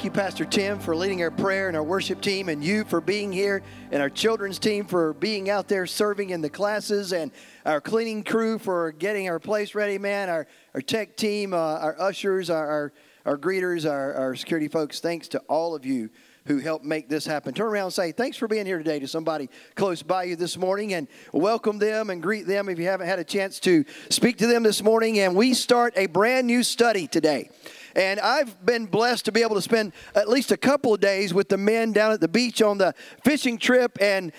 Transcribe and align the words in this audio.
thank 0.00 0.14
you, 0.14 0.18
Pastor 0.18 0.46
Tim, 0.46 0.78
for 0.78 0.96
leading 0.96 1.20
our 1.20 1.30
prayer 1.30 1.68
and 1.68 1.76
our 1.76 1.82
worship 1.82 2.22
team, 2.22 2.48
and 2.48 2.64
you 2.64 2.84
for 2.84 3.02
being 3.02 3.30
here, 3.30 3.62
and 3.90 4.00
our 4.00 4.08
children's 4.08 4.58
team 4.58 4.86
for 4.86 5.12
being 5.12 5.50
out 5.50 5.68
there 5.68 5.84
serving 5.84 6.30
in 6.30 6.40
the 6.40 6.48
classes, 6.48 7.12
and 7.12 7.30
our 7.66 7.82
cleaning 7.82 8.24
crew 8.24 8.58
for 8.58 8.92
getting 8.92 9.28
our 9.28 9.38
place 9.38 9.74
ready, 9.74 9.98
man, 9.98 10.30
our, 10.30 10.46
our 10.72 10.80
tech 10.80 11.18
team, 11.18 11.52
uh, 11.52 11.58
our 11.58 12.00
ushers, 12.00 12.48
our, 12.48 12.66
our, 12.66 12.92
our 13.26 13.36
greeters, 13.36 13.84
our, 13.84 14.14
our 14.14 14.34
security 14.34 14.68
folks. 14.68 15.00
Thanks 15.00 15.28
to 15.28 15.38
all 15.50 15.74
of 15.74 15.84
you 15.84 16.08
who 16.46 16.60
helped 16.60 16.86
make 16.86 17.10
this 17.10 17.26
happen. 17.26 17.52
Turn 17.52 17.68
around 17.68 17.84
and 17.84 17.92
say, 17.92 18.12
Thanks 18.12 18.38
for 18.38 18.48
being 18.48 18.64
here 18.64 18.78
today 18.78 19.00
to 19.00 19.06
somebody 19.06 19.50
close 19.74 20.02
by 20.02 20.24
you 20.24 20.34
this 20.34 20.56
morning 20.56 20.94
and 20.94 21.08
welcome 21.30 21.78
them 21.78 22.08
and 22.08 22.22
greet 22.22 22.46
them 22.46 22.70
if 22.70 22.78
you 22.78 22.86
haven't 22.86 23.06
had 23.06 23.18
a 23.18 23.24
chance 23.24 23.60
to 23.60 23.84
speak 24.08 24.38
to 24.38 24.46
them 24.46 24.62
this 24.62 24.82
morning. 24.82 25.18
And 25.18 25.36
we 25.36 25.52
start 25.52 25.92
a 25.96 26.06
brand 26.06 26.46
new 26.46 26.62
study 26.62 27.06
today. 27.06 27.50
And 27.94 28.20
I've 28.20 28.64
been 28.64 28.86
blessed 28.86 29.24
to 29.26 29.32
be 29.32 29.42
able 29.42 29.56
to 29.56 29.62
spend 29.62 29.92
at 30.14 30.28
least 30.28 30.52
a 30.52 30.56
couple 30.56 30.94
of 30.94 31.00
days 31.00 31.34
with 31.34 31.48
the 31.48 31.56
men 31.56 31.92
down 31.92 32.12
at 32.12 32.20
the 32.20 32.28
beach 32.28 32.62
on 32.62 32.78
the 32.78 32.94
fishing 33.24 33.58
trip, 33.58 33.98
and 34.00 34.32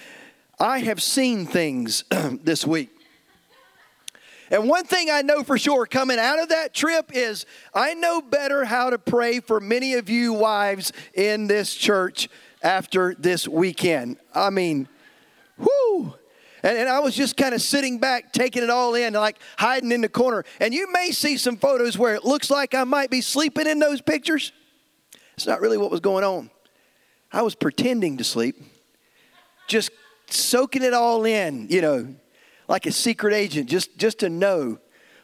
I 0.59 0.79
have 0.79 1.01
seen 1.01 1.45
things 1.45 2.03
this 2.43 2.65
week. 2.65 2.89
And 4.51 4.67
one 4.67 4.83
thing 4.83 5.09
I 5.09 5.21
know 5.21 5.43
for 5.43 5.57
sure 5.57 5.85
coming 5.85 6.19
out 6.19 6.39
of 6.39 6.49
that 6.49 6.73
trip 6.73 7.11
is 7.13 7.45
I 7.73 7.93
know 7.93 8.21
better 8.21 8.65
how 8.65 8.89
to 8.89 8.99
pray 8.99 9.39
for 9.39 9.61
many 9.61 9.93
of 9.93 10.09
you 10.09 10.33
wives 10.33 10.91
in 11.13 11.47
this 11.47 11.73
church 11.73 12.27
after 12.61 13.15
this 13.15 13.47
weekend. 13.47 14.17
I 14.35 14.49
mean, 14.49 14.89
whoo! 15.57 16.15
And, 16.63 16.77
and 16.77 16.89
I 16.89 16.99
was 16.99 17.15
just 17.15 17.37
kind 17.37 17.53
of 17.53 17.61
sitting 17.61 17.99
back, 17.99 18.33
taking 18.33 18.63
it 18.63 18.69
all 18.69 18.95
in, 18.95 19.13
like 19.13 19.37
hiding 19.57 19.91
in 19.91 20.01
the 20.01 20.09
corner. 20.09 20.43
And 20.59 20.73
you 20.73 20.91
may 20.91 21.11
see 21.11 21.37
some 21.37 21.57
photos 21.57 21.97
where 21.97 22.15
it 22.15 22.23
looks 22.23 22.49
like 22.49 22.73
I 22.73 22.83
might 22.83 23.09
be 23.09 23.21
sleeping 23.21 23.67
in 23.67 23.79
those 23.79 24.01
pictures. 24.01 24.51
It's 25.35 25.47
not 25.47 25.61
really 25.61 25.77
what 25.77 25.91
was 25.91 25.99
going 25.99 26.23
on. 26.23 26.49
I 27.31 27.41
was 27.41 27.55
pretending 27.55 28.17
to 28.17 28.23
sleep, 28.23 28.61
just 29.67 29.91
soaking 30.27 30.83
it 30.83 30.93
all 30.93 31.25
in, 31.25 31.67
you 31.69 31.81
know, 31.81 32.15
like 32.67 32.85
a 32.85 32.91
secret 32.91 33.33
agent, 33.33 33.69
just, 33.69 33.97
just 33.97 34.19
to 34.19 34.29
know 34.29 34.79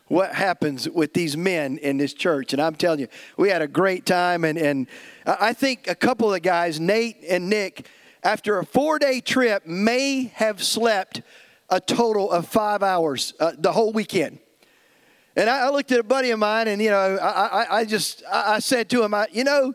what 0.07 0.33
happens 0.33 0.89
with 0.89 1.13
these 1.13 1.35
men 1.35 1.77
in 1.79 1.97
this 1.97 2.13
church. 2.13 2.53
And 2.53 2.61
I'm 2.61 2.75
telling 2.75 2.99
you, 2.99 3.07
we 3.35 3.49
had 3.49 3.61
a 3.61 3.67
great 3.67 4.05
time. 4.05 4.45
And, 4.45 4.57
and 4.57 4.87
I 5.25 5.53
think 5.53 5.87
a 5.87 5.95
couple 5.95 6.27
of 6.27 6.33
the 6.33 6.39
guys, 6.39 6.79
Nate 6.79 7.17
and 7.27 7.49
Nick, 7.49 7.89
after 8.27 8.59
a 8.59 8.65
four 8.65 8.99
day 8.99 9.21
trip, 9.21 9.65
may 9.65 10.25
have 10.35 10.61
slept 10.61 11.21
a 11.69 11.79
total 11.79 12.29
of 12.29 12.45
five 12.45 12.83
hours 12.83 13.33
uh, 13.39 13.53
the 13.57 13.71
whole 13.71 13.93
weekend. 13.93 14.39
And 15.37 15.49
I, 15.49 15.67
I, 15.67 15.69
looked 15.69 15.93
at 15.93 15.99
a 15.99 16.03
buddy 16.03 16.31
of 16.31 16.39
mine, 16.39 16.67
and 16.67 16.81
you 16.81 16.89
know, 16.89 17.17
I, 17.21 17.63
I, 17.63 17.77
I 17.79 17.85
just 17.85 18.23
I, 18.29 18.59
said 18.59 18.89
to 18.89 19.01
him, 19.01 19.13
I, 19.13 19.27
you 19.31 19.45
know, 19.45 19.73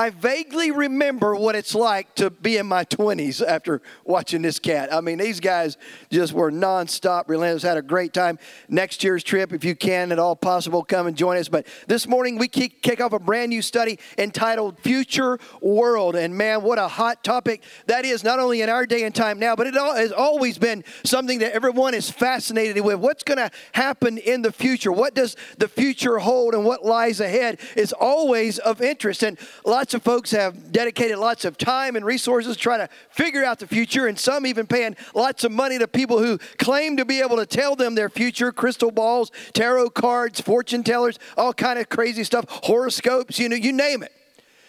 I 0.00 0.10
vaguely 0.10 0.70
remember 0.70 1.34
what 1.34 1.56
it's 1.56 1.74
like 1.74 2.14
to 2.14 2.30
be 2.30 2.56
in 2.56 2.66
my 2.66 2.84
20s 2.84 3.44
after 3.44 3.82
watching 4.04 4.42
this 4.42 4.60
cat. 4.60 4.94
I 4.94 5.00
mean, 5.00 5.18
these 5.18 5.40
guys 5.40 5.76
just 6.08 6.32
were 6.32 6.52
nonstop, 6.52 7.24
relentless, 7.26 7.64
had 7.64 7.76
a 7.76 7.82
great 7.82 8.12
time. 8.12 8.38
Next 8.68 9.02
year's 9.02 9.24
trip, 9.24 9.52
if 9.52 9.64
you 9.64 9.74
can 9.74 10.12
at 10.12 10.20
all 10.20 10.36
possible, 10.36 10.84
come 10.84 11.08
and 11.08 11.16
join 11.16 11.36
us. 11.36 11.48
But 11.48 11.66
this 11.88 12.06
morning, 12.06 12.38
we 12.38 12.46
kick 12.46 13.00
off 13.00 13.12
a 13.12 13.18
brand 13.18 13.48
new 13.48 13.60
study 13.60 13.98
entitled 14.16 14.78
Future 14.78 15.36
World. 15.60 16.14
And 16.14 16.38
man, 16.38 16.62
what 16.62 16.78
a 16.78 16.86
hot 16.86 17.24
topic 17.24 17.64
that 17.86 18.04
is, 18.04 18.22
not 18.22 18.38
only 18.38 18.62
in 18.62 18.68
our 18.68 18.86
day 18.86 19.02
and 19.02 19.12
time 19.12 19.40
now, 19.40 19.56
but 19.56 19.66
it 19.66 19.74
has 19.74 20.12
always 20.12 20.58
been 20.58 20.84
something 21.04 21.40
that 21.40 21.52
everyone 21.52 21.94
is 21.94 22.08
fascinated 22.08 22.84
with. 22.84 23.00
What's 23.00 23.24
going 23.24 23.38
to 23.38 23.50
happen 23.72 24.18
in 24.18 24.42
the 24.42 24.52
future? 24.52 24.92
What 24.92 25.16
does 25.16 25.34
the 25.56 25.66
future 25.66 26.18
hold 26.18 26.54
and 26.54 26.64
what 26.64 26.84
lies 26.84 27.18
ahead 27.18 27.58
is 27.74 27.92
always 27.92 28.60
of 28.60 28.80
interest. 28.80 29.24
And 29.24 29.36
lots 29.64 29.87
Lots 29.88 29.94
of 29.94 30.02
folks 30.02 30.30
have 30.32 30.70
dedicated 30.70 31.16
lots 31.16 31.46
of 31.46 31.56
time 31.56 31.96
and 31.96 32.04
resources 32.04 32.58
trying 32.58 32.80
to 32.80 32.90
figure 33.08 33.42
out 33.42 33.58
the 33.58 33.66
future, 33.66 34.06
and 34.06 34.18
some 34.18 34.44
even 34.44 34.66
paying 34.66 34.94
lots 35.14 35.44
of 35.44 35.50
money 35.50 35.78
to 35.78 35.88
people 35.88 36.18
who 36.18 36.36
claim 36.58 36.98
to 36.98 37.06
be 37.06 37.22
able 37.22 37.36
to 37.36 37.46
tell 37.46 37.74
them 37.74 37.94
their 37.94 38.10
future 38.10 38.52
crystal 38.52 38.90
balls, 38.90 39.32
tarot 39.54 39.88
cards, 39.88 40.42
fortune 40.42 40.84
tellers, 40.84 41.18
all 41.38 41.54
kind 41.54 41.78
of 41.78 41.88
crazy 41.88 42.22
stuff, 42.22 42.44
horoscopes, 42.64 43.38
you 43.38 43.48
know, 43.48 43.56
you 43.56 43.72
name 43.72 44.02
it. 44.02 44.12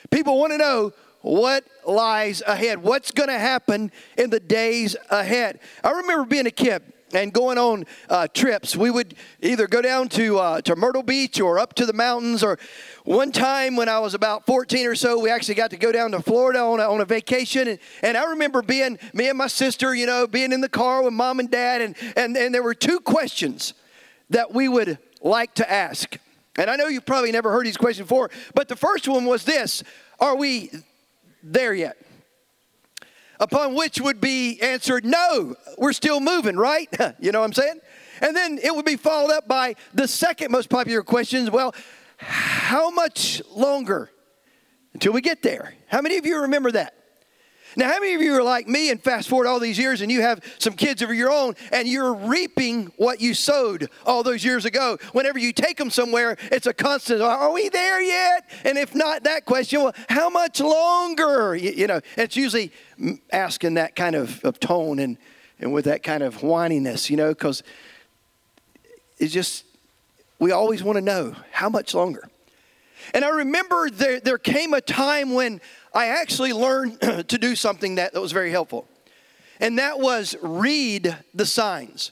People 0.09 0.40
want 0.40 0.53
to 0.53 0.57
know 0.57 0.94
what 1.19 1.66
lies 1.86 2.41
ahead, 2.47 2.81
what's 2.81 3.12
going 3.12 3.28
to 3.28 3.38
happen 3.38 3.91
in 4.18 4.30
the 4.30 4.40
days 4.40 4.96
ahead. 5.09 5.59
I 5.84 5.91
remember 5.91 6.24
being 6.24 6.47
a 6.47 6.51
kid 6.51 6.81
and 7.14 7.34
going 7.34 7.58
on 7.58 7.86
uh, 8.09 8.28
trips. 8.28 8.75
We 8.75 8.92
would 8.92 9.16
either 9.42 9.68
go 9.68 9.81
down 9.81 10.09
to 10.09 10.40
uh, 10.40 10.62
to 10.62 10.75
Myrtle 10.75 11.03
Beach 11.03 11.40
or 11.40 11.59
up 11.59 11.74
to 11.75 11.86
the 11.86 11.94
mountains. 11.94 12.44
Or 12.44 12.58
one 13.06 13.31
time 13.31 13.75
when 13.75 13.90
I 13.90 14.00
was 14.00 14.14
about 14.14 14.46
14 14.46 14.88
or 14.88 14.96
so, 14.96 15.19
we 15.19 15.30
actually 15.30 15.56
got 15.56 15.72
to 15.72 15.78
go 15.78 15.92
down 15.92 16.12
to 16.12 16.22
Florida 16.22 16.59
on 16.59 16.80
a, 16.80 16.84
on 16.84 17.02
a 17.02 17.06
vacation. 17.06 17.68
And, 17.68 17.80
and 18.02 18.18
I 18.18 18.25
remember 18.31 18.62
being 18.62 19.00
me 19.14 19.30
and 19.30 19.38
my 19.38 19.48
sister, 19.48 19.94
you 19.96 20.06
know, 20.06 20.28
being 20.28 20.52
in 20.52 20.62
the 20.62 20.69
car 20.69 21.03
with 21.03 21.14
mom 21.14 21.40
and 21.40 21.50
dad, 21.50 21.81
and 21.81 21.96
and 22.16 22.38
and 22.38 22.53
there 22.53 22.64
were 22.64 22.75
two 22.75 23.00
questions 23.00 23.74
that 24.30 24.53
we 24.53 24.68
would 24.68 24.98
like 25.22 25.53
to 25.56 25.69
ask. 25.69 26.18
And 26.58 26.69
I 26.69 26.75
know 26.75 26.88
you've 26.88 27.06
probably 27.06 27.31
never 27.31 27.52
heard 27.52 27.66
these 27.66 27.78
questions 27.78 28.08
before, 28.08 28.30
but 28.53 28.68
the 28.68 28.75
first 28.75 29.08
one 29.08 29.25
was 29.25 29.46
this: 29.46 29.84
Are 30.19 30.36
we 30.36 30.72
there 31.42 31.74
yet? 31.74 31.98
Upon 33.40 33.76
which 33.76 34.02
would 34.02 34.20
be 34.20 34.60
answered, 34.62 35.06
No, 35.06 35.56
we're 35.78 35.94
still 35.94 36.20
moving, 36.20 36.56
right? 36.56 36.88
you 37.20 37.32
know 37.32 37.40
what 37.40 37.46
I'm 37.46 37.54
saying? 37.54 37.80
And 38.22 38.36
then 38.36 38.60
it 38.62 38.76
would 38.76 38.86
be 38.86 38.98
followed 38.98 39.32
up 39.32 39.48
by 39.48 39.76
the 39.94 40.08
second 40.08 40.52
most 40.52 40.70
popular 40.70 41.04
question 41.04 41.50
well, 41.52 41.74
how 42.18 42.90
much 42.90 43.42
longer 43.50 44.12
until 44.94 45.14
we 45.14 45.22
get 45.22 45.42
there? 45.42 45.74
How 45.88 46.02
many 46.02 46.18
of 46.18 46.26
you 46.26 46.42
remember 46.42 46.72
that? 46.72 46.99
Now, 47.75 47.88
how 47.88 48.00
many 48.00 48.16
of 48.16 48.22
you 48.22 48.34
are 48.35 48.44
like 48.44 48.68
me 48.68 48.90
and 48.90 49.02
fast 49.02 49.30
forward 49.30 49.47
all 49.47 49.59
these 49.59 49.78
years 49.78 50.02
and 50.02 50.12
you 50.12 50.22
have 50.22 50.44
some 50.57 50.74
kids 50.74 51.02
of 51.02 51.13
your 51.13 51.31
own 51.31 51.56
and 51.72 51.88
you're 51.88 52.13
reaping 52.13 52.91
what 52.97 53.22
you 53.22 53.34
sowed 53.34 53.90
all 54.06 54.24
those 54.24 54.44
years 54.44 54.66
ago? 54.66 54.97
Whenever 55.12 55.38
you 55.38 55.53
take 55.53 55.78
them 55.78 55.90
somewhere, 55.90 56.38
it's 56.52 56.68
a 56.68 56.74
constant, 56.74 57.22
are 57.22 57.52
we 57.52 57.69
there 57.69 58.02
yet? 58.02 58.50
And 58.63 58.78
if 58.78 58.96
not 58.96 59.24
that 59.24 59.46
question, 59.46 59.84
well, 59.84 59.94
how 60.09 60.30
much 60.30 60.59
longer? 60.59 61.56
You, 61.56 61.72
you 61.72 61.88
know, 61.88 62.02
it's 62.18 62.35
usually 62.35 62.72
asking 63.31 63.75
that 63.75 63.96
kind 63.96 64.16
of, 64.16 64.44
of 64.44 64.59
tone 64.59 65.00
and, 65.00 65.18
and 65.59 65.72
with 65.72 65.86
that 65.86 66.03
kind 66.03 66.24
of 66.24 66.38
whininess, 66.38 67.09
you 67.09 67.18
know, 67.18 67.30
because 67.30 67.63
it's 69.19 69.34
just, 69.34 69.66
we 70.40 70.51
always 70.51 70.81
want 70.81 70.96
to 70.96 71.01
know 71.01 71.36
how 71.51 71.69
much 71.69 71.94
longer. 71.94 72.30
And 73.13 73.25
I 73.25 73.30
remember 73.30 73.90
there, 73.90 74.19
there 74.19 74.38
came 74.38 74.74
a 74.74 74.81
time 74.81 75.34
when 75.34 75.62
I 75.94 76.08
actually 76.08 76.54
learned 76.54 77.02
to 77.02 77.38
do 77.38 77.56
something 77.56 77.96
that, 77.96 78.14
that 78.14 78.22
was 78.22 78.32
very 78.32 78.52
helpful. 78.52 78.88
And 79.60 79.80
that 79.80 80.00
was 80.00 80.36
read 80.42 81.18
the 81.34 81.46
signs. 81.46 82.12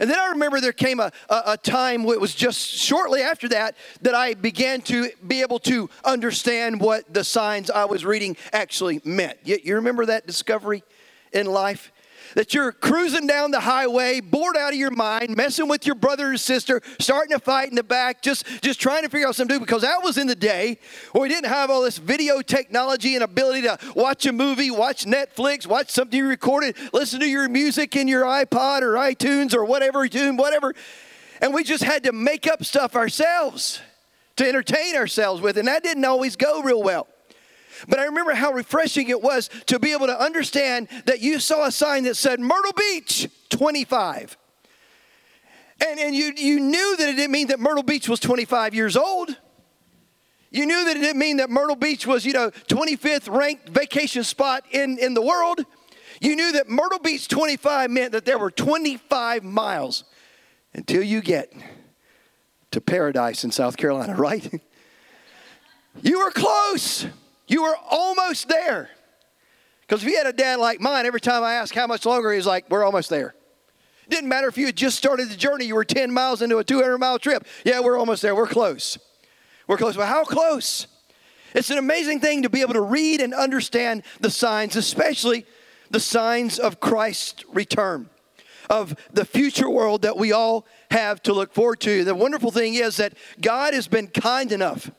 And 0.00 0.08
then 0.08 0.18
I 0.18 0.28
remember 0.28 0.60
there 0.60 0.72
came 0.72 1.00
a, 1.00 1.10
a, 1.28 1.42
a 1.46 1.56
time, 1.56 2.04
it 2.06 2.20
was 2.20 2.34
just 2.34 2.60
shortly 2.60 3.20
after 3.22 3.48
that, 3.48 3.76
that 4.02 4.14
I 4.14 4.34
began 4.34 4.80
to 4.82 5.10
be 5.26 5.42
able 5.42 5.58
to 5.60 5.90
understand 6.04 6.80
what 6.80 7.12
the 7.12 7.24
signs 7.24 7.70
I 7.70 7.84
was 7.84 8.04
reading 8.04 8.36
actually 8.52 9.00
meant. 9.04 9.38
You, 9.44 9.58
you 9.62 9.74
remember 9.76 10.06
that 10.06 10.26
discovery 10.26 10.84
in 11.32 11.46
life? 11.46 11.92
That 12.34 12.54
you're 12.54 12.72
cruising 12.72 13.26
down 13.26 13.50
the 13.50 13.60
highway, 13.60 14.20
bored 14.20 14.56
out 14.56 14.72
of 14.72 14.78
your 14.78 14.90
mind, 14.90 15.36
messing 15.36 15.68
with 15.68 15.86
your 15.86 15.94
brother 15.94 16.32
or 16.32 16.36
sister, 16.36 16.80
starting 16.98 17.34
a 17.34 17.38
fight 17.38 17.68
in 17.68 17.74
the 17.74 17.82
back, 17.82 18.22
just, 18.22 18.46
just 18.62 18.80
trying 18.80 19.02
to 19.02 19.08
figure 19.08 19.26
out 19.26 19.34
something 19.34 19.54
to 19.56 19.58
do 19.58 19.64
because 19.64 19.82
that 19.82 20.02
was 20.02 20.18
in 20.18 20.26
the 20.26 20.34
day 20.34 20.78
where 21.12 21.22
we 21.22 21.28
didn't 21.28 21.48
have 21.48 21.70
all 21.70 21.82
this 21.82 21.98
video 21.98 22.40
technology 22.40 23.14
and 23.14 23.24
ability 23.24 23.62
to 23.62 23.78
watch 23.94 24.26
a 24.26 24.32
movie, 24.32 24.70
watch 24.70 25.04
Netflix, 25.04 25.66
watch 25.66 25.90
something 25.90 26.18
you 26.18 26.26
recorded, 26.26 26.76
listen 26.92 27.20
to 27.20 27.28
your 27.28 27.48
music 27.48 27.96
in 27.96 28.08
your 28.08 28.24
iPod 28.24 28.82
or 28.82 28.94
iTunes 28.94 29.54
or 29.54 29.64
whatever, 29.64 30.06
whatever. 30.06 30.74
And 31.40 31.54
we 31.54 31.64
just 31.64 31.84
had 31.84 32.04
to 32.04 32.12
make 32.12 32.46
up 32.46 32.64
stuff 32.64 32.96
ourselves 32.96 33.80
to 34.36 34.48
entertain 34.48 34.96
ourselves 34.96 35.40
with, 35.40 35.58
and 35.58 35.68
that 35.68 35.82
didn't 35.82 36.04
always 36.04 36.36
go 36.36 36.62
real 36.62 36.82
well. 36.82 37.08
But 37.86 37.98
I 37.98 38.04
remember 38.06 38.34
how 38.34 38.52
refreshing 38.52 39.08
it 39.08 39.22
was 39.22 39.48
to 39.66 39.78
be 39.78 39.92
able 39.92 40.06
to 40.06 40.20
understand 40.20 40.88
that 41.06 41.20
you 41.20 41.38
saw 41.38 41.66
a 41.66 41.72
sign 41.72 42.04
that 42.04 42.16
said 42.16 42.40
Myrtle 42.40 42.72
Beach 42.72 43.28
25. 43.50 44.36
And, 45.86 46.00
and 46.00 46.14
you, 46.14 46.32
you 46.36 46.60
knew 46.60 46.96
that 46.96 47.08
it 47.08 47.16
didn't 47.16 47.30
mean 47.30 47.48
that 47.48 47.60
Myrtle 47.60 47.84
Beach 47.84 48.08
was 48.08 48.20
25 48.20 48.74
years 48.74 48.96
old. 48.96 49.36
You 50.50 50.66
knew 50.66 50.84
that 50.86 50.96
it 50.96 51.00
didn't 51.00 51.18
mean 51.18 51.36
that 51.36 51.50
Myrtle 51.50 51.76
Beach 51.76 52.06
was, 52.06 52.24
you 52.24 52.32
know, 52.32 52.50
25th 52.50 53.28
ranked 53.30 53.68
vacation 53.68 54.24
spot 54.24 54.64
in, 54.70 54.98
in 54.98 55.14
the 55.14 55.22
world. 55.22 55.64
You 56.20 56.34
knew 56.34 56.52
that 56.52 56.68
Myrtle 56.68 56.98
Beach 56.98 57.28
25 57.28 57.90
meant 57.90 58.12
that 58.12 58.24
there 58.24 58.38
were 58.38 58.50
25 58.50 59.44
miles 59.44 60.04
until 60.74 61.02
you 61.02 61.20
get 61.20 61.52
to 62.70 62.80
paradise 62.80 63.44
in 63.44 63.50
South 63.50 63.76
Carolina, 63.76 64.14
right? 64.16 64.60
you 66.02 66.18
were 66.18 66.30
close. 66.30 67.06
You 67.48 67.62
were 67.62 67.76
almost 67.90 68.48
there. 68.48 68.90
Because 69.80 70.02
if 70.02 70.08
you 70.08 70.16
had 70.16 70.26
a 70.26 70.32
dad 70.32 70.58
like 70.58 70.80
mine, 70.80 71.06
every 71.06 71.20
time 71.20 71.42
I 71.42 71.54
asked 71.54 71.74
how 71.74 71.86
much 71.86 72.04
longer, 72.04 72.32
he's 72.32 72.46
like, 72.46 72.68
we're 72.70 72.84
almost 72.84 73.08
there. 73.08 73.34
Didn't 74.08 74.28
matter 74.28 74.46
if 74.48 74.56
you 74.56 74.66
had 74.66 74.76
just 74.76 74.96
started 74.96 75.28
the 75.28 75.36
journey, 75.36 75.64
you 75.64 75.74
were 75.74 75.84
10 75.84 76.12
miles 76.12 76.42
into 76.42 76.58
a 76.58 76.64
200 76.64 76.98
mile 76.98 77.18
trip. 77.18 77.46
Yeah, 77.64 77.80
we're 77.80 77.98
almost 77.98 78.22
there. 78.22 78.34
We're 78.34 78.46
close. 78.46 78.98
We're 79.66 79.78
close. 79.78 79.96
But 79.96 80.06
how 80.06 80.24
close? 80.24 80.86
It's 81.54 81.70
an 81.70 81.78
amazing 81.78 82.20
thing 82.20 82.42
to 82.42 82.50
be 82.50 82.60
able 82.60 82.74
to 82.74 82.82
read 82.82 83.20
and 83.20 83.34
understand 83.34 84.02
the 84.20 84.30
signs, 84.30 84.76
especially 84.76 85.46
the 85.90 86.00
signs 86.00 86.58
of 86.58 86.80
Christ's 86.80 87.44
return, 87.52 88.10
of 88.68 88.94
the 89.12 89.24
future 89.24 89.70
world 89.70 90.02
that 90.02 90.18
we 90.18 90.32
all 90.32 90.66
have 90.90 91.22
to 91.22 91.32
look 91.32 91.54
forward 91.54 91.80
to. 91.80 92.04
The 92.04 92.14
wonderful 92.14 92.50
thing 92.50 92.74
is 92.74 92.98
that 92.98 93.14
God 93.40 93.72
has 93.72 93.88
been 93.88 94.08
kind 94.08 94.52
enough 94.52 94.90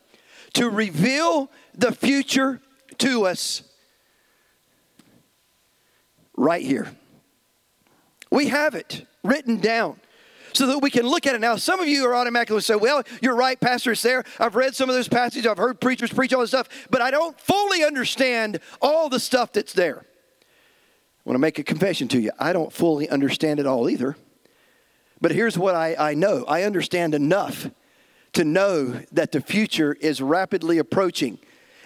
to 0.54 0.70
reveal 0.70 1.52
the 1.80 1.92
future 1.92 2.60
to 2.98 3.26
us 3.26 3.64
right 6.36 6.62
here. 6.62 6.88
We 8.32 8.50
have 8.50 8.76
it 8.76 9.06
written 9.24 9.58
down 9.58 10.00
so 10.54 10.68
that 10.68 10.80
we 10.80 10.90
can 10.90 11.08
look 11.08 11.26
at 11.26 11.36
it. 11.36 11.42
Now, 11.42 11.56
some 11.56 11.80
of 11.80 11.88
you 11.88 12.06
are 12.06 12.16
automatically 12.16 12.60
say, 12.62 12.76
well, 12.76 13.04
you're 13.22 13.36
right, 13.36 13.60
Pastor, 13.60 13.94
it's 13.94 14.02
there. 14.02 14.24
I've 14.40 14.56
read 14.56 14.76
some 14.76 14.90
of 14.90 14.96
those 14.96 15.08
passages, 15.08 15.48
I've 15.48 15.58
heard 15.58 15.80
preachers 15.80 16.12
preach 16.12 16.34
all 16.34 16.42
this 16.42 16.50
stuff, 16.50 16.68
but 16.90 17.02
I 17.02 17.12
don't 17.12 17.40
fully 17.40 17.84
understand 17.84 18.60
all 18.82 19.10
the 19.10 19.20
stuff 19.20 19.54
that's 19.54 19.74
there. 19.74 20.00
I 20.00 21.30
want 21.30 21.36
to 21.36 21.40
make 21.40 21.60
a 21.60 21.64
confession 21.64 22.08
to 22.10 22.20
you. 22.20 22.32
I 22.40 22.54
don't 22.54 22.74
fully 22.74 23.10
understand 23.10 23.60
it 23.60 23.68
all 23.68 23.90
either. 23.90 24.16
But 25.22 25.32
here's 25.32 25.58
what 25.58 25.76
I, 25.76 25.96
I 25.98 26.14
know 26.14 26.46
I 26.46 26.64
understand 26.64 27.14
enough 27.14 27.70
to 28.34 28.44
know 28.44 29.02
that 29.12 29.32
the 29.32 29.42
future 29.42 29.94
is 30.00 30.22
rapidly 30.22 30.78
approaching 30.78 31.40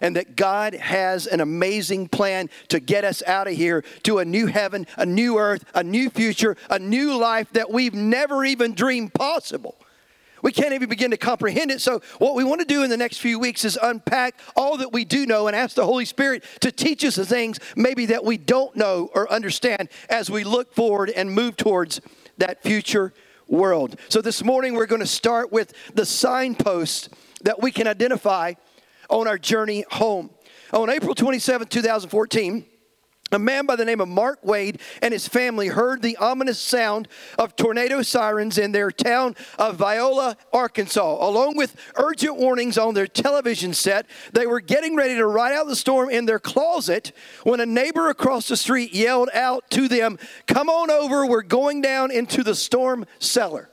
and 0.03 0.17
that 0.17 0.35
God 0.35 0.73
has 0.75 1.25
an 1.27 1.39
amazing 1.39 2.09
plan 2.09 2.49
to 2.67 2.81
get 2.81 3.05
us 3.05 3.23
out 3.25 3.47
of 3.47 3.53
here 3.53 3.85
to 4.03 4.19
a 4.19 4.25
new 4.25 4.47
heaven, 4.47 4.85
a 4.97 5.05
new 5.05 5.39
earth, 5.39 5.63
a 5.73 5.81
new 5.81 6.09
future, 6.09 6.57
a 6.69 6.77
new 6.77 7.17
life 7.17 7.49
that 7.53 7.71
we've 7.71 7.93
never 7.93 8.43
even 8.43 8.73
dreamed 8.73 9.13
possible. 9.13 9.77
We 10.41 10.51
can't 10.51 10.73
even 10.73 10.89
begin 10.89 11.11
to 11.11 11.17
comprehend 11.17 11.71
it. 11.71 11.79
So, 11.79 12.01
what 12.17 12.35
we 12.35 12.43
want 12.43 12.59
to 12.59 12.67
do 12.67 12.83
in 12.83 12.89
the 12.89 12.97
next 12.97 13.19
few 13.19 13.39
weeks 13.39 13.63
is 13.63 13.79
unpack 13.81 14.37
all 14.57 14.75
that 14.75 14.91
we 14.91 15.05
do 15.05 15.25
know 15.25 15.47
and 15.47 15.55
ask 15.55 15.77
the 15.77 15.85
Holy 15.85 16.03
Spirit 16.03 16.43
to 16.59 16.69
teach 16.69 17.05
us 17.05 17.15
the 17.15 17.25
things 17.25 17.61
maybe 17.77 18.07
that 18.07 18.25
we 18.25 18.37
don't 18.37 18.75
know 18.75 19.09
or 19.15 19.31
understand 19.31 19.87
as 20.09 20.29
we 20.29 20.43
look 20.43 20.75
forward 20.75 21.11
and 21.11 21.31
move 21.31 21.55
towards 21.55 22.01
that 22.39 22.61
future 22.61 23.13
world. 23.47 23.97
So, 24.09 24.19
this 24.19 24.43
morning 24.43 24.73
we're 24.73 24.85
going 24.85 24.99
to 24.99 25.07
start 25.07 25.53
with 25.53 25.71
the 25.95 26.05
signposts 26.05 27.07
that 27.43 27.61
we 27.61 27.71
can 27.71 27.87
identify 27.87 28.55
on 29.13 29.27
our 29.27 29.37
journey 29.37 29.85
home. 29.91 30.31
On 30.73 30.89
April 30.89 31.13
27, 31.13 31.67
2014, 31.67 32.65
a 33.31 33.39
man 33.39 33.67
by 33.67 33.75
the 33.75 33.85
name 33.85 34.01
of 34.01 34.07
Mark 34.07 34.39
Wade 34.43 34.79
and 35.03 35.13
his 35.13 35.27
family 35.27 35.67
heard 35.67 36.01
the 36.01 36.17
ominous 36.17 36.59
sound 36.59 37.07
of 37.37 37.55
tornado 37.55 38.01
sirens 38.01 38.57
in 38.57 38.71
their 38.71 38.89
town 38.89 39.35
of 39.59 39.75
Viola, 39.75 40.35
Arkansas. 40.51 41.27
Along 41.27 41.55
with 41.55 41.75
urgent 41.95 42.37
warnings 42.37 42.77
on 42.77 42.95
their 42.95 43.07
television 43.07 43.73
set, 43.73 44.07
they 44.33 44.47
were 44.47 44.59
getting 44.59 44.95
ready 44.95 45.15
to 45.15 45.27
ride 45.27 45.53
out 45.53 45.67
the 45.67 45.75
storm 45.75 46.09
in 46.09 46.25
their 46.25 46.39
closet 46.39 47.11
when 47.43 47.59
a 47.59 47.65
neighbor 47.67 48.09
across 48.09 48.47
the 48.47 48.57
street 48.57 48.93
yelled 48.93 49.29
out 49.33 49.69
to 49.71 49.87
them, 49.87 50.17
Come 50.47 50.69
on 50.69 50.89
over, 50.89 51.25
we're 51.25 51.43
going 51.43 51.81
down 51.81 52.09
into 52.09 52.43
the 52.43 52.55
storm 52.55 53.05
cellar. 53.19 53.69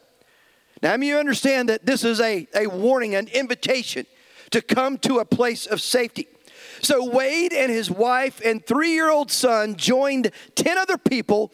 Now, 0.82 0.92
I 0.92 0.96
mean, 0.98 1.08
you 1.10 1.18
understand 1.18 1.70
that 1.70 1.84
this 1.84 2.04
is 2.04 2.20
a, 2.20 2.46
a 2.54 2.66
warning, 2.66 3.14
an 3.14 3.28
invitation 3.28 4.06
to 4.50 4.62
come 4.62 4.98
to 4.98 5.18
a 5.18 5.24
place 5.24 5.66
of 5.66 5.80
safety. 5.80 6.28
So 6.82 7.04
Wade 7.04 7.52
and 7.52 7.70
his 7.70 7.90
wife 7.90 8.40
and 8.44 8.64
three 8.64 8.92
year 8.92 9.10
old 9.10 9.30
son 9.30 9.76
joined 9.76 10.30
10 10.54 10.78
other 10.78 10.96
people 10.96 11.52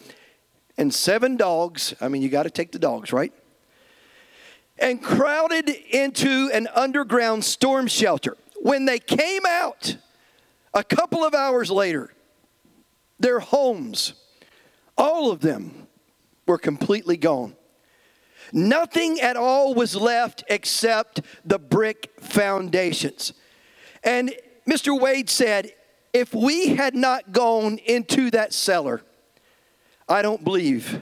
and 0.79 0.93
seven 0.93 1.37
dogs. 1.37 1.95
I 2.01 2.09
mean, 2.09 2.23
you 2.23 2.29
got 2.29 2.45
to 2.45 2.51
take 2.51 2.73
the 2.73 2.79
dogs, 2.79 3.13
right? 3.13 3.33
And 4.79 5.03
crowded 5.03 5.71
into 5.71 6.51
an 6.53 6.69
underground 6.75 7.45
storm 7.45 7.87
shelter. 7.87 8.37
When 8.61 8.85
they 8.85 8.99
came 8.99 9.43
out 9.47 9.97
a 10.75 10.85
couple 10.85 11.25
of 11.25 11.35
hours 11.35 11.71
later, 11.71 12.13
their 13.19 13.41
homes, 13.41 14.13
all 14.99 15.31
of 15.31 15.41
them, 15.41 15.87
were 16.47 16.59
completely 16.59 17.17
gone. 17.17 17.56
Nothing 18.53 19.21
at 19.21 19.37
all 19.37 19.75
was 19.75 19.97
left 19.97 20.45
except 20.49 21.21
the 21.45 21.59
brick 21.59 22.13
foundations. 22.21 23.33
And 24.03 24.33
Mr. 24.69 24.99
Wade 24.99 25.31
said, 25.31 25.73
if 26.13 26.35
we 26.35 26.69
had 26.69 26.95
not 26.95 27.33
gone 27.33 27.79
into 27.79 28.31
that 28.31 28.53
cellar, 28.53 29.03
I 30.09 30.23
don't 30.23 30.43
believe 30.43 31.01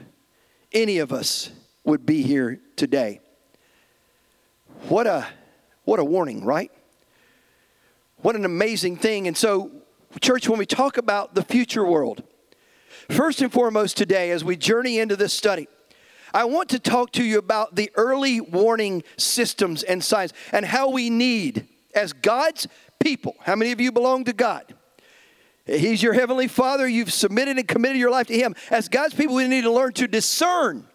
any 0.73 0.97
of 0.97 1.13
us 1.13 1.51
would 1.83 2.05
be 2.05 2.21
here 2.21 2.59
today. 2.75 3.21
What 4.89 5.07
a 5.07 5.27
what 5.85 5.99
a 5.99 6.03
warning, 6.03 6.43
right? 6.43 6.71
What 8.17 8.35
an 8.35 8.43
amazing 8.43 8.97
thing. 8.97 9.27
And 9.27 9.37
so, 9.37 9.71
church, 10.19 10.49
when 10.49 10.57
we 10.57 10.65
talk 10.65 10.97
about 10.97 11.35
the 11.35 11.43
future 11.43 11.85
world, 11.85 12.23
first 13.09 13.39
and 13.41 13.51
foremost 13.51 13.95
today, 13.97 14.31
as 14.31 14.43
we 14.43 14.57
journey 14.57 14.97
into 14.97 15.15
this 15.15 15.31
study, 15.31 15.67
I 16.35 16.43
want 16.43 16.67
to 16.71 16.79
talk 16.79 17.13
to 17.13 17.23
you 17.23 17.37
about 17.37 17.75
the 17.75 17.89
early 17.95 18.41
warning 18.41 19.03
systems 19.15 19.83
and 19.83 20.03
signs 20.03 20.33
and 20.51 20.65
how 20.65 20.89
we 20.89 21.09
need, 21.09 21.69
as 21.95 22.11
God's 22.11 22.67
people, 22.99 23.37
how 23.39 23.55
many 23.55 23.71
of 23.71 23.79
you 23.79 23.89
belong 23.89 24.25
to 24.25 24.33
God? 24.33 24.75
He's 25.65 26.03
your 26.03 26.11
heavenly 26.11 26.49
Father. 26.49 26.89
You've 26.89 27.13
submitted 27.13 27.57
and 27.57 27.65
committed 27.65 27.95
your 27.95 28.11
life 28.11 28.27
to 28.27 28.37
Him. 28.37 28.53
As 28.69 28.89
God's 28.89 29.13
people, 29.13 29.35
we 29.35 29.47
need 29.47 29.61
to 29.61 29.71
learn 29.71 29.93
to 29.93 30.09
discern 30.09 30.85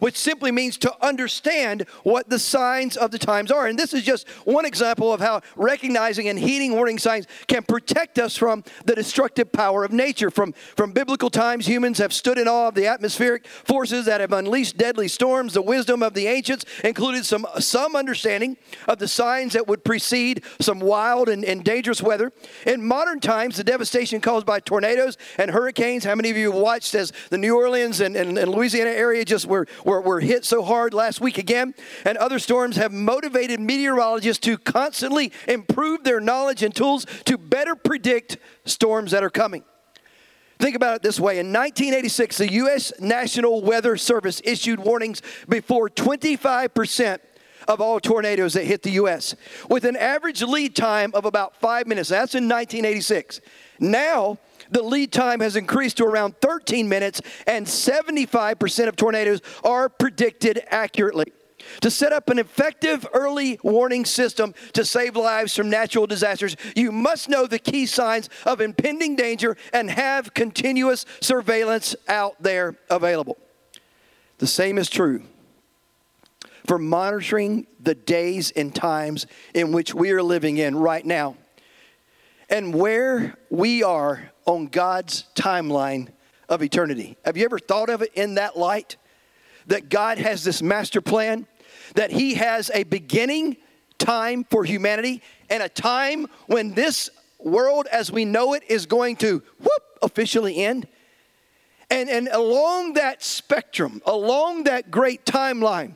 which 0.00 0.16
simply 0.16 0.52
means 0.52 0.76
to 0.78 0.94
understand 1.04 1.82
what 2.02 2.28
the 2.28 2.38
signs 2.38 2.96
of 2.96 3.10
the 3.10 3.18
times 3.18 3.50
are. 3.50 3.66
And 3.66 3.78
this 3.78 3.94
is 3.94 4.02
just 4.02 4.28
one 4.44 4.64
example 4.64 5.12
of 5.12 5.20
how 5.20 5.42
recognizing 5.56 6.28
and 6.28 6.38
heeding 6.38 6.72
warning 6.72 6.98
signs 6.98 7.26
can 7.46 7.62
protect 7.62 8.18
us 8.18 8.36
from 8.36 8.64
the 8.84 8.94
destructive 8.94 9.52
power 9.52 9.84
of 9.84 9.92
nature. 9.92 10.30
From, 10.30 10.52
from 10.76 10.92
biblical 10.92 11.30
times, 11.30 11.66
humans 11.66 11.98
have 11.98 12.12
stood 12.12 12.38
in 12.38 12.48
awe 12.48 12.68
of 12.68 12.74
the 12.74 12.86
atmospheric 12.86 13.46
forces 13.46 14.06
that 14.06 14.20
have 14.20 14.32
unleashed 14.32 14.76
deadly 14.76 15.08
storms. 15.08 15.54
The 15.54 15.62
wisdom 15.62 16.02
of 16.02 16.14
the 16.14 16.26
ancients 16.26 16.64
included 16.84 17.24
some, 17.24 17.46
some 17.58 17.96
understanding 17.96 18.56
of 18.86 18.98
the 18.98 19.08
signs 19.08 19.52
that 19.54 19.66
would 19.66 19.84
precede 19.84 20.42
some 20.60 20.80
wild 20.80 21.28
and, 21.28 21.44
and 21.44 21.64
dangerous 21.64 22.02
weather. 22.02 22.32
In 22.66 22.86
modern 22.86 23.20
times, 23.20 23.56
the 23.56 23.64
devastation 23.64 24.20
caused 24.20 24.46
by 24.46 24.60
tornadoes 24.60 25.16
and 25.38 25.50
hurricanes, 25.50 26.04
how 26.04 26.14
many 26.14 26.30
of 26.30 26.36
you 26.36 26.52
watched 26.52 26.94
as 26.94 27.12
the 27.30 27.38
New 27.38 27.56
Orleans 27.56 28.00
and, 28.00 28.16
and, 28.16 28.38
and 28.38 28.50
Louisiana 28.50 28.90
area 28.90 29.24
just 29.24 29.46
were 29.46 29.66
were, 29.88 30.02
were 30.02 30.20
hit 30.20 30.44
so 30.44 30.62
hard 30.62 30.92
last 30.92 31.20
week 31.20 31.38
again, 31.38 31.74
and 32.04 32.18
other 32.18 32.38
storms 32.38 32.76
have 32.76 32.92
motivated 32.92 33.58
meteorologists 33.58 34.44
to 34.44 34.58
constantly 34.58 35.32
improve 35.48 36.04
their 36.04 36.20
knowledge 36.20 36.62
and 36.62 36.74
tools 36.74 37.06
to 37.24 37.38
better 37.38 37.74
predict 37.74 38.36
storms 38.66 39.12
that 39.12 39.24
are 39.24 39.30
coming. 39.30 39.64
Think 40.58 40.76
about 40.76 40.96
it 40.96 41.02
this 41.02 41.18
way. 41.18 41.38
In 41.38 41.46
1986, 41.46 42.38
the 42.38 42.52
U.S. 42.52 42.92
National 43.00 43.62
Weather 43.62 43.96
Service 43.96 44.42
issued 44.44 44.80
warnings 44.80 45.22
before 45.48 45.88
25% 45.88 47.20
of 47.66 47.80
all 47.80 48.00
tornadoes 48.00 48.54
that 48.54 48.64
hit 48.64 48.82
the 48.82 48.90
U.S., 48.92 49.34
with 49.70 49.84
an 49.84 49.96
average 49.96 50.42
lead 50.42 50.74
time 50.74 51.12
of 51.14 51.24
about 51.24 51.56
five 51.60 51.86
minutes. 51.86 52.08
That's 52.08 52.34
in 52.34 52.44
1986. 52.44 53.40
Now, 53.78 54.38
the 54.70 54.82
lead 54.82 55.12
time 55.12 55.40
has 55.40 55.56
increased 55.56 55.98
to 55.98 56.04
around 56.04 56.36
13 56.40 56.88
minutes, 56.88 57.20
and 57.46 57.66
75% 57.66 58.88
of 58.88 58.96
tornadoes 58.96 59.40
are 59.64 59.88
predicted 59.88 60.62
accurately. 60.68 61.32
To 61.80 61.90
set 61.90 62.12
up 62.12 62.30
an 62.30 62.38
effective 62.38 63.06
early 63.12 63.58
warning 63.62 64.04
system 64.04 64.54
to 64.72 64.84
save 64.84 65.16
lives 65.16 65.54
from 65.54 65.68
natural 65.68 66.06
disasters, 66.06 66.56
you 66.74 66.92
must 66.92 67.28
know 67.28 67.46
the 67.46 67.58
key 67.58 67.86
signs 67.86 68.28
of 68.46 68.60
impending 68.60 69.16
danger 69.16 69.56
and 69.72 69.90
have 69.90 70.34
continuous 70.34 71.04
surveillance 71.20 71.94
out 72.06 72.40
there 72.40 72.76
available. 72.90 73.36
The 74.38 74.46
same 74.46 74.78
is 74.78 74.88
true 74.88 75.22
for 76.66 76.78
monitoring 76.78 77.66
the 77.80 77.94
days 77.94 78.50
and 78.50 78.74
times 78.74 79.26
in 79.54 79.72
which 79.72 79.94
we 79.94 80.10
are 80.12 80.22
living 80.22 80.58
in 80.58 80.76
right 80.76 81.04
now 81.04 81.34
and 82.48 82.74
where 82.74 83.36
we 83.50 83.82
are 83.82 84.30
on 84.46 84.66
God's 84.66 85.24
timeline 85.34 86.08
of 86.48 86.62
eternity. 86.62 87.16
Have 87.24 87.36
you 87.36 87.44
ever 87.44 87.58
thought 87.58 87.90
of 87.90 88.02
it 88.02 88.12
in 88.14 88.36
that 88.36 88.56
light? 88.56 88.96
That 89.66 89.90
God 89.90 90.18
has 90.18 90.44
this 90.44 90.62
master 90.62 91.00
plan, 91.00 91.46
that 91.94 92.10
He 92.10 92.34
has 92.34 92.70
a 92.72 92.84
beginning 92.84 93.58
time 93.98 94.44
for 94.44 94.64
humanity 94.64 95.22
and 95.50 95.62
a 95.62 95.68
time 95.68 96.26
when 96.46 96.72
this 96.74 97.10
world 97.38 97.86
as 97.92 98.10
we 98.10 98.24
know 98.24 98.54
it 98.54 98.62
is 98.68 98.86
going 98.86 99.16
to 99.16 99.42
whoop 99.58 99.82
officially 100.02 100.64
end. 100.64 100.86
And, 101.90 102.08
and 102.08 102.28
along 102.28 102.94
that 102.94 103.22
spectrum, 103.22 104.02
along 104.04 104.64
that 104.64 104.90
great 104.90 105.24
timeline, 105.24 105.94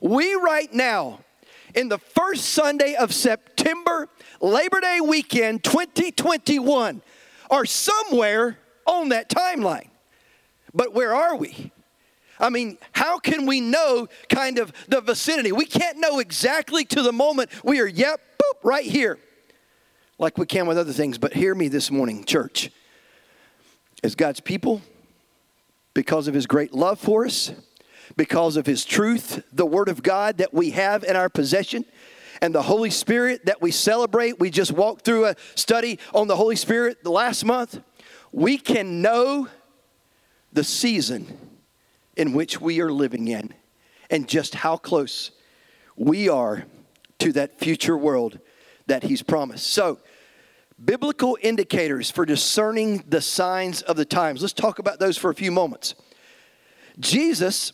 we 0.00 0.34
right 0.34 0.72
now, 0.72 1.20
in 1.74 1.88
the 1.88 1.98
first 1.98 2.46
Sunday 2.46 2.94
of 2.94 3.12
September, 3.12 4.08
Labor 4.40 4.80
Day 4.80 5.00
weekend 5.00 5.64
2021, 5.64 7.02
are 7.50 7.64
somewhere 7.66 8.58
on 8.86 9.10
that 9.10 9.28
timeline. 9.28 9.88
But 10.72 10.94
where 10.94 11.14
are 11.14 11.36
we? 11.36 11.72
I 12.40 12.50
mean, 12.50 12.78
how 12.92 13.18
can 13.18 13.46
we 13.46 13.60
know 13.60 14.08
kind 14.28 14.58
of 14.58 14.72
the 14.88 15.00
vicinity? 15.00 15.52
We 15.52 15.66
can't 15.66 15.98
know 15.98 16.18
exactly 16.18 16.84
to 16.86 17.02
the 17.02 17.12
moment 17.12 17.50
we 17.64 17.80
are, 17.80 17.86
yep, 17.86 18.20
boop, 18.38 18.64
right 18.64 18.84
here. 18.84 19.18
like 20.18 20.38
we 20.38 20.46
can 20.46 20.66
with 20.66 20.78
other 20.78 20.92
things, 20.92 21.18
but 21.18 21.32
hear 21.32 21.54
me 21.54 21.68
this 21.68 21.90
morning, 21.90 22.24
church. 22.24 22.70
As 24.02 24.14
God's 24.14 24.40
people, 24.40 24.82
because 25.92 26.28
of 26.28 26.34
his 26.34 26.46
great 26.46 26.72
love 26.72 26.98
for 26.98 27.24
us, 27.24 27.52
because 28.16 28.56
of 28.56 28.66
his 28.66 28.84
truth, 28.84 29.44
the 29.52 29.66
word 29.66 29.88
of 29.88 30.02
God 30.02 30.38
that 30.38 30.52
we 30.52 30.70
have 30.70 31.04
in 31.04 31.16
our 31.16 31.28
possession, 31.28 31.84
and 32.40 32.54
the 32.54 32.62
Holy 32.62 32.90
Spirit 32.90 33.46
that 33.46 33.62
we 33.62 33.70
celebrate. 33.70 34.38
We 34.38 34.50
just 34.50 34.72
walked 34.72 35.04
through 35.04 35.26
a 35.26 35.36
study 35.54 35.98
on 36.12 36.28
the 36.28 36.36
Holy 36.36 36.56
Spirit 36.56 37.02
the 37.02 37.10
last 37.10 37.44
month. 37.44 37.80
We 38.32 38.58
can 38.58 39.00
know 39.00 39.48
the 40.52 40.64
season 40.64 41.38
in 42.16 42.32
which 42.32 42.60
we 42.60 42.80
are 42.80 42.92
living 42.92 43.28
in 43.28 43.54
and 44.10 44.28
just 44.28 44.54
how 44.54 44.76
close 44.76 45.30
we 45.96 46.28
are 46.28 46.64
to 47.18 47.32
that 47.32 47.58
future 47.58 47.96
world 47.96 48.38
that 48.86 49.04
He's 49.04 49.22
promised. 49.22 49.66
So, 49.66 49.98
biblical 50.82 51.38
indicators 51.40 52.10
for 52.10 52.26
discerning 52.26 53.04
the 53.08 53.20
signs 53.20 53.82
of 53.82 53.96
the 53.96 54.04
times. 54.04 54.42
Let's 54.42 54.52
talk 54.52 54.78
about 54.78 54.98
those 54.98 55.16
for 55.16 55.30
a 55.30 55.34
few 55.34 55.52
moments. 55.52 55.94
Jesus 56.98 57.72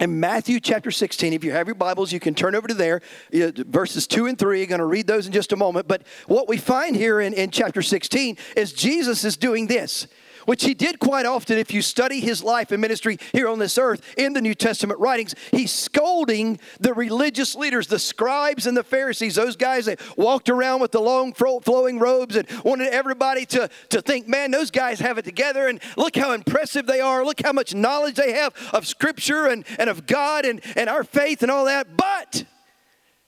in 0.00 0.18
Matthew 0.18 0.60
chapter 0.60 0.90
16, 0.90 1.34
if 1.34 1.44
you 1.44 1.52
have 1.52 1.68
your 1.68 1.74
Bibles, 1.74 2.10
you 2.10 2.18
can 2.18 2.34
turn 2.34 2.54
over 2.54 2.66
to 2.66 2.74
there. 2.74 3.02
Verses 3.30 4.06
2 4.06 4.26
and 4.26 4.38
3, 4.38 4.62
I'm 4.62 4.68
going 4.68 4.78
to 4.78 4.86
read 4.86 5.06
those 5.06 5.26
in 5.26 5.32
just 5.32 5.52
a 5.52 5.56
moment. 5.56 5.86
But 5.86 6.02
what 6.26 6.48
we 6.48 6.56
find 6.56 6.96
here 6.96 7.20
in, 7.20 7.34
in 7.34 7.50
chapter 7.50 7.82
16 7.82 8.38
is 8.56 8.72
Jesus 8.72 9.24
is 9.24 9.36
doing 9.36 9.66
this 9.66 10.06
which 10.46 10.64
he 10.64 10.74
did 10.74 10.98
quite 10.98 11.26
often 11.26 11.58
if 11.58 11.72
you 11.72 11.82
study 11.82 12.20
his 12.20 12.42
life 12.42 12.72
and 12.72 12.80
ministry 12.80 13.18
here 13.32 13.48
on 13.48 13.58
this 13.58 13.78
earth 13.78 14.02
in 14.16 14.32
the 14.32 14.40
New 14.40 14.54
Testament 14.54 15.00
writings. 15.00 15.34
He's 15.50 15.72
scolding 15.72 16.58
the 16.78 16.94
religious 16.94 17.54
leaders, 17.54 17.86
the 17.86 17.98
scribes 17.98 18.66
and 18.66 18.76
the 18.76 18.84
Pharisees, 18.84 19.34
those 19.34 19.56
guys 19.56 19.86
that 19.86 20.00
walked 20.16 20.48
around 20.48 20.80
with 20.80 20.92
the 20.92 21.00
long 21.00 21.32
flowing 21.32 21.98
robes 21.98 22.36
and 22.36 22.48
wanted 22.64 22.88
everybody 22.88 23.46
to, 23.46 23.68
to 23.90 24.02
think, 24.02 24.28
man, 24.28 24.50
those 24.50 24.70
guys 24.70 25.00
have 25.00 25.18
it 25.18 25.24
together 25.24 25.68
and 25.68 25.80
look 25.96 26.16
how 26.16 26.32
impressive 26.32 26.86
they 26.86 27.00
are. 27.00 27.24
Look 27.24 27.42
how 27.42 27.52
much 27.52 27.74
knowledge 27.74 28.16
they 28.16 28.32
have 28.32 28.54
of 28.72 28.86
Scripture 28.86 29.46
and, 29.46 29.64
and 29.78 29.90
of 29.90 30.06
God 30.06 30.44
and, 30.44 30.60
and 30.76 30.88
our 30.88 31.04
faith 31.04 31.42
and 31.42 31.50
all 31.50 31.64
that. 31.66 31.96
But, 31.96 32.44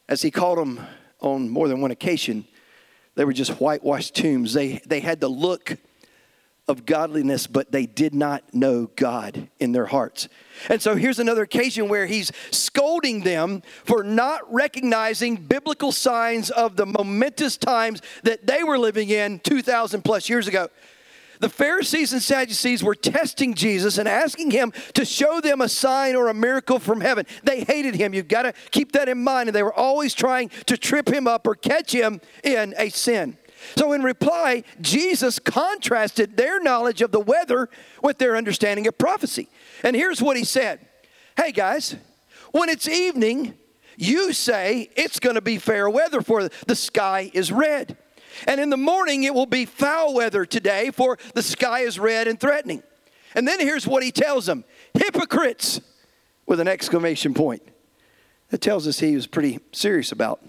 as 0.09 0.23
he 0.23 0.31
called 0.31 0.59
them 0.59 0.81
on 1.21 1.49
more 1.49 1.69
than 1.69 1.81
one 1.81 1.91
occasion, 1.91 2.47
they 3.15 3.25
were 3.25 3.33
just 3.33 3.53
whitewashed 3.53 4.15
tombs. 4.15 4.55
They, 4.55 4.81
they 4.87 5.01
had 5.01 5.21
the 5.21 5.29
look 5.29 5.77
of 6.69 6.87
godliness, 6.87 7.47
but 7.47 7.73
they 7.73 7.87
did 7.87 8.15
not 8.15 8.55
know 8.55 8.89
God 8.97 9.49
in 9.59 9.73
their 9.73 9.87
hearts. 9.87 10.29
And 10.69 10.81
so 10.81 10.95
here's 10.95 11.19
another 11.19 11.43
occasion 11.43 11.89
where 11.89 12.07
he's 12.07 12.31
scolding 12.51 13.23
them 13.23 13.63
for 13.85 14.05
not 14.05 14.53
recognizing 14.53 15.37
biblical 15.37 15.91
signs 15.91 16.51
of 16.51 16.77
the 16.77 16.87
momentous 16.87 17.57
times 17.57 18.01
that 18.23 18.47
they 18.47 18.63
were 18.63 18.79
living 18.79 19.11
in 19.11 19.41
2,000 19.41 20.03
plus 20.03 20.29
years 20.29 20.47
ago. 20.47 20.69
The 21.41 21.49
Pharisees 21.49 22.13
and 22.13 22.23
Sadducees 22.23 22.85
were 22.85 22.95
testing 22.95 23.55
Jesus 23.55 23.99
and 23.99 24.09
asking 24.09 24.53
him 24.53 24.73
to 24.95 25.05
show 25.05 25.41
them 25.41 25.61
a 25.61 25.69
sign 25.69 26.15
or 26.15 26.29
a 26.29 26.35
miracle 26.35 26.79
from 26.79 27.01
heaven. 27.01 27.27
They 27.43 27.65
hated 27.65 27.97
him. 27.97 28.15
You've 28.15 28.29
got 28.29 28.43
to 28.43 28.53
keep 28.71 28.93
that 28.93 29.09
in 29.09 29.25
mind. 29.25 29.49
And 29.49 29.57
they 29.57 29.65
were 29.65 29.75
always 29.75 30.15
trying 30.15 30.51
to 30.67 30.77
trip 30.77 31.09
him 31.09 31.27
up 31.27 31.49
or 31.49 31.57
catch 31.57 31.91
him 31.91 32.21
in 32.45 32.75
a 32.79 32.91
sin. 32.91 33.37
So, 33.77 33.93
in 33.93 34.03
reply, 34.03 34.65
Jesus 34.81 35.39
contrasted 35.39 36.37
their 36.37 36.61
knowledge 36.61 37.03
of 37.03 37.13
the 37.13 37.21
weather 37.21 37.69
with 38.03 38.19
their 38.19 38.37
understanding 38.37 38.87
of 38.87 38.99
prophecy. 38.99 39.49
And 39.83 39.97
here's 39.97 40.23
what 40.23 40.37
he 40.37 40.45
said 40.45 40.87
Hey, 41.37 41.53
guys, 41.53 41.97
when 42.53 42.69
it's 42.69 42.89
evening, 42.89 43.55
you 43.97 44.33
say 44.33 44.91
it's 44.97 45.19
going 45.19 45.35
to 45.35 45.41
be 45.43 45.59
fair 45.59 45.89
weather, 45.89 46.21
for 46.21 46.49
the 46.67 46.77
sky 46.77 47.31
is 47.33 47.53
red. 47.53 47.97
And 48.47 48.61
in 48.61 48.71
the 48.71 48.77
morning, 48.77 49.25
it 49.25 49.35
will 49.35 49.47
be 49.47 49.67
foul 49.67 50.15
weather 50.15 50.45
today, 50.47 50.91
for 50.91 51.19
the 51.35 51.43
sky 51.43 51.81
is 51.81 51.99
red 51.99 52.29
and 52.29 52.41
threatening. 52.41 52.83
And 53.35 53.47
then 53.47 53.61
here's 53.61 53.87
what 53.87 54.03
he 54.03 54.11
tells 54.11 54.47
them 54.47 54.65
hypocrites, 54.95 55.81
with 56.47 56.61
an 56.61 56.69
exclamation 56.69 57.35
point. 57.35 57.63
That 58.51 58.61
tells 58.61 58.87
us 58.87 58.99
he 58.99 59.15
was 59.15 59.27
pretty 59.27 59.61
serious 59.73 60.13
about 60.13 60.45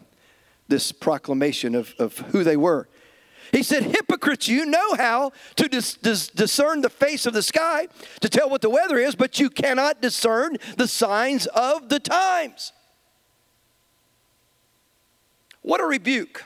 this 0.67 0.91
proclamation 0.91 1.75
of, 1.75 1.93
of 1.99 2.17
who 2.17 2.43
they 2.43 2.57
were. 2.57 2.89
He 3.53 3.61
said, 3.61 3.83
Hypocrites, 3.83 4.47
you 4.47 4.65
know 4.65 4.95
how 4.95 5.31
to 5.57 5.69
dis- 5.69 5.93
dis- 5.93 6.27
discern 6.29 6.81
the 6.81 6.89
face 6.89 7.27
of 7.27 7.33
the 7.33 7.43
sky, 7.43 7.87
to 8.21 8.27
tell 8.27 8.49
what 8.49 8.61
the 8.61 8.69
weather 8.69 8.97
is, 8.97 9.13
but 9.13 9.39
you 9.39 9.51
cannot 9.51 10.01
discern 10.01 10.57
the 10.75 10.87
signs 10.87 11.45
of 11.45 11.87
the 11.87 11.99
times. 11.99 12.73
What 15.61 15.81
a 15.81 15.85
rebuke. 15.85 16.43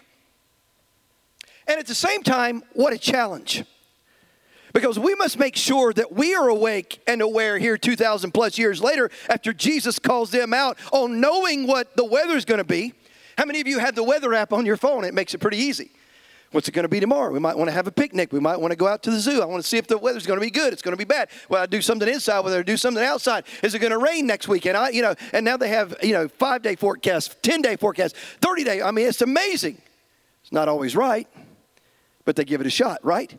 And 1.66 1.80
at 1.80 1.88
the 1.88 1.96
same 1.96 2.24
time, 2.24 2.62
what 2.74 2.92
a 2.92 2.98
challenge. 2.98 3.64
Because 4.74 5.00
we 5.00 5.16
must 5.16 5.40
make 5.40 5.56
sure 5.56 5.94
that 5.94 6.12
we 6.12 6.36
are 6.36 6.50
awake 6.50 7.00
and 7.08 7.22
aware 7.22 7.58
here 7.58 7.78
2,000 7.78 8.32
plus 8.34 8.58
years 8.58 8.82
later 8.82 9.10
after 9.30 9.54
Jesus 9.54 9.98
calls 9.98 10.30
them 10.30 10.54
out 10.54 10.78
on 10.92 11.22
knowing 11.22 11.68
what 11.68 11.96
the 11.96 12.04
weather's 12.04 12.44
going 12.44 12.60
to 12.60 12.66
be. 12.66 12.94
How 13.38 13.46
many 13.46 13.62
of 13.62 13.68
you 13.68 13.80
have 13.80 13.96
the 13.96 14.04
weather 14.04 14.34
app 14.34 14.52
on 14.52 14.66
your 14.66 14.78
phone? 14.78 15.06
It 15.06 15.14
makes 15.14 15.34
it 15.34 15.38
pretty 15.38 15.58
easy. 15.58 15.92
What's 16.51 16.70
it 16.70 16.72
going 16.72 16.84
to 16.84 16.89
be 16.89 17.01
tomorrow? 17.01 17.32
We 17.32 17.39
might 17.39 17.58
want 17.58 17.68
to 17.68 17.74
have 17.74 17.88
a 17.88 17.92
picnic. 17.92 18.32
We 18.32 18.39
might 18.39 18.58
want 18.58 18.72
to 18.72 18.77
go 18.77 18.88
out 18.88 19.04
to 19.04 19.12
the 19.12 19.20
zoo. 19.20 19.42
I 19.42 19.46
want 19.46 19.62
to 19.62 19.68
see 19.68 19.77
if 19.77 19.88
the 19.88 19.98
weather's 19.98 20.25
going 20.25 20.39
to 20.39 20.46
be 20.46 20.50
good. 20.50 20.72
It's 20.72 20.82
going 20.82 20.94
to 20.94 20.98
be 20.98 21.04
bad. 21.04 21.30
Well, 21.50 21.62
I 21.62 21.66
do 21.66 21.82
something 21.82 22.08
inside. 22.08 22.39
Whether 22.39 22.60
I 22.60 22.63
do 22.63 22.77
something 22.77 23.04
outside. 23.04 23.44
Is 23.63 23.75
it 23.75 23.80
going 23.80 23.92
to 23.92 23.98
rain 23.98 24.25
next 24.25 24.48
weekend? 24.48 24.77
I, 24.77 24.89
you 24.89 25.01
know, 25.01 25.16
and 25.34 25.44
now 25.44 25.58
they 25.58 25.68
have 25.68 25.98
you 26.01 26.13
know 26.13 26.30
five 26.30 26.62
day 26.62 26.75
forecast, 26.75 27.44
ten 27.44 27.62
day 27.62 27.75
forecast, 27.75 28.16
thirty 28.39 28.63
day. 28.63 28.82
I 28.82 28.92
mean, 28.92 29.08
it's 29.08 29.22
amazing. 29.22 29.82
It's 30.42 30.54
not 30.54 30.70
always 30.70 30.96
right, 30.96 31.27
but 32.24 32.38
they 32.38 32.46
give 32.46 32.62
it 32.62 32.68
a 32.68 32.72
shot, 32.72 33.00
right? 33.04 33.38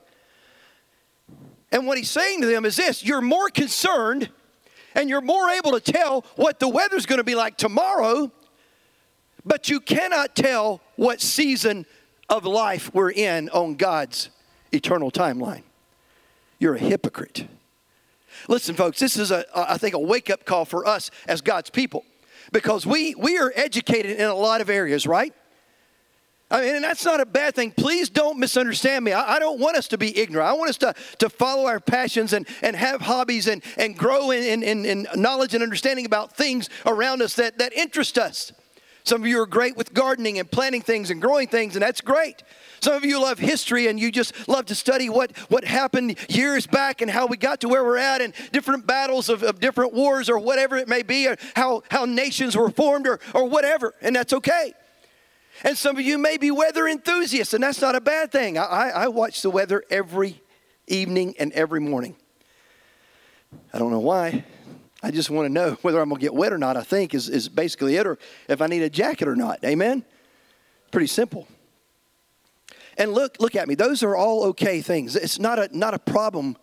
And 1.72 1.86
what 1.86 1.96
he's 1.96 2.10
saying 2.10 2.42
to 2.42 2.46
them 2.46 2.66
is 2.66 2.76
this: 2.76 3.02
You're 3.02 3.22
more 3.22 3.48
concerned, 3.48 4.28
and 4.94 5.08
you're 5.08 5.22
more 5.22 5.48
able 5.48 5.72
to 5.72 5.80
tell 5.80 6.26
what 6.36 6.60
the 6.60 6.68
weather's 6.68 7.06
going 7.06 7.20
to 7.20 7.24
be 7.24 7.34
like 7.34 7.56
tomorrow, 7.56 8.30
but 9.46 9.70
you 9.70 9.80
cannot 9.80 10.36
tell 10.36 10.82
what 10.96 11.22
season 11.22 11.86
of 12.28 12.44
life 12.44 12.92
we're 12.94 13.10
in 13.10 13.48
on 13.50 13.74
God's 13.74 14.30
eternal 14.72 15.10
timeline. 15.10 15.62
You're 16.58 16.74
a 16.74 16.80
hypocrite. 16.80 17.46
Listen, 18.48 18.74
folks, 18.74 18.98
this 18.98 19.16
is, 19.16 19.30
a, 19.30 19.44
I 19.54 19.78
think, 19.78 19.94
a 19.94 19.98
wake 19.98 20.30
up 20.30 20.44
call 20.44 20.64
for 20.64 20.86
us 20.86 21.10
as 21.26 21.40
God's 21.40 21.70
people 21.70 22.04
because 22.52 22.86
we, 22.86 23.14
we 23.14 23.38
are 23.38 23.52
educated 23.54 24.16
in 24.16 24.26
a 24.26 24.34
lot 24.34 24.60
of 24.60 24.70
areas, 24.70 25.06
right? 25.06 25.32
I 26.50 26.62
mean, 26.62 26.76
and 26.76 26.84
that's 26.84 27.04
not 27.04 27.20
a 27.20 27.26
bad 27.26 27.54
thing. 27.54 27.72
Please 27.72 28.08
don't 28.08 28.38
misunderstand 28.38 29.04
me. 29.04 29.12
I, 29.12 29.34
I, 29.34 29.38
don't 29.38 29.60
want 29.60 29.76
us 29.76 29.88
to 29.88 29.98
be 29.98 30.16
ignorant. 30.18 30.48
I 30.48 30.54
want 30.54 30.70
us 30.70 30.78
to, 30.78 30.94
to 31.18 31.28
follow 31.28 31.66
our 31.66 31.78
passions 31.78 32.32
and, 32.32 32.48
and 32.62 32.74
have 32.74 33.02
hobbies 33.02 33.48
and, 33.48 33.62
and 33.76 33.96
grow 33.96 34.30
in, 34.30 34.62
in, 34.62 34.86
in 34.86 35.06
knowledge 35.14 35.52
and 35.52 35.62
understanding 35.62 36.06
about 36.06 36.36
things 36.36 36.70
around 36.86 37.20
us 37.20 37.36
that, 37.36 37.58
that 37.58 37.74
interest 37.74 38.16
us. 38.16 38.52
Some 39.08 39.22
of 39.22 39.26
you 39.26 39.40
are 39.40 39.46
great 39.46 39.74
with 39.74 39.94
gardening 39.94 40.38
and 40.38 40.50
planting 40.50 40.82
things 40.82 41.10
and 41.10 41.18
growing 41.18 41.48
things, 41.48 41.76
and 41.76 41.82
that's 41.82 42.02
great. 42.02 42.42
Some 42.80 42.92
of 42.92 43.06
you 43.06 43.18
love 43.18 43.38
history 43.38 43.86
and 43.86 43.98
you 43.98 44.12
just 44.12 44.46
love 44.46 44.66
to 44.66 44.74
study 44.74 45.08
what, 45.08 45.34
what 45.48 45.64
happened 45.64 46.18
years 46.28 46.66
back 46.66 47.00
and 47.00 47.10
how 47.10 47.24
we 47.24 47.38
got 47.38 47.62
to 47.62 47.68
where 47.68 47.82
we're 47.82 47.96
at 47.96 48.20
and 48.20 48.34
different 48.52 48.86
battles 48.86 49.30
of, 49.30 49.42
of 49.42 49.60
different 49.60 49.94
wars 49.94 50.28
or 50.28 50.38
whatever 50.38 50.76
it 50.76 50.88
may 50.88 51.02
be, 51.02 51.26
or 51.26 51.38
how, 51.56 51.82
how 51.90 52.04
nations 52.04 52.54
were 52.54 52.68
formed 52.68 53.06
or, 53.06 53.18
or 53.32 53.48
whatever, 53.48 53.94
and 54.02 54.14
that's 54.14 54.34
okay. 54.34 54.74
And 55.64 55.78
some 55.78 55.96
of 55.96 56.04
you 56.04 56.18
may 56.18 56.36
be 56.36 56.50
weather 56.50 56.86
enthusiasts, 56.86 57.54
and 57.54 57.64
that's 57.64 57.80
not 57.80 57.96
a 57.96 58.02
bad 58.02 58.30
thing. 58.30 58.58
I, 58.58 58.64
I, 58.64 58.88
I 58.88 59.08
watch 59.08 59.40
the 59.40 59.48
weather 59.48 59.84
every 59.88 60.42
evening 60.86 61.34
and 61.38 61.50
every 61.54 61.80
morning. 61.80 62.14
I 63.72 63.78
don't 63.78 63.90
know 63.90 64.00
why. 64.00 64.44
I 65.02 65.10
just 65.10 65.30
want 65.30 65.46
to 65.46 65.52
know 65.52 65.72
whether 65.82 66.00
I'm 66.00 66.08
going 66.08 66.20
to 66.20 66.24
get 66.24 66.34
wet 66.34 66.52
or 66.52 66.58
not, 66.58 66.76
I 66.76 66.82
think, 66.82 67.14
is, 67.14 67.28
is 67.28 67.48
basically 67.48 67.96
it, 67.96 68.06
or 68.06 68.18
if 68.48 68.60
I 68.60 68.66
need 68.66 68.82
a 68.82 68.90
jacket 68.90 69.28
or 69.28 69.36
not. 69.36 69.62
Amen? 69.64 70.04
Pretty 70.90 71.06
simple. 71.06 71.46
And 72.96 73.12
look, 73.12 73.36
look 73.38 73.54
at 73.54 73.68
me. 73.68 73.74
Those 73.74 74.02
are 74.02 74.16
all 74.16 74.44
okay 74.46 74.80
things. 74.80 75.14
It's 75.14 75.38
not 75.38 75.58
a, 75.58 75.76
not 75.76 75.94
a 75.94 75.98
problem 75.98 76.56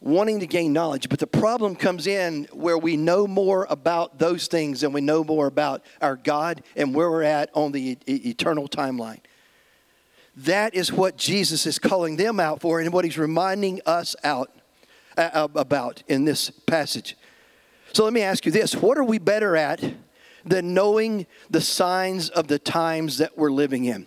wanting 0.00 0.40
to 0.40 0.46
gain 0.46 0.72
knowledge, 0.72 1.08
but 1.08 1.18
the 1.18 1.26
problem 1.26 1.74
comes 1.74 2.06
in 2.06 2.44
where 2.52 2.76
we 2.76 2.96
know 2.96 3.26
more 3.26 3.66
about 3.70 4.18
those 4.18 4.48
things 4.48 4.82
than 4.82 4.92
we 4.92 5.00
know 5.00 5.24
more 5.24 5.46
about 5.46 5.82
our 6.02 6.16
God 6.16 6.62
and 6.76 6.94
where 6.94 7.10
we're 7.10 7.22
at 7.22 7.48
on 7.54 7.72
the 7.72 7.96
e- 8.06 8.12
eternal 8.28 8.68
timeline. 8.68 9.20
That 10.36 10.74
is 10.74 10.92
what 10.92 11.16
Jesus 11.16 11.64
is 11.64 11.78
calling 11.78 12.16
them 12.16 12.38
out 12.38 12.60
for 12.60 12.80
and 12.80 12.92
what 12.92 13.04
he's 13.04 13.16
reminding 13.16 13.80
us 13.86 14.14
out 14.24 14.50
about 15.16 16.02
in 16.08 16.24
this 16.24 16.50
passage. 16.50 17.16
So 17.92 18.04
let 18.04 18.12
me 18.12 18.22
ask 18.22 18.44
you 18.44 18.52
this 18.52 18.74
what 18.74 18.98
are 18.98 19.04
we 19.04 19.18
better 19.18 19.56
at 19.56 19.82
than 20.44 20.74
knowing 20.74 21.26
the 21.50 21.60
signs 21.60 22.28
of 22.28 22.48
the 22.48 22.58
times 22.58 23.18
that 23.18 23.38
we're 23.38 23.52
living 23.52 23.84
in? 23.84 24.06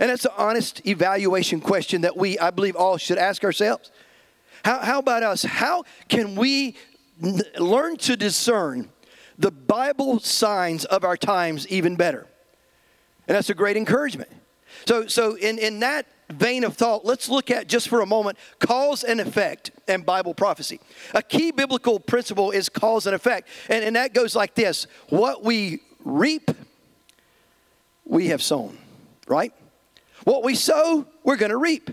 And 0.00 0.10
that's 0.10 0.24
an 0.24 0.32
honest 0.36 0.86
evaluation 0.86 1.60
question 1.60 2.00
that 2.00 2.16
we, 2.16 2.38
I 2.38 2.50
believe, 2.50 2.76
all 2.76 2.96
should 2.96 3.18
ask 3.18 3.44
ourselves. 3.44 3.90
How, 4.64 4.78
how 4.78 4.98
about 4.98 5.22
us? 5.22 5.42
How 5.42 5.84
can 6.08 6.34
we 6.34 6.76
n- 7.22 7.42
learn 7.58 7.96
to 7.98 8.16
discern 8.16 8.90
the 9.38 9.50
Bible 9.50 10.18
signs 10.20 10.84
of 10.84 11.04
our 11.04 11.16
times 11.16 11.68
even 11.68 11.96
better? 11.96 12.26
And 13.28 13.36
that's 13.36 13.50
a 13.50 13.54
great 13.54 13.76
encouragement. 13.76 14.30
So, 14.86 15.06
so 15.06 15.36
in, 15.36 15.58
in 15.58 15.80
that 15.80 16.06
vein 16.30 16.64
of 16.64 16.76
thought, 16.76 17.04
let's 17.04 17.28
look 17.28 17.50
at 17.50 17.68
just 17.68 17.88
for 17.88 18.00
a 18.00 18.06
moment 18.06 18.38
cause 18.58 19.04
and 19.04 19.20
effect 19.20 19.70
and 19.92 20.04
Bible 20.04 20.34
prophecy. 20.34 20.80
A 21.14 21.22
key 21.22 21.52
biblical 21.52 22.00
principle 22.00 22.50
is 22.50 22.68
cause 22.68 23.06
and 23.06 23.14
effect. 23.14 23.48
And, 23.68 23.84
and 23.84 23.96
that 23.96 24.14
goes 24.14 24.34
like 24.34 24.54
this 24.54 24.86
what 25.08 25.44
we 25.44 25.80
reap, 26.04 26.50
we 28.04 28.28
have 28.28 28.42
sown, 28.42 28.76
right? 29.26 29.52
What 30.24 30.42
we 30.42 30.54
sow, 30.54 31.06
we're 31.24 31.36
going 31.36 31.50
to 31.50 31.56
reap. 31.56 31.90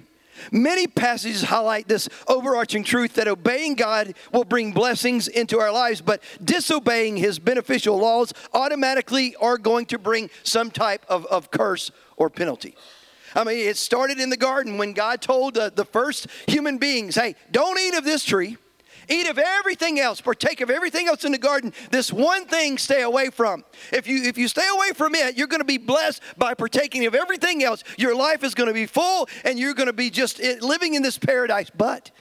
Many 0.52 0.88
passages 0.88 1.42
highlight 1.42 1.88
this 1.88 2.08
overarching 2.28 2.84
truth 2.84 3.16
that 3.16 3.28
obeying 3.28 3.76
God 3.76 4.14
will 4.32 4.46
bring 4.46 4.72
blessings 4.72 5.28
into 5.28 5.60
our 5.60 5.72
lives, 5.72 6.02
but 6.02 6.24
disobeying 6.44 7.18
His 7.18 7.40
beneficial 7.40 7.98
laws 7.98 8.34
automatically 8.54 9.36
are 9.36 9.58
going 9.58 9.86
to 9.88 10.00
bring 10.00 10.30
some 10.44 10.72
type 10.72 11.06
of, 11.10 11.26
of 11.26 11.52
curse 11.52 11.92
or 12.16 12.30
penalty. 12.30 12.76
I 13.36 13.44
mean, 13.44 13.58
it 13.58 13.78
started 13.78 14.20
in 14.20 14.30
the 14.30 14.38
garden 14.38 14.78
when 14.78 14.94
God 14.94 15.22
told 15.22 15.56
the, 15.56 15.72
the 15.74 15.86
first 15.86 16.28
human 16.48 16.78
beings, 16.78 17.16
hey, 17.16 17.36
don't 17.52 17.80
eat 17.80 17.96
of 17.96 18.04
this 18.04 18.24
tree. 18.24 18.58
Eat 19.12 19.28
of 19.28 19.40
everything 19.40 20.00
else, 20.00 20.22
partake 20.22 20.62
of 20.62 20.70
everything 20.70 21.08
else 21.08 21.26
in 21.26 21.32
the 21.32 21.40
garden. 21.40 21.74
This 21.90 22.14
one 22.14 22.46
thing 22.46 22.78
stay 22.78 23.02
away 23.02 23.32
from. 23.32 23.66
If 23.92 24.08
you 24.08 24.22
if 24.24 24.38
you 24.38 24.48
stay 24.48 24.68
away 24.72 24.92
from 24.94 25.16
it, 25.16 25.36
you're 25.36 25.48
going 25.48 25.62
to 25.62 25.66
be 25.66 25.80
blessed 25.80 26.22
by 26.38 26.54
partaking 26.54 27.08
of 27.08 27.16
everything 27.16 27.64
else. 27.64 27.84
Your 27.98 28.16
life 28.16 28.44
is 28.44 28.54
going 28.54 28.68
to 28.68 28.74
be 28.74 28.86
full 28.86 29.28
and 29.44 29.58
you're 29.58 29.74
going 29.74 29.88
to 29.88 29.94
be 29.94 30.12
just 30.12 30.40
eh, 30.40 30.58
living 30.62 30.94
in 30.94 31.02
this 31.02 31.18
paradise. 31.18 31.72
But 31.76 32.12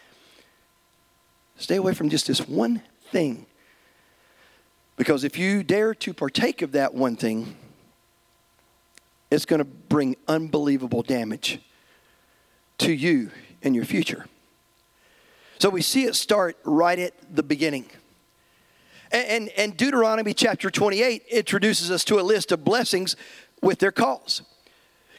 stay 1.57 1.77
away 1.77 1.93
from 1.93 2.09
just 2.09 2.27
this 2.27 2.49
one 2.49 2.81
thing. 3.13 3.45
Because 4.97 5.25
if 5.25 5.37
you 5.39 5.63
dare 5.63 5.95
to 5.95 6.15
partake 6.15 6.63
of 6.63 6.73
that 6.73 6.95
one 6.95 7.17
thing, 7.17 7.55
it's 9.31 9.45
going 9.45 9.59
to 9.59 9.65
bring 9.65 10.17
unbelievable 10.27 11.03
damage 11.03 11.61
to 12.79 12.93
you 12.93 13.31
and 13.63 13.75
your 13.75 13.85
future. 13.85 14.27
So 15.59 15.69
we 15.69 15.83
see 15.83 16.05
it 16.05 16.15
start 16.15 16.57
right 16.65 16.99
at 16.99 17.15
the 17.35 17.43
beginning. 17.43 17.87
And, 19.11 19.27
and, 19.29 19.49
and, 19.57 19.77
Deuteronomy 19.77 20.35
chapter 20.35 20.71
28 20.71 21.25
introduces 21.31 21.91
us 21.91 22.05
to 22.05 22.21
a 22.21 22.23
list 22.23 22.53
of 22.53 22.65
blessings 22.65 23.17
with 23.63 23.79
their 23.79 23.91
cause. 23.91 24.43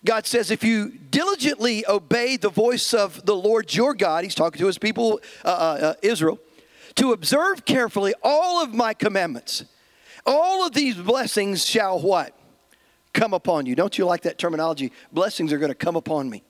God 0.05 0.25
says, 0.25 0.49
if 0.51 0.63
you 0.63 0.89
diligently 0.89 1.85
obey 1.87 2.37
the 2.37 2.49
voice 2.49 2.93
of 2.93 3.25
the 3.25 3.35
Lord 3.35 3.73
your 3.73 3.93
God, 3.93 4.23
he's 4.23 4.35
talking 4.35 4.59
to 4.59 4.67
his 4.67 4.77
people, 4.77 5.19
uh, 5.43 5.47
uh, 5.47 5.85
uh 5.85 5.93
Israel, 6.01 6.39
to 6.95 7.11
observe 7.11 7.65
carefully 7.65 8.13
all 8.23 8.63
of 8.63 8.73
my 8.73 8.93
commandments, 8.93 9.65
all 10.25 10.65
of 10.65 10.73
these 10.73 10.95
blessings 10.95 11.65
shall 11.65 11.99
what? 11.99 12.38
Come 13.13 13.33
upon 13.33 13.65
you. 13.65 13.75
Don't 13.75 13.97
you 13.97 14.05
like 14.05 14.21
that 14.21 14.37
terminology? 14.37 14.91
Blessings 15.11 15.51
are 15.51 15.57
going 15.57 15.71
to 15.71 15.75
come 15.75 15.95
upon 15.95 16.29
me. 16.29 16.43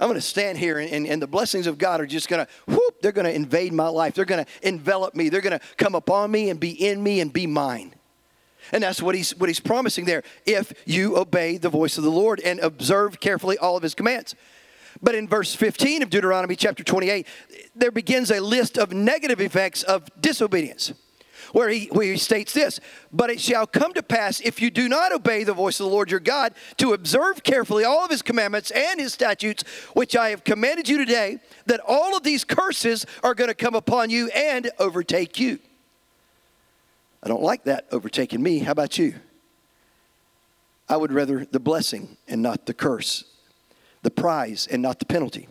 I'm 0.00 0.08
going 0.08 0.18
to 0.18 0.26
stand 0.26 0.58
here 0.58 0.78
and, 0.78 0.90
and, 0.90 1.06
and, 1.06 1.22
the 1.22 1.28
blessings 1.28 1.68
of 1.68 1.78
God 1.78 2.00
are 2.00 2.06
just 2.06 2.28
going 2.28 2.44
to, 2.44 2.52
whoop, 2.66 3.00
they're 3.02 3.12
going 3.12 3.26
to 3.26 3.32
invade 3.32 3.72
my 3.72 3.86
life. 3.86 4.14
They're 4.14 4.24
going 4.24 4.44
to 4.44 4.50
envelop 4.66 5.14
me. 5.14 5.28
They're 5.28 5.40
going 5.40 5.56
to 5.58 5.64
come 5.76 5.94
upon 5.94 6.30
me 6.30 6.50
and 6.50 6.58
be 6.58 6.70
in 6.70 7.00
me 7.02 7.20
and 7.20 7.32
be 7.32 7.46
mine. 7.46 7.94
And 8.72 8.82
that's 8.82 9.02
what 9.02 9.14
he's, 9.14 9.36
what 9.36 9.48
he's 9.48 9.60
promising 9.60 10.04
there. 10.06 10.22
If 10.44 10.72
you 10.86 11.16
obey 11.16 11.56
the 11.56 11.68
voice 11.68 11.98
of 11.98 12.04
the 12.04 12.10
Lord 12.10 12.40
and 12.40 12.58
observe 12.60 13.20
carefully 13.20 13.58
all 13.58 13.76
of 13.76 13.82
his 13.82 13.94
commands. 13.94 14.34
But 15.00 15.14
in 15.14 15.28
verse 15.28 15.54
15 15.54 16.02
of 16.02 16.10
Deuteronomy 16.10 16.56
chapter 16.56 16.82
28, 16.82 17.26
there 17.74 17.90
begins 17.90 18.30
a 18.30 18.40
list 18.40 18.78
of 18.78 18.92
negative 18.92 19.40
effects 19.40 19.82
of 19.82 20.08
disobedience 20.20 20.92
where 21.52 21.68
he, 21.68 21.86
where 21.86 22.12
he 22.12 22.16
states 22.16 22.52
this 22.52 22.80
But 23.12 23.30
it 23.30 23.40
shall 23.40 23.66
come 23.66 23.92
to 23.94 24.02
pass, 24.02 24.40
if 24.40 24.62
you 24.62 24.70
do 24.70 24.88
not 24.88 25.12
obey 25.12 25.44
the 25.44 25.52
voice 25.52 25.80
of 25.80 25.86
the 25.86 25.92
Lord 25.92 26.10
your 26.10 26.20
God, 26.20 26.54
to 26.76 26.92
observe 26.92 27.42
carefully 27.42 27.84
all 27.84 28.04
of 28.04 28.10
his 28.10 28.22
commandments 28.22 28.70
and 28.70 29.00
his 29.00 29.12
statutes, 29.12 29.64
which 29.94 30.14
I 30.16 30.30
have 30.30 30.44
commanded 30.44 30.88
you 30.88 30.98
today, 30.98 31.38
that 31.66 31.80
all 31.86 32.16
of 32.16 32.22
these 32.22 32.44
curses 32.44 33.06
are 33.22 33.34
going 33.34 33.48
to 33.48 33.54
come 33.54 33.74
upon 33.74 34.10
you 34.10 34.28
and 34.28 34.70
overtake 34.78 35.40
you. 35.40 35.58
I 37.22 37.28
don't 37.28 37.42
like 37.42 37.64
that 37.64 37.86
overtaking 37.92 38.42
me. 38.42 38.58
How 38.60 38.72
about 38.72 38.98
you? 38.98 39.14
I 40.88 40.96
would 40.96 41.12
rather 41.12 41.44
the 41.44 41.60
blessing 41.60 42.16
and 42.26 42.42
not 42.42 42.66
the 42.66 42.74
curse, 42.74 43.24
the 44.02 44.10
prize 44.10 44.66
and 44.70 44.82
not 44.82 44.98
the 44.98 45.06
penalty. 45.06 45.48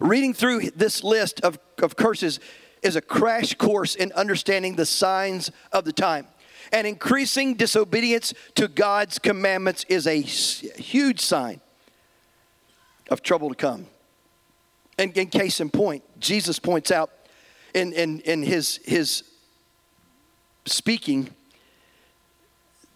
Reading 0.00 0.34
through 0.34 0.70
this 0.70 1.02
list 1.02 1.40
of, 1.40 1.58
of 1.82 1.96
curses 1.96 2.40
is 2.82 2.96
a 2.96 3.00
crash 3.00 3.54
course 3.54 3.94
in 3.94 4.12
understanding 4.12 4.76
the 4.76 4.86
signs 4.86 5.50
of 5.72 5.84
the 5.84 5.92
time. 5.92 6.26
And 6.72 6.86
increasing 6.86 7.54
disobedience 7.54 8.32
to 8.54 8.68
God's 8.68 9.18
commandments 9.18 9.84
is 9.88 10.06
a 10.06 10.20
huge 10.20 11.20
sign 11.20 11.60
of 13.10 13.22
trouble 13.22 13.48
to 13.48 13.54
come. 13.54 13.86
And 14.98 15.16
in 15.16 15.28
case 15.28 15.60
in 15.60 15.70
point, 15.70 16.04
Jesus 16.20 16.58
points 16.58 16.90
out 16.90 17.10
in, 17.74 17.92
in, 17.92 18.20
in 18.20 18.42
his, 18.42 18.80
his 18.84 19.24
speaking 20.66 21.30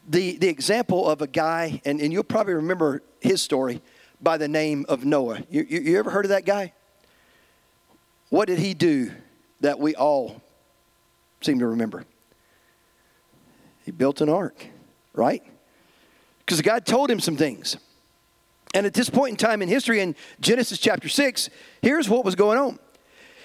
the, 0.09 0.37
the 0.37 0.49
example 0.49 1.09
of 1.09 1.23
a 1.23 1.27
guy, 1.27 1.81
and, 1.85 2.01
and 2.01 2.13
you'll 2.13 2.25
probably 2.25 2.55
remember 2.55 3.03
his 3.21 3.41
story 3.41 3.81
by 4.21 4.37
the 4.37 4.49
name 4.49 4.85
of 4.89 5.05
Noah. 5.05 5.43
You, 5.51 5.67
you, 5.69 5.81
you 5.81 5.99
ever 5.99 6.11
heard 6.11 6.27
of 6.27 6.29
that 6.31 6.45
guy? 6.45 6.73
What 8.29 8.47
did 8.47 8.59
he 8.59 8.75
do 8.75 9.13
that 9.65 9.79
we 9.79 9.95
all 9.95 10.43
seem 11.41 11.59
to 11.59 11.67
remember. 11.67 12.05
He 13.85 13.91
built 13.91 14.21
an 14.21 14.29
ark, 14.29 14.67
right? 15.15 15.43
Because 16.41 16.61
God 16.61 16.85
told 16.85 17.11
him 17.11 17.19
some 17.19 17.37
things. 17.37 17.79
And 18.75 18.85
at 18.85 18.93
this 18.93 19.09
point 19.09 19.31
in 19.31 19.37
time 19.37 19.63
in 19.63 19.69
history, 19.69 20.01
in 20.01 20.17
Genesis 20.41 20.79
chapter 20.79 21.09
6, 21.09 21.49
here's 21.81 22.11
what 22.11 22.25
was 22.25 22.35
going 22.35 22.59
on. 22.59 22.79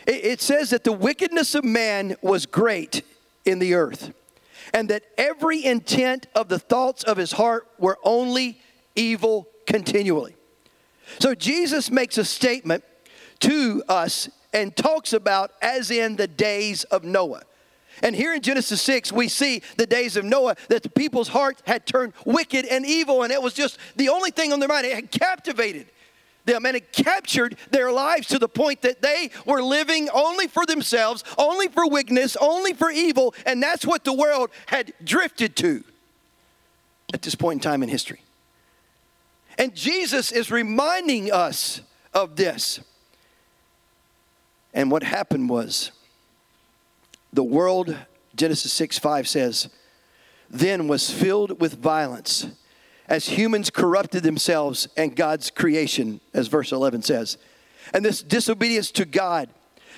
It, 0.05 0.25
it 0.25 0.41
says 0.41 0.71
that 0.71 0.84
the 0.84 0.91
wickedness 0.91 1.55
of 1.55 1.63
man 1.63 2.15
was 2.21 2.45
great 2.45 3.01
in 3.45 3.60
the 3.60 3.73
earth, 3.75 4.13
and 4.73 4.89
that 4.89 5.03
every 5.17 5.63
intent 5.63 6.27
of 6.36 6.49
the 6.49 6.60
thoughts 6.60 7.03
of 7.03 7.15
his 7.15 7.32
heart 7.34 7.65
were 7.77 7.97
only 8.03 8.60
evil 8.95 9.47
continually. 9.65 10.36
So 11.19 11.34
Jesus 11.34 11.89
makes 11.89 12.17
a 12.17 12.25
statement 12.25 12.84
to 13.39 13.84
us 13.88 14.29
and 14.53 14.75
talks 14.75 15.13
about 15.13 15.51
as 15.62 15.91
in 15.91 16.15
the 16.15 16.27
days 16.27 16.83
of 16.85 17.03
Noah. 17.03 17.43
And 18.01 18.15
here 18.15 18.33
in 18.33 18.41
Genesis 18.41 18.81
6, 18.81 19.12
we 19.12 19.27
see 19.27 19.62
the 19.77 19.85
days 19.85 20.15
of 20.15 20.23
Noah 20.23 20.55
that 20.69 20.83
the 20.83 20.89
people's 20.89 21.27
heart 21.27 21.62
had 21.65 21.85
turned 21.85 22.13
wicked 22.25 22.65
and 22.65 22.85
evil, 22.85 23.23
and 23.23 23.31
it 23.31 23.41
was 23.41 23.53
just 23.53 23.77
the 23.95 24.09
only 24.09 24.31
thing 24.31 24.53
on 24.53 24.59
their 24.59 24.69
mind. 24.69 24.85
It 24.85 24.95
had 24.95 25.12
captivated 25.12 25.88
them 26.45 26.65
and 26.65 26.75
it 26.75 26.91
captured 26.91 27.55
their 27.71 27.91
lives 27.91 28.27
to 28.27 28.39
the 28.39 28.47
point 28.47 28.81
that 28.81 29.01
they 29.01 29.29
were 29.45 29.62
living 29.62 30.09
only 30.09 30.47
for 30.47 30.65
themselves, 30.65 31.23
only 31.38 31.67
for 31.67 31.88
wickedness, 31.88 32.35
only 32.39 32.73
for 32.73 32.89
evil, 32.89 33.33
and 33.45 33.62
that's 33.62 33.85
what 33.85 34.03
the 34.03 34.13
world 34.13 34.49
had 34.67 34.93
drifted 35.03 35.55
to 35.57 35.83
at 37.13 37.21
this 37.21 37.35
point 37.35 37.63
in 37.63 37.71
time 37.71 37.83
in 37.83 37.89
history. 37.89 38.21
And 39.57 39.75
Jesus 39.75 40.31
is 40.31 40.51
reminding 40.51 41.31
us 41.31 41.81
of 42.13 42.35
this. 42.35 42.79
And 44.73 44.91
what 44.91 45.03
happened 45.03 45.49
was 45.49 45.91
the 47.34 47.43
world, 47.43 47.95
Genesis 48.36 48.73
6 48.73 48.99
5 48.99 49.27
says, 49.27 49.69
then 50.49 50.88
was 50.88 51.12
filled 51.12 51.62
with 51.62 51.79
violence 51.79 52.47
as 53.08 53.27
humans 53.27 53.69
corrupted 53.69 54.23
themselves 54.23 54.88
and 54.95 55.15
God's 55.15 55.49
creation, 55.49 56.21
as 56.34 56.47
verse 56.47 56.71
11 56.71 57.01
says. 57.01 57.38
And 57.93 58.05
this 58.05 58.21
disobedience 58.21 58.91
to 58.91 59.05
God, 59.05 59.49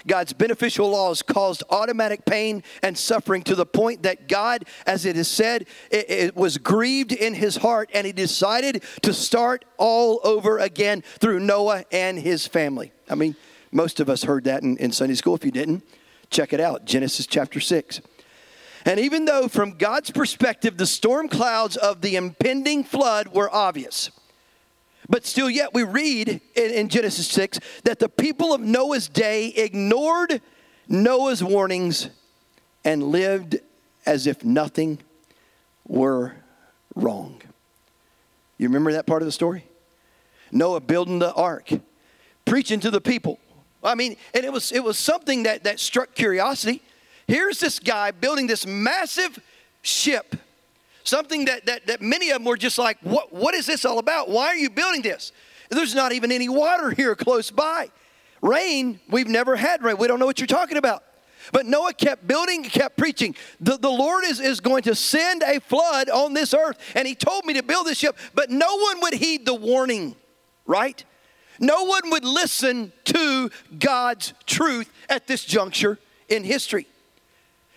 God's 0.08 0.34
beneficial 0.34 0.90
laws, 0.90 1.22
caused 1.22 1.64
automatic 1.70 2.26
pain 2.26 2.64
and 2.82 2.98
suffering 2.98 3.44
to 3.44 3.56
the 3.56 3.66
point 3.66 4.04
that 4.04 4.28
God, 4.28 4.66
as 4.86 5.06
it 5.06 5.18
is 5.18 5.28
said, 5.28 5.68
it, 5.92 6.10
it 6.10 6.36
was 6.36 6.58
grieved 6.58 7.12
in 7.12 7.34
his 7.34 7.58
heart 7.58 7.90
and 7.94 8.08
he 8.08 8.14
decided 8.14 8.84
to 9.02 9.14
start 9.14 9.66
all 9.78 10.22
over 10.24 10.58
again 10.58 11.04
through 11.20 11.42
Noah 11.42 11.84
and 11.92 12.18
his 12.18 12.48
family. 12.48 12.94
I 13.10 13.16
mean, 13.16 13.36
most 13.72 14.00
of 14.00 14.10
us 14.10 14.24
heard 14.24 14.44
that 14.46 14.64
in, 14.64 14.78
in 14.78 14.92
Sunday 14.92 15.16
school. 15.16 15.36
If 15.36 15.46
you 15.46 15.52
didn't, 15.52 15.84
check 16.30 16.54
it 16.54 16.60
out 16.60 16.86
Genesis 16.86 17.26
chapter 17.26 17.60
6. 17.60 18.02
And 18.86 19.00
even 19.00 19.26
though, 19.26 19.48
from 19.48 19.78
God's 19.78 20.10
perspective, 20.10 20.78
the 20.78 20.88
storm 20.88 21.28
clouds 21.28 21.78
of 21.78 22.02
the 22.02 22.16
impending 22.16 22.84
flood 22.84 23.28
were 23.28 23.54
obvious, 23.54 24.10
but 25.08 25.26
still, 25.26 25.50
yet 25.50 25.74
we 25.74 25.84
read 25.84 26.30
in, 26.30 26.72
in, 26.72 26.90
Genesis 26.90 27.28
6 27.28 27.60
that 27.84 28.00
the 28.00 28.08
people 28.08 28.54
of 28.54 28.62
Noah's 28.62 29.10
day 29.10 29.48
ignored 29.48 30.42
Noah's 30.88 31.44
warnings 31.44 32.10
and 32.86 33.04
lived 33.04 33.60
as 34.06 34.26
if 34.26 34.46
nothing 34.46 35.00
were 35.86 36.36
wrong. 36.96 37.42
You 38.58 38.68
remember 38.68 38.94
that 38.94 39.06
part 39.06 39.22
of 39.22 39.26
the 39.26 39.32
story? 39.32 39.66
Noah 40.52 40.80
building 40.80 41.20
the 41.20 41.34
ark, 41.34 41.70
preaching 42.46 42.80
to 42.80 42.92
the 42.92 43.02
people. 43.02 43.40
I 43.84 43.96
mean, 43.96 44.16
and 44.34 44.46
it 44.46 44.54
was 44.54 44.72
it 44.72 44.84
was 44.84 44.98
something 44.98 45.44
that 45.44 45.64
that 45.64 45.80
struck 45.80 46.14
curiosity. 46.14 46.82
Here's 47.28 47.60
this 47.60 47.80
guy 47.80 48.12
building 48.12 48.48
this 48.48 48.66
massive 48.66 49.40
ship 49.82 50.36
Something 51.04 51.46
that, 51.46 51.66
that, 51.66 51.88
that 51.88 52.02
many 52.02 52.30
of 52.30 52.38
them 52.38 52.46
were 52.46 52.58
just 52.58 52.78
like, 52.78 52.98
what, 53.02 53.34
what 53.34 53.56
is 53.56 53.66
this 53.66 53.86
all 53.86 54.00
about? 54.00 54.30
Why 54.30 54.48
are 54.48 54.56
you 54.56 54.70
building 54.70 55.02
this? 55.02 55.32
There's 55.70 55.96
not 55.96 56.12
even 56.12 56.32
any 56.32 56.50
water 56.50 56.92
here 56.92 57.16
close 57.16 57.50
by. 57.50 57.90
Rain, 58.42 59.00
we've 59.10 59.28
never 59.28 59.56
had 59.56 59.84
rain. 59.84 59.98
We 59.98 60.08
don't 60.08 60.20
know 60.20 60.26
what 60.26 60.40
you're 60.40 60.48
talking 60.48 60.78
about. 60.78 61.04
But 61.52 61.66
Noah 61.66 61.94
kept 61.94 62.28
building, 62.28 62.64
kept 62.64 62.98
preaching. 62.98 63.36
The, 63.60 63.78
the 63.78 63.90
Lord 63.90 64.26
is, 64.26 64.40
is 64.40 64.60
going 64.60 64.84
to 64.84 64.94
send 64.94 65.42
a 65.42 65.60
flood 65.60 66.10
on 66.10 66.34
this 66.34 66.54
earth. 66.54 66.78
And 66.96 67.08
he 67.08 67.16
told 67.16 67.46
me 67.46 67.54
to 67.56 67.64
build 67.64 67.88
this 67.88 67.98
ship, 67.98 68.16
but 68.36 68.50
no 68.50 68.78
one 68.78 69.02
would 69.02 69.14
heed 69.16 69.46
the 69.46 69.56
warning, 69.56 70.16
right? 70.68 71.04
No 71.62 71.84
one 71.84 72.10
would 72.10 72.26
listen 72.26 72.92
to 73.06 73.52
God's 73.78 74.34
truth 74.48 74.92
at 75.08 75.28
this 75.28 75.46
juncture 75.46 76.00
in 76.28 76.44
history. 76.44 76.88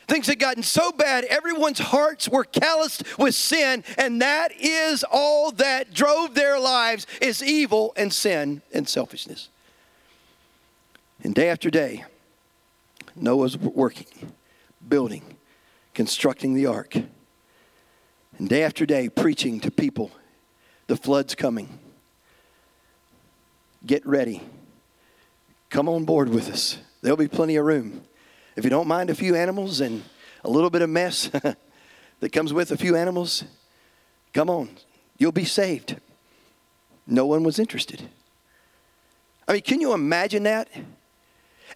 Things 0.08 0.26
had 0.26 0.38
gotten 0.38 0.62
so 0.62 0.90
bad, 0.90 1.24
everyone's 1.24 1.78
hearts 1.78 2.28
were 2.28 2.44
calloused 2.44 3.18
with 3.18 3.34
sin, 3.34 3.84
and 3.96 4.20
that 4.20 4.52
is 4.58 5.04
all 5.10 5.50
that 5.52 5.94
drove 5.94 6.34
their 6.34 6.58
lives 6.58 7.06
is 7.20 7.42
evil 7.42 7.92
and 7.96 8.12
sin 8.12 8.62
and 8.72 8.88
selfishness. 8.88 9.50
And 11.22 11.34
day 11.34 11.48
after 11.48 11.70
day, 11.70 12.04
Noah's 13.16 13.56
working, 13.56 14.32
building, 14.86 15.36
constructing 15.94 16.54
the 16.54 16.66
ark. 16.66 16.96
And 18.38 18.48
day 18.48 18.62
after 18.62 18.84
day, 18.84 19.08
preaching 19.08 19.60
to 19.60 19.70
people 19.70 20.10
the 20.86 20.96
flood's 20.96 21.34
coming. 21.34 21.78
Get 23.86 24.06
ready. 24.06 24.40
Come 25.68 25.88
on 25.88 26.04
board 26.04 26.28
with 26.28 26.50
us. 26.50 26.78
There'll 27.02 27.16
be 27.16 27.28
plenty 27.28 27.56
of 27.56 27.66
room. 27.66 28.02
If 28.56 28.64
you 28.64 28.70
don't 28.70 28.88
mind 28.88 29.10
a 29.10 29.14
few 29.14 29.34
animals 29.34 29.80
and 29.80 30.02
a 30.42 30.48
little 30.48 30.70
bit 30.70 30.80
of 30.80 30.88
mess 30.88 31.26
that 32.20 32.32
comes 32.32 32.52
with 32.52 32.70
a 32.70 32.76
few 32.76 32.96
animals, 32.96 33.44
come 34.32 34.48
on. 34.48 34.70
You'll 35.18 35.32
be 35.32 35.44
saved. 35.44 35.96
No 37.06 37.26
one 37.26 37.42
was 37.42 37.58
interested. 37.58 38.08
I 39.46 39.52
mean, 39.52 39.62
can 39.62 39.80
you 39.80 39.92
imagine 39.92 40.44
that? 40.44 40.68
And, 40.74 40.86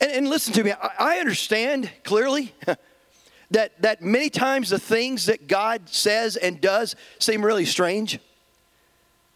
and 0.01 0.29
listen 0.29 0.55
to 0.55 0.64
me, 0.64 0.73
I, 0.73 0.90
I 0.99 1.18
understand 1.18 1.90
clearly 2.05 2.55
that, 3.51 3.83
that 3.83 4.01
many 4.01 4.31
times 4.31 4.71
the 4.71 4.79
things 4.79 5.27
that 5.27 5.47
God 5.47 5.88
says 5.90 6.37
and 6.37 6.61
does 6.61 6.97
seem 7.18 7.44
really 7.44 7.66
strange. 7.66 8.18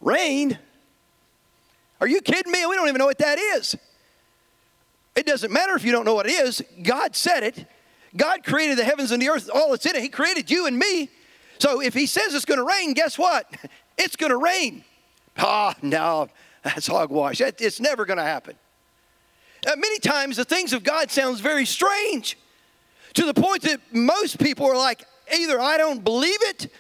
Rain? 0.01 0.59
Are 2.03 2.09
you 2.09 2.21
kidding 2.21 2.51
me? 2.51 2.67
We 2.67 2.75
don't 2.75 2.89
even 2.89 2.99
know 2.99 3.07
what 3.07 3.19
that 3.19 3.39
is. 3.39 3.77
It 5.15 5.25
doesn't 5.25 5.53
matter 5.53 5.77
if 5.77 5.85
you 5.85 5.93
don't 5.93 6.05
know 6.05 6.15
what 6.15 6.27
it 6.27 6.33
is. 6.33 6.61
God 6.83 7.15
said 7.15 7.45
it. 7.45 7.65
God 8.17 8.43
created 8.43 8.77
the 8.77 8.83
heavens 8.83 9.13
and 9.13 9.23
the 9.23 9.29
earth, 9.29 9.49
all 9.55 9.71
that's 9.71 9.87
in 9.87 9.95
it. 9.95 10.03
He 10.03 10.09
created 10.09 10.51
you 10.51 10.67
and 10.67 10.77
me. 10.77 11.11
So 11.61 11.81
if 11.81 11.95
He 11.95 12.07
says 12.07 12.35
it's 12.35 12.45
going 12.45 12.59
to 12.59 12.67
rain, 12.67 12.93
guess 12.93 13.17
what? 13.17 13.47
It's 13.99 14.17
going 14.17 14.31
to 14.31 14.39
rain. 14.39 14.85
Ah, 15.37 15.77
no, 15.83 16.29
that's 16.63 16.87
hogwash. 16.87 17.43
It's 17.43 17.79
never 17.79 18.07
going 18.07 18.17
to 18.17 18.25
happen. 18.25 18.57
Uh, 19.67 19.77
many 19.77 19.99
times 19.99 20.39
the 20.39 20.47
things 20.47 20.73
of 20.73 20.83
God 20.83 21.11
sounds 21.11 21.41
very 21.41 21.67
strange 21.67 22.39
to 23.13 23.27
the 23.27 23.35
point 23.35 23.63
that 23.63 23.81
most 23.93 24.41
people 24.41 24.67
are 24.67 24.77
like, 24.77 25.05
either 25.33 25.61
I 25.61 25.77
don't 25.77 26.03
believe 26.03 26.39
it, 26.41 26.73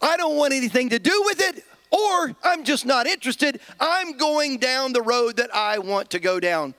I 0.00 0.16
don't 0.16 0.36
want 0.36 0.54
anything 0.54 0.90
to 0.90 1.00
do 1.00 1.22
with 1.26 1.40
it, 1.40 1.64
or 1.94 2.34
I'm 2.42 2.64
just 2.64 2.84
not 2.84 3.06
interested. 3.06 3.60
I'm 3.78 4.16
going 4.16 4.58
down 4.58 4.92
the 4.92 5.02
road 5.02 5.36
that 5.36 5.54
I 5.54 5.78
want 5.78 6.10
to 6.10 6.18
go 6.18 6.40
down. 6.40 6.74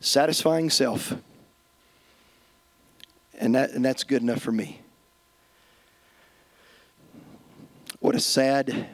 Satisfying 0.00 0.68
self. 0.68 1.14
And, 3.38 3.54
that, 3.54 3.70
and 3.70 3.84
that's 3.84 4.04
good 4.04 4.22
enough 4.22 4.42
for 4.42 4.52
me. 4.52 4.80
What 8.00 8.14
a 8.14 8.20
sad, 8.20 8.88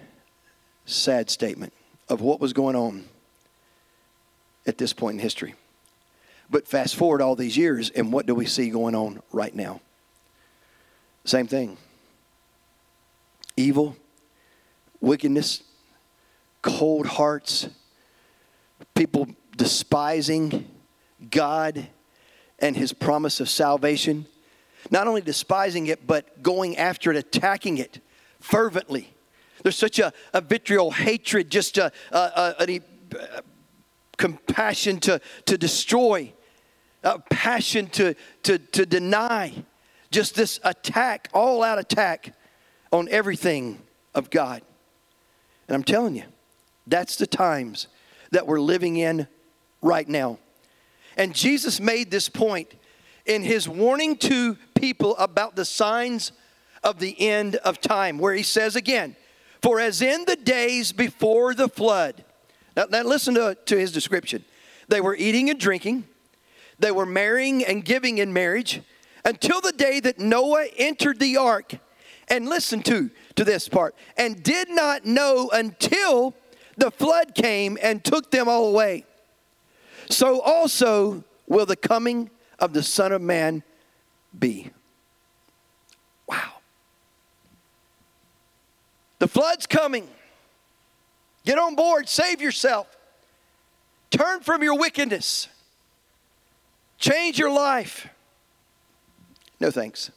sad 0.86 1.28
statement 1.28 1.72
of 2.08 2.20
what 2.20 2.40
was 2.40 2.52
going 2.52 2.76
on 2.76 3.04
at 4.66 4.78
this 4.78 4.92
point 4.92 5.14
in 5.14 5.20
history. 5.20 5.54
But 6.50 6.68
fast 6.68 6.94
forward 6.94 7.20
all 7.20 7.34
these 7.34 7.56
years, 7.56 7.90
and 7.90 8.12
what 8.12 8.26
do 8.26 8.34
we 8.34 8.46
see 8.46 8.70
going 8.70 8.94
on 8.94 9.22
right 9.32 9.54
now? 9.54 9.80
Same 11.24 11.46
thing 11.46 11.78
evil, 13.56 13.96
wickedness, 15.02 15.62
cold 16.62 17.06
hearts, 17.06 17.68
people 18.94 19.26
despising 19.56 20.66
God 21.30 21.86
and 22.58 22.76
His 22.76 22.94
promise 22.94 23.40
of 23.40 23.50
salvation. 23.50 24.26
Not 24.90 25.06
only 25.06 25.20
despising 25.20 25.88
it, 25.88 26.06
but 26.06 26.42
going 26.42 26.76
after 26.78 27.10
it, 27.10 27.16
attacking 27.16 27.78
it 27.78 28.00
fervently. 28.40 29.12
There's 29.62 29.76
such 29.76 29.98
a, 29.98 30.12
a 30.32 30.40
vitriol, 30.40 30.90
hatred, 30.90 31.50
just 31.50 31.78
a, 31.78 31.92
a, 32.10 32.54
a, 32.60 32.80
a 33.14 33.42
compassion 34.16 34.98
to, 35.00 35.20
to 35.46 35.58
destroy 35.58 36.32
a 37.04 37.18
passion 37.18 37.88
to, 37.88 38.14
to, 38.44 38.58
to 38.58 38.86
deny, 38.86 39.52
just 40.10 40.34
this 40.34 40.60
attack, 40.62 41.28
all 41.32 41.62
out 41.62 41.78
attack 41.78 42.34
on 42.92 43.08
everything 43.08 43.80
of 44.14 44.30
God. 44.30 44.62
And 45.72 45.78
I'm 45.78 45.84
telling 45.84 46.14
you, 46.14 46.24
that's 46.86 47.16
the 47.16 47.26
times 47.26 47.86
that 48.30 48.46
we're 48.46 48.60
living 48.60 48.98
in 48.98 49.26
right 49.80 50.06
now. 50.06 50.38
And 51.16 51.34
Jesus 51.34 51.80
made 51.80 52.10
this 52.10 52.28
point 52.28 52.74
in 53.24 53.42
his 53.42 53.66
warning 53.66 54.16
to 54.16 54.58
people 54.74 55.16
about 55.16 55.56
the 55.56 55.64
signs 55.64 56.32
of 56.84 56.98
the 56.98 57.18
end 57.18 57.56
of 57.56 57.80
time, 57.80 58.18
where 58.18 58.34
he 58.34 58.42
says 58.42 58.76
again, 58.76 59.16
For 59.62 59.80
as 59.80 60.02
in 60.02 60.26
the 60.26 60.36
days 60.36 60.92
before 60.92 61.54
the 61.54 61.70
flood, 61.70 62.22
now, 62.76 62.84
now 62.90 63.02
listen 63.04 63.32
to, 63.36 63.56
to 63.64 63.78
his 63.78 63.92
description. 63.92 64.44
They 64.88 65.00
were 65.00 65.16
eating 65.16 65.48
and 65.48 65.58
drinking, 65.58 66.04
they 66.80 66.92
were 66.92 67.06
marrying 67.06 67.64
and 67.64 67.82
giving 67.82 68.18
in 68.18 68.34
marriage 68.34 68.82
until 69.24 69.62
the 69.62 69.72
day 69.72 70.00
that 70.00 70.18
Noah 70.18 70.66
entered 70.76 71.18
the 71.18 71.38
ark. 71.38 71.78
And 72.28 72.48
listen 72.48 72.82
to, 72.84 73.10
to 73.36 73.44
this 73.44 73.68
part, 73.68 73.94
and 74.16 74.42
did 74.42 74.68
not 74.68 75.04
know 75.04 75.50
until 75.52 76.34
the 76.76 76.90
flood 76.90 77.34
came 77.34 77.78
and 77.82 78.04
took 78.04 78.30
them 78.30 78.48
all 78.48 78.68
away. 78.68 79.04
So 80.10 80.40
also 80.40 81.24
will 81.46 81.66
the 81.66 81.76
coming 81.76 82.30
of 82.58 82.72
the 82.72 82.82
Son 82.82 83.12
of 83.12 83.22
Man 83.22 83.62
be. 84.38 84.70
Wow. 86.26 86.52
The 89.18 89.28
flood's 89.28 89.66
coming. 89.66 90.08
Get 91.44 91.58
on 91.58 91.74
board, 91.74 92.08
save 92.08 92.40
yourself. 92.40 92.86
Turn 94.10 94.40
from 94.40 94.62
your 94.62 94.78
wickedness. 94.78 95.48
Change 96.98 97.38
your 97.38 97.50
life. 97.50 98.08
No 99.58 99.70
thanks. 99.70 100.10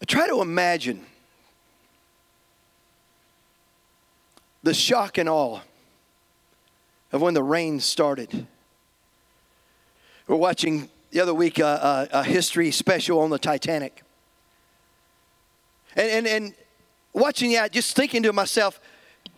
I 0.00 0.04
try 0.06 0.26
to 0.28 0.40
imagine 0.40 1.04
the 4.62 4.74
shock 4.74 5.18
and 5.18 5.28
awe 5.28 5.60
of 7.12 7.20
when 7.20 7.34
the 7.34 7.42
rain 7.42 7.80
started. 7.80 8.46
We're 10.26 10.36
watching 10.36 10.88
the 11.10 11.20
other 11.20 11.34
week 11.34 11.58
a, 11.58 12.08
a, 12.12 12.22
history 12.22 12.70
special 12.70 13.20
on 13.20 13.30
the 13.30 13.38
Titanic. 13.38 14.02
And, 15.96 16.08
and, 16.08 16.26
and 16.26 16.54
watching 17.12 17.52
that, 17.52 17.72
just 17.72 17.96
thinking 17.96 18.22
to 18.22 18.32
myself, 18.32 18.80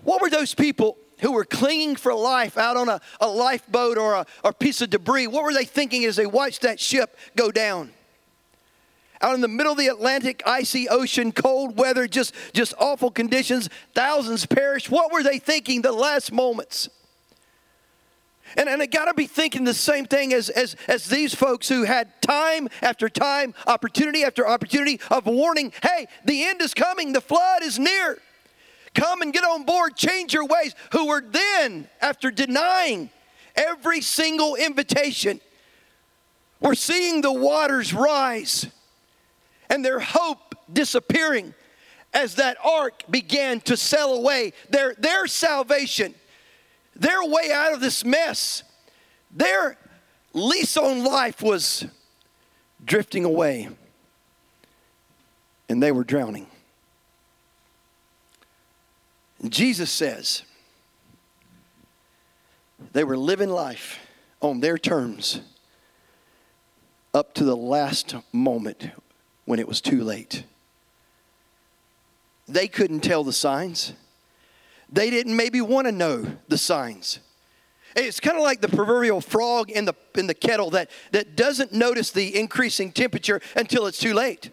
what 0.04 0.20
were 0.20 0.28
those 0.28 0.54
people 0.54 0.98
who 1.20 1.32
were 1.32 1.44
clinging 1.44 1.96
for 1.96 2.12
life 2.12 2.58
out 2.58 2.76
on 2.76 2.88
a, 2.88 3.00
a 3.20 3.28
lifeboat 3.28 3.96
or 3.96 4.14
a, 4.14 4.26
or 4.44 4.50
a 4.50 4.54
piece 4.54 4.82
of 4.82 4.90
debris, 4.90 5.28
what 5.28 5.44
were 5.44 5.54
they 5.54 5.64
thinking 5.64 6.04
as 6.04 6.16
they 6.16 6.26
watched 6.26 6.62
that 6.62 6.78
ship 6.78 7.16
go 7.36 7.50
down? 7.50 7.90
Out 9.22 9.36
in 9.36 9.40
the 9.40 9.48
middle 9.48 9.72
of 9.72 9.78
the 9.78 9.86
Atlantic, 9.86 10.42
icy 10.44 10.88
ocean, 10.88 11.30
cold 11.30 11.78
weather, 11.78 12.08
just, 12.08 12.34
just 12.52 12.74
awful 12.76 13.10
conditions, 13.10 13.70
thousands 13.94 14.44
perished. 14.46 14.90
What 14.90 15.12
were 15.12 15.22
they 15.22 15.38
thinking 15.38 15.82
the 15.82 15.92
last 15.92 16.32
moments? 16.32 16.88
And, 18.56 18.68
and 18.68 18.82
I 18.82 18.86
got 18.86 19.04
to 19.04 19.14
be 19.14 19.26
thinking 19.26 19.62
the 19.62 19.74
same 19.74 20.06
thing 20.06 20.34
as, 20.34 20.50
as, 20.50 20.74
as 20.88 21.06
these 21.06 21.34
folks 21.34 21.68
who 21.68 21.84
had 21.84 22.20
time 22.20 22.68
after 22.82 23.08
time, 23.08 23.54
opportunity 23.68 24.24
after 24.24 24.46
opportunity 24.46 25.00
of 25.08 25.26
warning 25.26 25.72
hey, 25.82 26.06
the 26.24 26.44
end 26.44 26.60
is 26.60 26.74
coming, 26.74 27.12
the 27.12 27.20
flood 27.20 27.62
is 27.62 27.78
near. 27.78 28.18
Come 28.94 29.22
and 29.22 29.32
get 29.32 29.44
on 29.44 29.62
board, 29.62 29.96
change 29.96 30.34
your 30.34 30.46
ways, 30.46 30.74
who 30.90 31.06
were 31.06 31.22
then, 31.22 31.88
after 32.00 32.30
denying 32.30 33.08
every 33.54 34.00
single 34.00 34.56
invitation, 34.56 35.40
were 36.60 36.74
seeing 36.74 37.22
the 37.22 37.32
waters 37.32 37.94
rise 37.94 38.66
and 39.72 39.82
their 39.82 40.00
hope 40.00 40.54
disappearing 40.70 41.54
as 42.12 42.34
that 42.34 42.58
ark 42.62 43.04
began 43.08 43.58
to 43.62 43.74
sail 43.74 44.12
away. 44.12 44.52
Their, 44.68 44.94
their 44.98 45.26
salvation, 45.26 46.14
their 46.94 47.24
way 47.24 47.50
out 47.50 47.72
of 47.72 47.80
this 47.80 48.04
mess, 48.04 48.64
their 49.30 49.78
lease 50.34 50.76
on 50.76 51.02
life 51.04 51.40
was 51.40 51.86
drifting 52.84 53.24
away. 53.24 53.70
and 55.70 55.82
they 55.82 55.90
were 55.90 56.04
drowning. 56.04 56.46
And 59.40 59.50
Jesus 59.50 59.90
says 59.90 60.42
they 62.92 63.04
were 63.04 63.16
living 63.16 63.48
life 63.48 64.00
on 64.42 64.60
their 64.60 64.76
terms 64.76 65.40
up 67.14 67.32
to 67.34 67.44
the 67.44 67.56
last 67.56 68.14
moment 68.34 68.90
when 69.52 69.60
it 69.60 69.68
was 69.68 69.82
too 69.82 70.02
late. 70.02 70.44
They 72.48 72.68
couldn't 72.68 73.00
tell 73.00 73.22
the 73.22 73.34
signs. 73.34 73.92
They 74.90 75.10
didn't 75.10 75.36
maybe 75.36 75.60
want 75.60 75.86
to 75.86 75.92
know 75.92 76.38
the 76.48 76.56
signs. 76.56 77.18
It's 77.94 78.18
kind 78.18 78.38
of 78.38 78.42
like 78.44 78.62
the 78.62 78.70
proverbial 78.70 79.20
frog 79.20 79.70
in 79.70 79.84
the, 79.84 79.92
in 80.14 80.26
the 80.26 80.32
kettle 80.32 80.70
that, 80.70 80.90
that 81.10 81.36
doesn't 81.36 81.70
notice 81.70 82.12
the 82.12 82.34
increasing 82.34 82.92
temperature 82.92 83.42
until 83.54 83.86
it's 83.86 83.98
too 83.98 84.14
late. 84.14 84.48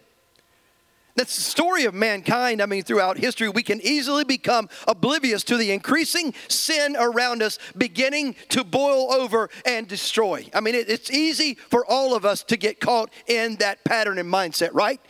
That's 1.16 1.34
the 1.34 1.42
story 1.42 1.84
of 1.84 1.94
mankind. 1.94 2.62
I 2.62 2.66
mean, 2.66 2.82
throughout 2.82 3.18
history, 3.18 3.48
we 3.48 3.62
can 3.62 3.80
easily 3.80 4.24
become 4.24 4.68
oblivious 4.86 5.42
to 5.44 5.56
the 5.56 5.72
increasing 5.72 6.34
sin 6.48 6.96
around 6.98 7.42
us 7.42 7.58
beginning 7.76 8.36
to 8.50 8.62
boil 8.64 9.12
over 9.12 9.50
and 9.66 9.88
destroy. 9.88 10.48
I 10.54 10.60
mean, 10.60 10.74
it, 10.74 10.88
it's 10.88 11.10
easy 11.10 11.54
for 11.54 11.84
all 11.84 12.14
of 12.14 12.24
us 12.24 12.42
to 12.44 12.56
get 12.56 12.80
caught 12.80 13.10
in 13.26 13.56
that 13.56 13.84
pattern 13.84 14.18
and 14.18 14.32
mindset, 14.32 14.70
right? 14.72 15.00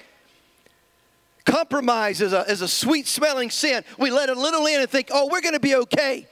Compromise 1.44 2.20
is 2.20 2.32
a, 2.32 2.42
is 2.42 2.62
a 2.62 2.68
sweet 2.68 3.06
smelling 3.06 3.50
sin. 3.50 3.84
We 3.98 4.10
let 4.10 4.30
a 4.30 4.34
little 4.34 4.66
in 4.66 4.80
and 4.80 4.88
think, 4.88 5.08
oh, 5.12 5.28
we're 5.30 5.42
going 5.42 5.54
to 5.54 5.60
be 5.60 5.74
okay. 5.76 6.26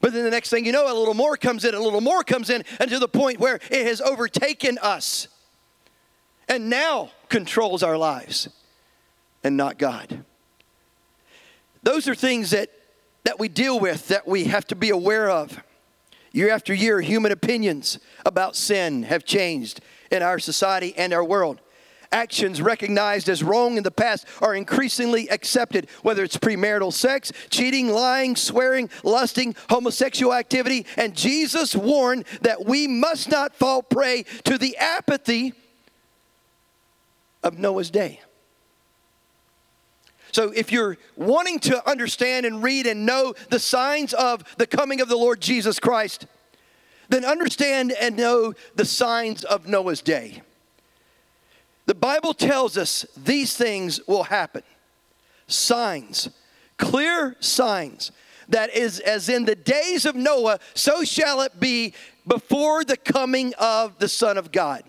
But 0.00 0.12
then 0.12 0.24
the 0.24 0.30
next 0.30 0.48
thing 0.50 0.64
you 0.64 0.72
know, 0.72 0.92
a 0.92 0.96
little 0.96 1.14
more 1.14 1.36
comes 1.36 1.64
in, 1.64 1.74
a 1.74 1.80
little 1.80 2.00
more 2.00 2.22
comes 2.22 2.50
in, 2.50 2.64
and 2.78 2.90
to 2.90 2.98
the 2.98 3.08
point 3.08 3.40
where 3.40 3.56
it 3.70 3.86
has 3.86 4.00
overtaken 4.00 4.78
us 4.78 5.28
and 6.48 6.70
now 6.70 7.10
controls 7.28 7.82
our 7.82 7.98
lives 7.98 8.48
and 9.42 9.56
not 9.56 9.78
God. 9.78 10.24
Those 11.82 12.08
are 12.08 12.14
things 12.14 12.50
that, 12.50 12.70
that 13.24 13.38
we 13.38 13.48
deal 13.48 13.80
with 13.80 14.08
that 14.08 14.26
we 14.26 14.44
have 14.44 14.66
to 14.68 14.76
be 14.76 14.90
aware 14.90 15.30
of. 15.30 15.62
Year 16.32 16.50
after 16.50 16.72
year, 16.72 17.00
human 17.00 17.32
opinions 17.32 17.98
about 18.24 18.54
sin 18.54 19.02
have 19.04 19.24
changed 19.24 19.80
in 20.10 20.22
our 20.22 20.38
society 20.38 20.94
and 20.96 21.12
our 21.12 21.24
world 21.24 21.60
actions 22.12 22.60
recognized 22.60 23.28
as 23.28 23.42
wrong 23.42 23.76
in 23.76 23.82
the 23.82 23.90
past 23.90 24.26
are 24.40 24.54
increasingly 24.54 25.28
accepted, 25.30 25.88
whether 26.02 26.22
it's 26.24 26.36
premarital 26.36 26.92
sex, 26.92 27.32
cheating, 27.50 27.88
lying, 27.88 28.36
swearing, 28.36 28.90
lusting, 29.04 29.54
homosexual 29.68 30.34
activity. 30.34 30.86
And 30.96 31.14
Jesus 31.14 31.74
warned 31.74 32.24
that 32.42 32.64
we 32.66 32.86
must 32.86 33.28
not 33.28 33.54
fall 33.54 33.82
prey 33.82 34.24
to 34.44 34.58
the 34.58 34.76
apathy 34.76 35.54
of 37.42 37.58
Noah's 37.58 37.90
day. 37.90 38.20
So, 40.32 40.50
if 40.50 40.70
you're 40.70 40.96
wanting 41.16 41.58
to 41.60 41.88
understand 41.88 42.46
and 42.46 42.62
read 42.62 42.86
and 42.86 43.04
know 43.04 43.34
the 43.48 43.58
signs 43.58 44.14
of 44.14 44.44
the 44.56 44.66
coming 44.66 45.00
of 45.00 45.08
the 45.08 45.16
Lord 45.16 45.40
Jesus 45.40 45.80
Christ, 45.80 46.26
then 47.08 47.24
understand 47.24 47.92
and 47.92 48.16
know 48.16 48.54
the 48.76 48.84
signs 48.84 49.44
of 49.44 49.66
Noah's 49.66 50.00
day. 50.00 50.42
The 51.86 51.94
Bible 51.94 52.34
tells 52.34 52.78
us 52.78 53.04
these 53.16 53.56
things 53.56 54.00
will 54.06 54.24
happen 54.24 54.62
signs, 55.48 56.30
clear 56.76 57.36
signs. 57.40 58.12
That 58.48 58.74
is, 58.74 58.98
as 58.98 59.28
in 59.28 59.44
the 59.44 59.54
days 59.54 60.04
of 60.04 60.16
Noah, 60.16 60.58
so 60.74 61.04
shall 61.04 61.40
it 61.42 61.60
be 61.60 61.94
before 62.26 62.84
the 62.84 62.96
coming 62.96 63.54
of 63.58 63.98
the 63.98 64.08
Son 64.08 64.36
of 64.36 64.50
God. 64.50 64.82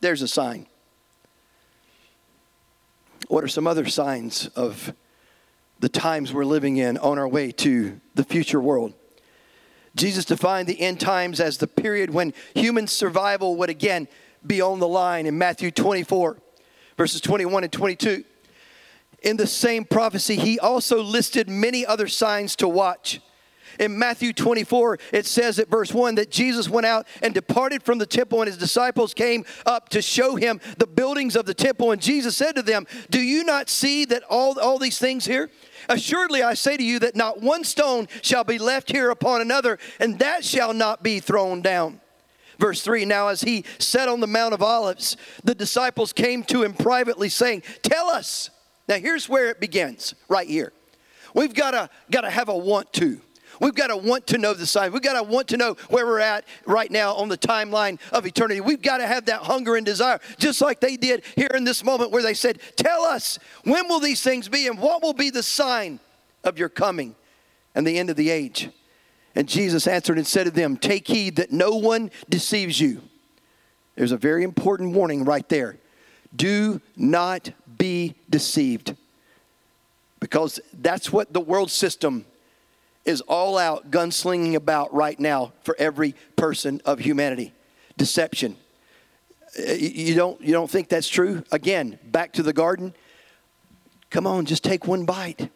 There's 0.00 0.22
a 0.22 0.28
sign. 0.28 0.66
What 3.28 3.42
are 3.42 3.48
some 3.48 3.66
other 3.66 3.86
signs 3.86 4.46
of 4.54 4.94
the 5.80 5.88
times 5.88 6.32
we're 6.32 6.44
living 6.44 6.76
in 6.76 6.96
on 6.98 7.18
our 7.18 7.26
way 7.26 7.50
to 7.52 8.00
the 8.14 8.22
future 8.22 8.60
world? 8.60 8.94
Jesus 9.96 10.24
defined 10.24 10.68
the 10.68 10.80
end 10.80 11.00
times 11.00 11.40
as 11.40 11.58
the 11.58 11.66
period 11.66 12.10
when 12.10 12.34
human 12.54 12.86
survival 12.86 13.56
would 13.56 13.70
again 13.70 14.06
be 14.46 14.60
on 14.60 14.78
the 14.78 14.86
line 14.86 15.26
in 15.26 15.36
Matthew 15.36 15.72
24, 15.72 16.36
verses 16.96 17.20
21 17.20 17.64
and 17.64 17.72
22. 17.72 18.24
In 19.22 19.36
the 19.36 19.46
same 19.46 19.84
prophecy, 19.84 20.36
he 20.36 20.60
also 20.60 21.02
listed 21.02 21.48
many 21.48 21.84
other 21.84 22.06
signs 22.06 22.54
to 22.56 22.68
watch. 22.68 23.20
In 23.78 23.98
Matthew 23.98 24.32
24, 24.32 24.98
it 25.12 25.26
says 25.26 25.58
at 25.58 25.68
verse 25.68 25.92
1 25.92 26.16
that 26.16 26.30
Jesus 26.30 26.68
went 26.68 26.86
out 26.86 27.06
and 27.22 27.34
departed 27.34 27.82
from 27.82 27.98
the 27.98 28.06
temple, 28.06 28.40
and 28.40 28.48
his 28.48 28.58
disciples 28.58 29.14
came 29.14 29.44
up 29.64 29.88
to 29.90 30.02
show 30.02 30.36
him 30.36 30.60
the 30.78 30.86
buildings 30.86 31.36
of 31.36 31.46
the 31.46 31.54
temple. 31.54 31.92
And 31.92 32.00
Jesus 32.00 32.36
said 32.36 32.56
to 32.56 32.62
them, 32.62 32.86
Do 33.10 33.20
you 33.20 33.44
not 33.44 33.68
see 33.68 34.04
that 34.06 34.22
all, 34.28 34.58
all 34.58 34.78
these 34.78 34.98
things 34.98 35.26
here? 35.26 35.50
Assuredly, 35.88 36.42
I 36.42 36.54
say 36.54 36.76
to 36.76 36.82
you 36.82 36.98
that 37.00 37.16
not 37.16 37.40
one 37.40 37.64
stone 37.64 38.08
shall 38.22 38.44
be 38.44 38.58
left 38.58 38.90
here 38.90 39.10
upon 39.10 39.40
another, 39.40 39.78
and 40.00 40.18
that 40.18 40.44
shall 40.44 40.72
not 40.72 41.02
be 41.02 41.20
thrown 41.20 41.62
down. 41.62 42.00
Verse 42.58 42.82
3 42.82 43.04
Now, 43.04 43.28
as 43.28 43.42
he 43.42 43.64
sat 43.78 44.08
on 44.08 44.20
the 44.20 44.26
Mount 44.26 44.54
of 44.54 44.62
Olives, 44.62 45.16
the 45.44 45.54
disciples 45.54 46.12
came 46.12 46.42
to 46.44 46.62
him 46.62 46.74
privately, 46.74 47.28
saying, 47.28 47.62
Tell 47.82 48.08
us. 48.08 48.50
Now, 48.88 48.96
here's 48.96 49.28
where 49.28 49.50
it 49.50 49.60
begins, 49.60 50.14
right 50.28 50.46
here. 50.46 50.72
We've 51.34 51.54
got 51.54 51.72
to, 51.72 51.90
got 52.10 52.20
to 52.22 52.30
have 52.30 52.48
a 52.48 52.56
want 52.56 52.92
to. 52.94 53.20
We've 53.60 53.74
got 53.74 53.88
to 53.88 53.96
want 53.96 54.26
to 54.28 54.38
know 54.38 54.54
the 54.54 54.66
sign. 54.66 54.92
We've 54.92 55.02
got 55.02 55.14
to 55.14 55.22
want 55.22 55.48
to 55.48 55.56
know 55.56 55.76
where 55.88 56.06
we're 56.06 56.20
at 56.20 56.44
right 56.66 56.90
now 56.90 57.14
on 57.14 57.28
the 57.28 57.38
timeline 57.38 57.98
of 58.12 58.26
eternity. 58.26 58.60
We've 58.60 58.82
got 58.82 58.98
to 58.98 59.06
have 59.06 59.26
that 59.26 59.42
hunger 59.42 59.76
and 59.76 59.86
desire, 59.86 60.20
just 60.38 60.60
like 60.60 60.80
they 60.80 60.96
did 60.96 61.24
here 61.34 61.50
in 61.54 61.64
this 61.64 61.84
moment 61.84 62.10
where 62.10 62.22
they 62.22 62.34
said, 62.34 62.60
Tell 62.76 63.02
us, 63.02 63.38
when 63.64 63.88
will 63.88 64.00
these 64.00 64.22
things 64.22 64.48
be 64.48 64.66
and 64.66 64.78
what 64.78 65.02
will 65.02 65.14
be 65.14 65.30
the 65.30 65.42
sign 65.42 66.00
of 66.44 66.58
your 66.58 66.68
coming 66.68 67.14
and 67.74 67.86
the 67.86 67.98
end 67.98 68.10
of 68.10 68.16
the 68.16 68.30
age? 68.30 68.70
And 69.34 69.46
Jesus 69.46 69.86
answered 69.86 70.16
and 70.16 70.26
said 70.26 70.44
to 70.44 70.50
them, 70.50 70.76
Take 70.76 71.06
heed 71.08 71.36
that 71.36 71.52
no 71.52 71.76
one 71.76 72.10
deceives 72.28 72.80
you. 72.80 73.02
There's 73.94 74.12
a 74.12 74.16
very 74.16 74.44
important 74.44 74.92
warning 74.92 75.24
right 75.24 75.48
there. 75.48 75.78
Do 76.34 76.80
not 76.96 77.50
be 77.78 78.14
deceived. 78.28 78.96
Because 80.20 80.60
that's 80.72 81.12
what 81.12 81.32
the 81.32 81.40
world 81.40 81.70
system 81.70 82.24
is 83.06 83.20
all 83.22 83.56
out 83.56 83.90
gunslinging 83.90 84.54
about 84.54 84.92
right 84.92 85.18
now 85.18 85.52
for 85.62 85.76
every 85.78 86.14
person 86.36 86.80
of 86.84 86.98
humanity 86.98 87.54
deception. 87.96 88.56
Uh, 89.58 89.72
you 89.72 90.14
don't, 90.14 90.40
you 90.40 90.52
don't 90.52 90.70
think 90.70 90.88
that's 90.88 91.08
true? 91.08 91.42
Again, 91.50 91.98
back 92.04 92.32
to 92.34 92.42
the 92.42 92.52
garden. 92.52 92.94
Come 94.10 94.26
on, 94.26 94.44
just 94.44 94.62
take 94.62 94.86
one 94.86 95.04
bite. 95.04 95.50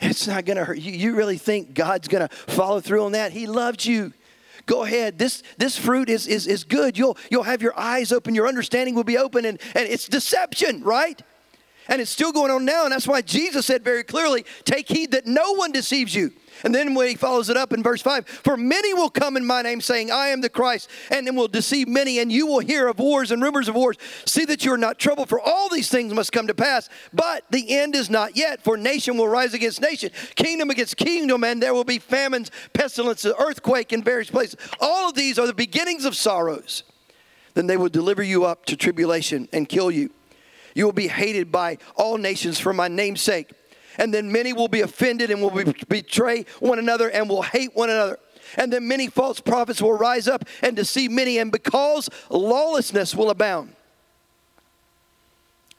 It's 0.00 0.28
not 0.28 0.44
going 0.44 0.56
to 0.56 0.64
hurt. 0.64 0.78
You, 0.78 0.92
you 0.92 1.14
really 1.16 1.38
think 1.38 1.74
God's 1.74 2.06
going 2.06 2.28
to 2.28 2.34
follow 2.34 2.80
through 2.80 3.04
on 3.04 3.12
that? 3.12 3.32
He 3.32 3.46
loved 3.46 3.84
you. 3.84 4.12
Go 4.66 4.84
ahead. 4.84 5.18
This, 5.18 5.42
this 5.56 5.76
fruit 5.76 6.08
is, 6.08 6.26
is, 6.26 6.46
is 6.46 6.62
good. 6.62 6.96
You'll, 6.96 7.16
you'll 7.30 7.42
have 7.42 7.62
your 7.62 7.76
eyes 7.78 8.12
open, 8.12 8.34
your 8.34 8.46
understanding 8.46 8.94
will 8.94 9.04
be 9.04 9.18
open, 9.18 9.44
and, 9.44 9.58
and 9.74 9.88
it's 9.88 10.06
deception, 10.06 10.84
right? 10.84 11.20
And 11.88 12.02
it's 12.02 12.10
still 12.10 12.32
going 12.32 12.50
on 12.50 12.66
now, 12.66 12.84
and 12.84 12.92
that's 12.92 13.08
why 13.08 13.22
Jesus 13.22 13.64
said 13.64 13.82
very 13.82 14.04
clearly 14.04 14.44
take 14.64 14.88
heed 14.88 15.12
that 15.12 15.26
no 15.26 15.54
one 15.54 15.72
deceives 15.72 16.14
you. 16.14 16.32
And 16.64 16.74
then 16.74 16.94
when 16.94 17.08
he 17.08 17.14
follows 17.14 17.48
it 17.48 17.56
up 17.56 17.72
in 17.72 17.82
verse 17.82 18.02
5 18.02 18.26
For 18.28 18.56
many 18.56 18.94
will 18.94 19.10
come 19.10 19.36
in 19.36 19.46
my 19.46 19.62
name, 19.62 19.80
saying, 19.80 20.10
I 20.10 20.28
am 20.28 20.40
the 20.40 20.48
Christ, 20.48 20.90
and 21.10 21.26
then 21.26 21.36
will 21.36 21.48
deceive 21.48 21.88
many, 21.88 22.18
and 22.18 22.32
you 22.32 22.46
will 22.46 22.60
hear 22.60 22.88
of 22.88 22.98
wars 22.98 23.30
and 23.30 23.42
rumors 23.42 23.68
of 23.68 23.74
wars. 23.74 23.96
See 24.24 24.44
that 24.46 24.64
you 24.64 24.72
are 24.72 24.78
not 24.78 24.98
troubled, 24.98 25.28
for 25.28 25.40
all 25.40 25.68
these 25.68 25.90
things 25.90 26.12
must 26.12 26.32
come 26.32 26.46
to 26.46 26.54
pass. 26.54 26.88
But 27.12 27.44
the 27.50 27.76
end 27.76 27.94
is 27.94 28.10
not 28.10 28.36
yet, 28.36 28.62
for 28.62 28.76
nation 28.76 29.16
will 29.16 29.28
rise 29.28 29.54
against 29.54 29.80
nation, 29.80 30.10
kingdom 30.34 30.70
against 30.70 30.96
kingdom, 30.96 31.44
and 31.44 31.62
there 31.62 31.74
will 31.74 31.84
be 31.84 31.98
famines, 31.98 32.50
pestilences, 32.72 33.32
earthquake 33.38 33.92
in 33.92 34.02
various 34.02 34.30
places. 34.30 34.56
All 34.80 35.10
of 35.10 35.14
these 35.14 35.38
are 35.38 35.46
the 35.46 35.54
beginnings 35.54 36.04
of 36.04 36.14
sorrows. 36.14 36.82
Then 37.54 37.66
they 37.66 37.76
will 37.76 37.88
deliver 37.88 38.22
you 38.22 38.44
up 38.44 38.66
to 38.66 38.76
tribulation 38.76 39.48
and 39.52 39.68
kill 39.68 39.90
you. 39.90 40.10
You 40.74 40.84
will 40.84 40.92
be 40.92 41.08
hated 41.08 41.50
by 41.50 41.78
all 41.96 42.18
nations 42.18 42.60
for 42.60 42.72
my 42.72 42.86
name's 42.86 43.20
sake 43.20 43.50
and 43.98 44.14
then 44.14 44.32
many 44.32 44.52
will 44.52 44.68
be 44.68 44.80
offended 44.80 45.30
and 45.30 45.42
will 45.42 45.50
be, 45.50 45.72
betray 45.88 46.44
one 46.60 46.78
another 46.78 47.10
and 47.10 47.28
will 47.28 47.42
hate 47.42 47.74
one 47.74 47.90
another. 47.90 48.18
And 48.56 48.72
then 48.72 48.88
many 48.88 49.08
false 49.08 49.40
prophets 49.40 49.82
will 49.82 49.92
rise 49.92 50.26
up 50.26 50.44
and 50.62 50.74
deceive 50.74 51.10
many, 51.10 51.38
and 51.38 51.52
because 51.52 52.08
lawlessness 52.30 53.14
will 53.14 53.30
abound. 53.30 53.74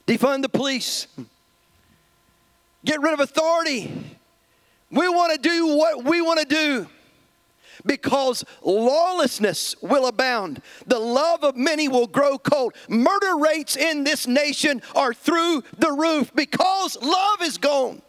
Defund 0.06 0.44
the 0.44 0.50
police. 0.50 1.08
Get 2.86 3.02
rid 3.02 3.14
of 3.14 3.20
authority. 3.20 4.18
We 4.92 5.08
want 5.10 5.34
to 5.34 5.40
do 5.40 5.76
what 5.76 6.04
we 6.04 6.22
want 6.22 6.40
to 6.40 6.46
do 6.46 6.88
because 7.86 8.44
lawlessness 8.62 9.76
will 9.82 10.08
abound. 10.08 10.62
The 10.86 11.00
love 11.00 11.44
of 11.44 11.56
many 11.56 11.88
will 11.88 12.08
grow 12.08 12.38
cold. 12.38 12.74
Murder 12.88 13.38
rates 13.38 13.76
in 13.76 14.04
this 14.04 14.28
nation 14.28 14.82
are 14.96 15.14
through 15.14 15.64
the 15.78 15.92
roof 15.92 16.34
because 16.34 16.98
love 17.02 17.42
is 17.42 17.58
gone. 17.58 18.02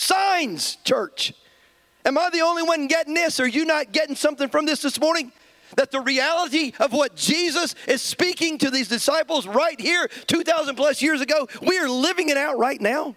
Signs, 0.00 0.76
church. 0.76 1.34
Am 2.06 2.16
I 2.16 2.30
the 2.30 2.40
only 2.40 2.62
one 2.62 2.86
getting 2.86 3.12
this? 3.12 3.38
Are 3.38 3.46
you 3.46 3.66
not 3.66 3.92
getting 3.92 4.16
something 4.16 4.48
from 4.48 4.64
this 4.64 4.80
this 4.80 4.98
morning? 4.98 5.30
that 5.76 5.92
the 5.92 6.00
reality 6.00 6.72
of 6.80 6.92
what 6.92 7.14
Jesus 7.14 7.76
is 7.86 8.02
speaking 8.02 8.58
to 8.58 8.72
these 8.72 8.88
disciples 8.88 9.46
right 9.46 9.80
here, 9.80 10.08
2,000 10.26 10.74
plus 10.74 11.00
years 11.00 11.20
ago, 11.20 11.46
we 11.62 11.78
are 11.78 11.88
living 11.88 12.28
it 12.28 12.36
out 12.36 12.58
right 12.58 12.80
now. 12.80 13.14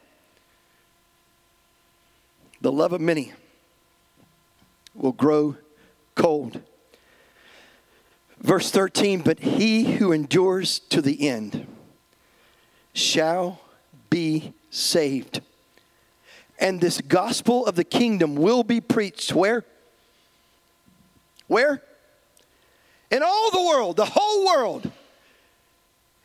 The 2.62 2.72
love 2.72 2.94
of 2.94 3.02
many 3.02 3.34
will 4.94 5.14
grow 5.14 5.58
cold. 6.14 6.62
Verse 8.40 8.70
13, 8.70 9.22
but 9.22 9.40
he 9.40 9.96
who 9.96 10.12
endures 10.12 10.78
to 10.78 11.02
the 11.02 11.28
end 11.28 11.66
shall 12.94 13.62
be 14.12 14.54
saved. 14.70 15.42
And 16.60 16.80
this 16.80 17.02
gospel 17.02 17.66
of 17.66 17.76
the 17.76 17.84
kingdom 17.84 18.36
will 18.36 18.64
be 18.64 18.80
preached 18.80 19.34
where? 19.34 19.66
Where? 21.48 21.82
In 23.12 23.22
all 23.22 23.52
the 23.52 23.62
world, 23.62 23.98
the 23.98 24.06
whole 24.06 24.46
world. 24.46 24.92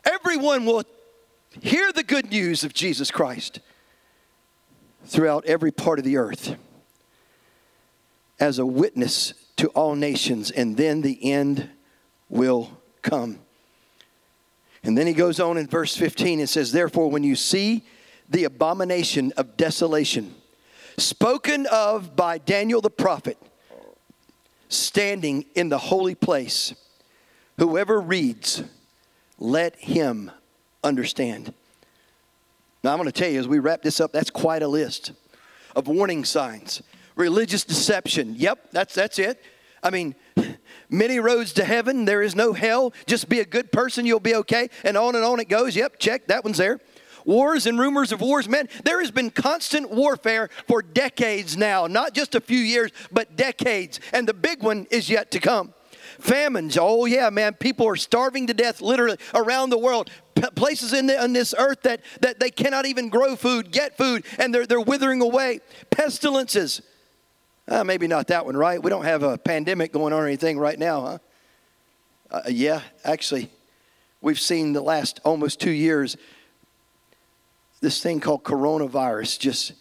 Everyone 0.05 0.65
will 0.65 0.83
hear 1.61 1.91
the 1.91 2.03
good 2.03 2.31
news 2.31 2.63
of 2.63 2.73
Jesus 2.73 3.11
Christ 3.11 3.59
throughout 5.05 5.45
every 5.45 5.71
part 5.71 5.99
of 5.99 6.05
the 6.05 6.17
earth 6.17 6.55
as 8.39 8.59
a 8.59 8.65
witness 8.65 9.33
to 9.57 9.67
all 9.69 9.95
nations, 9.95 10.51
and 10.51 10.77
then 10.77 11.01
the 11.01 11.31
end 11.31 11.69
will 12.29 12.71
come. 13.01 13.39
And 14.83 14.97
then 14.97 15.07
he 15.07 15.13
goes 15.13 15.39
on 15.39 15.57
in 15.57 15.67
verse 15.67 15.95
15 15.95 16.39
and 16.39 16.49
says, 16.49 16.71
Therefore, 16.71 17.11
when 17.11 17.23
you 17.23 17.35
see 17.35 17.83
the 18.29 18.43
abomination 18.43 19.33
of 19.37 19.57
desolation, 19.57 20.35
spoken 20.97 21.65
of 21.67 22.15
by 22.15 22.37
Daniel 22.37 22.81
the 22.81 22.89
prophet, 22.89 23.37
standing 24.69 25.45
in 25.55 25.69
the 25.69 25.77
holy 25.77 26.15
place, 26.15 26.73
whoever 27.57 27.99
reads, 27.99 28.63
let 29.39 29.75
him 29.77 30.31
understand. 30.83 31.53
Now, 32.83 32.91
I'm 32.91 32.97
going 32.97 33.07
to 33.07 33.11
tell 33.11 33.29
you 33.29 33.39
as 33.39 33.47
we 33.47 33.59
wrap 33.59 33.81
this 33.81 33.99
up, 33.99 34.11
that's 34.11 34.29
quite 34.29 34.61
a 34.61 34.67
list 34.67 35.11
of 35.75 35.87
warning 35.87 36.23
signs. 36.23 36.81
Religious 37.15 37.63
deception. 37.63 38.35
Yep, 38.35 38.71
that's, 38.71 38.93
that's 38.93 39.19
it. 39.19 39.41
I 39.83 39.89
mean, 39.89 40.15
many 40.89 41.19
roads 41.19 41.53
to 41.53 41.65
heaven, 41.65 42.05
there 42.05 42.21
is 42.21 42.35
no 42.35 42.53
hell. 42.53 42.93
Just 43.05 43.27
be 43.27 43.39
a 43.39 43.45
good 43.45 43.71
person, 43.71 44.05
you'll 44.05 44.19
be 44.19 44.35
okay. 44.35 44.69
And 44.83 44.97
on 44.97 45.15
and 45.15 45.25
on 45.25 45.39
it 45.39 45.49
goes. 45.49 45.75
Yep, 45.75 45.99
check, 45.99 46.27
that 46.27 46.43
one's 46.43 46.57
there. 46.57 46.79
Wars 47.25 47.65
and 47.65 47.79
rumors 47.79 48.11
of 48.11 48.21
wars. 48.21 48.47
Man, 48.47 48.67
there 48.83 48.99
has 48.99 49.11
been 49.11 49.29
constant 49.29 49.91
warfare 49.91 50.49
for 50.67 50.81
decades 50.81 51.57
now, 51.57 51.87
not 51.87 52.13
just 52.13 52.35
a 52.35 52.41
few 52.41 52.59
years, 52.59 52.91
but 53.11 53.35
decades. 53.35 53.99
And 54.13 54.27
the 54.27 54.33
big 54.33 54.63
one 54.63 54.87
is 54.91 55.09
yet 55.09 55.31
to 55.31 55.39
come. 55.39 55.73
Famines. 56.19 56.77
Oh, 56.79 57.05
yeah, 57.05 57.29
man. 57.29 57.53
People 57.53 57.87
are 57.87 57.95
starving 57.95 58.47
to 58.47 58.53
death 58.53 58.81
literally 58.81 59.17
around 59.33 59.69
the 59.69 59.77
world. 59.77 60.09
P- 60.35 60.41
places 60.55 60.91
in, 60.91 61.07
the, 61.07 61.23
in 61.23 61.33
this 61.33 61.55
earth 61.57 61.81
that, 61.83 62.01
that 62.21 62.39
they 62.39 62.49
cannot 62.49 62.85
even 62.85 63.09
grow 63.09 63.35
food, 63.35 63.71
get 63.71 63.97
food, 63.97 64.25
and 64.37 64.53
they're, 64.53 64.65
they're 64.65 64.81
withering 64.81 65.21
away. 65.21 65.61
Pestilences. 65.89 66.81
Uh, 67.67 67.83
maybe 67.83 68.07
not 68.07 68.27
that 68.27 68.45
one, 68.45 68.57
right? 68.57 68.81
We 68.81 68.89
don't 68.89 69.05
have 69.05 69.23
a 69.23 69.37
pandemic 69.37 69.93
going 69.93 70.11
on 70.11 70.21
or 70.21 70.25
anything 70.25 70.57
right 70.57 70.77
now, 70.77 71.01
huh? 71.01 71.17
Uh, 72.31 72.41
yeah, 72.47 72.81
actually, 73.03 73.49
we've 74.21 74.39
seen 74.39 74.73
the 74.73 74.81
last 74.81 75.19
almost 75.23 75.59
two 75.59 75.71
years 75.71 76.17
this 77.81 78.01
thing 78.01 78.19
called 78.19 78.43
coronavirus 78.43 79.39
just 79.39 79.73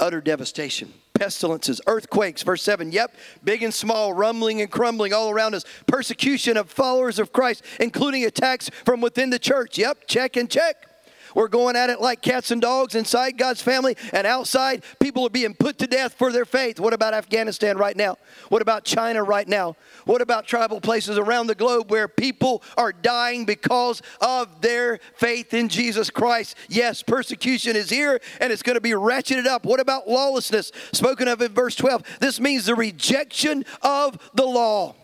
utter 0.00 0.20
devastation 0.20 0.92
pestilences, 1.18 1.80
earthquakes. 1.86 2.42
Verse 2.42 2.62
7, 2.62 2.92
yep, 2.92 3.14
big 3.44 3.62
and 3.62 3.74
small, 3.74 4.12
rumbling 4.12 4.60
and 4.60 4.70
crumbling 4.70 5.12
all 5.12 5.30
around 5.30 5.54
us. 5.54 5.64
Persecution 5.86 6.56
of 6.56 6.70
followers 6.70 7.18
of 7.18 7.32
Christ, 7.32 7.64
including 7.80 8.24
attacks 8.24 8.70
from 8.84 9.00
within 9.00 9.30
the 9.30 9.38
church. 9.38 9.76
Yep, 9.76 10.06
check 10.06 10.36
and 10.36 10.48
check. 10.48 10.87
We're 11.34 11.48
going 11.48 11.76
at 11.76 11.90
it 11.90 12.00
like 12.00 12.22
cats 12.22 12.50
and 12.50 12.60
dogs 12.60 12.94
inside 12.94 13.38
God's 13.38 13.62
family, 13.62 13.96
and 14.12 14.26
outside, 14.26 14.84
people 15.00 15.26
are 15.26 15.30
being 15.30 15.54
put 15.54 15.78
to 15.78 15.86
death 15.86 16.14
for 16.14 16.32
their 16.32 16.44
faith. 16.44 16.80
What 16.80 16.92
about 16.92 17.14
Afghanistan 17.14 17.76
right 17.76 17.96
now? 17.96 18.16
What 18.48 18.62
about 18.62 18.84
China 18.84 19.22
right 19.22 19.46
now? 19.46 19.76
What 20.04 20.22
about 20.22 20.46
tribal 20.46 20.80
places 20.80 21.18
around 21.18 21.48
the 21.48 21.54
globe 21.54 21.90
where 21.90 22.08
people 22.08 22.62
are 22.76 22.92
dying 22.92 23.44
because 23.44 24.02
of 24.20 24.60
their 24.60 25.00
faith 25.16 25.52
in 25.52 25.68
Jesus 25.68 26.10
Christ? 26.10 26.56
Yes, 26.68 27.02
persecution 27.02 27.76
is 27.76 27.90
here 27.90 28.20
and 28.40 28.52
it's 28.52 28.62
going 28.62 28.76
to 28.76 28.80
be 28.80 28.92
ratcheted 28.92 29.46
up. 29.46 29.66
What 29.66 29.80
about 29.80 30.08
lawlessness? 30.08 30.72
Spoken 30.92 31.28
of 31.28 31.42
in 31.42 31.52
verse 31.52 31.74
12. 31.74 32.02
This 32.20 32.40
means 32.40 32.66
the 32.66 32.74
rejection 32.74 33.64
of 33.82 34.18
the 34.34 34.46
law. 34.46 34.94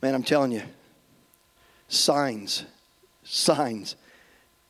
Man, 0.00 0.14
I'm 0.14 0.22
telling 0.22 0.52
you, 0.52 0.62
signs 1.88 2.64
signs. 3.28 3.96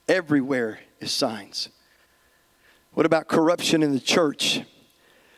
Everywhere 0.08 0.80
is 1.00 1.12
signs. 1.12 1.68
What 2.92 3.06
about 3.06 3.28
corruption 3.28 3.82
in 3.82 3.92
the 3.92 4.00
church? 4.00 4.62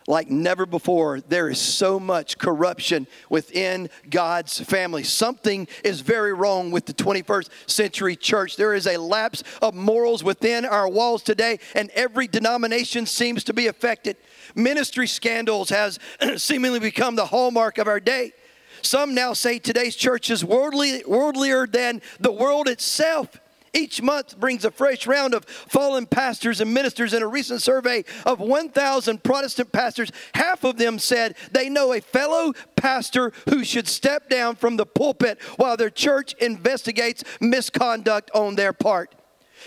Like 0.07 0.31
never 0.31 0.67
before, 0.67 1.21
there 1.21 1.49
is 1.49 1.61
so 1.61 2.01
much 2.01 2.39
corruption 2.39 3.07
within 3.29 3.91
God's 4.09 4.59
family. 4.59 5.05
Something 5.05 5.69
is 5.85 6.01
very 6.01 6.33
wrong 6.33 6.71
with 6.71 6.87
the 6.87 6.95
21st 6.95 7.49
century 7.67 8.17
church. 8.17 8.57
There 8.57 8.75
is 8.75 8.87
a 8.87 8.97
lapse 8.97 9.45
of 9.61 9.75
morals 9.75 10.25
within 10.25 10.65
our 10.65 10.89
walls 10.89 11.23
today, 11.23 11.61
and 11.75 11.91
every 11.91 12.27
denomination 12.27 13.07
seems 13.07 13.45
to 13.45 13.53
be 13.53 13.67
affected. 13.67 14.17
Ministry 14.55 15.07
scandals 15.07 15.69
has 15.69 15.99
seemingly 16.37 16.81
become 16.81 17.15
the 17.15 17.27
hallmark 17.27 17.79
of 17.79 17.87
our 17.87 18.01
day. 18.01 18.33
Some 18.83 19.15
now 19.15 19.33
say 19.33 19.59
today's 19.59 19.97
church 19.97 20.31
is 20.31 20.45
worldly, 20.45 21.03
worldlier 21.03 21.71
than 21.71 22.03
the 22.19 22.33
world 22.33 22.69
itself. 22.69 23.39
Each 23.73 24.03
month 24.03 24.39
brings 24.39 24.65
a 24.65 24.71
fresh 24.71 25.07
round 25.07 25.33
of 25.33 25.45
fallen 25.45 26.07
pastors 26.07 26.61
and 26.61 26.75
ministers. 26.75 27.15
In 27.15 27.23
a 27.23 27.27
recent 27.27 27.63
survey 27.63 28.05
of 28.27 28.41
1,000 28.41 29.23
Protestant 29.23 29.71
pastors, 29.71 30.11
half 30.35 30.65
of 30.65 30.77
them 30.77 30.99
said 30.99 31.37
they 31.53 31.69
know 31.69 31.93
a 31.93 32.01
fellow 32.01 32.53
pastor 32.75 33.33
who 33.49 33.63
should 33.65 33.87
step 33.87 34.29
down 34.29 34.57
from 34.57 34.77
the 34.77 34.87
pulpit 34.87 35.41
while 35.57 35.77
their 35.77 35.91
church 35.91 36.35
investigates 36.41 37.23
misconduct 37.41 38.31
on 38.35 38.57
their 38.57 38.73
part. 38.73 39.15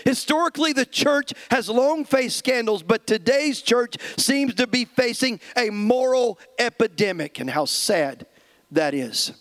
Historically, 0.04 0.72
the 0.72 0.84
church 0.84 1.32
has 1.50 1.68
long 1.68 2.04
faced 2.04 2.36
scandals, 2.36 2.82
but 2.82 3.06
today's 3.06 3.62
church 3.62 3.96
seems 4.18 4.54
to 4.54 4.66
be 4.66 4.84
facing 4.84 5.40
a 5.56 5.70
moral 5.70 6.38
epidemic. 6.58 7.38
And 7.38 7.48
how 7.48 7.64
sad 7.64 8.26
that 8.70 8.94
is. 8.94 9.32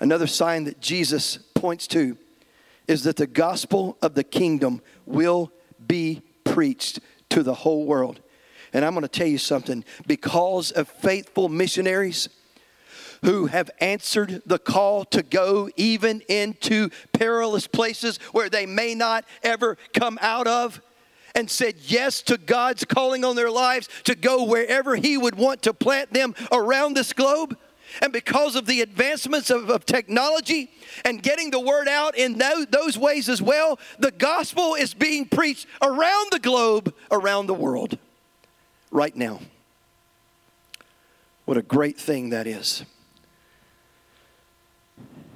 Another 0.00 0.26
sign 0.26 0.64
that 0.64 0.80
Jesus 0.80 1.38
points 1.54 1.86
to 1.88 2.16
is 2.86 3.04
that 3.04 3.16
the 3.16 3.26
gospel 3.26 3.96
of 4.02 4.14
the 4.14 4.24
kingdom 4.24 4.82
will 5.06 5.50
be 5.86 6.22
preached 6.44 7.00
to 7.30 7.42
the 7.42 7.54
whole 7.54 7.86
world. 7.86 8.20
And 8.72 8.84
I'm 8.84 8.92
going 8.92 9.02
to 9.02 9.08
tell 9.08 9.26
you 9.26 9.38
something 9.38 9.84
because 10.06 10.72
of 10.72 10.88
faithful 10.88 11.48
missionaries 11.48 12.28
who 13.22 13.46
have 13.46 13.70
answered 13.80 14.42
the 14.44 14.58
call 14.58 15.04
to 15.06 15.22
go 15.22 15.70
even 15.76 16.20
into 16.28 16.90
perilous 17.12 17.66
places 17.66 18.18
where 18.32 18.50
they 18.50 18.66
may 18.66 18.94
not 18.94 19.24
ever 19.42 19.78
come 19.94 20.18
out 20.20 20.46
of 20.46 20.82
and 21.34 21.50
said 21.50 21.74
yes 21.80 22.20
to 22.22 22.36
God's 22.36 22.84
calling 22.84 23.24
on 23.24 23.34
their 23.34 23.50
lives 23.50 23.88
to 24.04 24.14
go 24.14 24.44
wherever 24.44 24.94
He 24.94 25.16
would 25.16 25.36
want 25.36 25.62
to 25.62 25.72
plant 25.72 26.12
them 26.12 26.34
around 26.52 26.94
this 26.94 27.12
globe 27.12 27.56
and 28.02 28.12
because 28.12 28.56
of 28.56 28.66
the 28.66 28.80
advancements 28.80 29.50
of, 29.50 29.70
of 29.70 29.86
technology 29.86 30.70
and 31.04 31.22
getting 31.22 31.50
the 31.50 31.60
word 31.60 31.88
out 31.88 32.16
in 32.16 32.38
those, 32.38 32.66
those 32.66 32.98
ways 32.98 33.28
as 33.28 33.40
well, 33.40 33.78
the 33.98 34.10
gospel 34.10 34.74
is 34.74 34.94
being 34.94 35.26
preached 35.26 35.66
around 35.82 36.32
the 36.32 36.38
globe, 36.38 36.94
around 37.10 37.46
the 37.46 37.54
world, 37.54 37.98
right 38.90 39.14
now. 39.14 39.40
What 41.44 41.56
a 41.56 41.62
great 41.62 41.98
thing 41.98 42.30
that 42.30 42.46
is. 42.46 42.84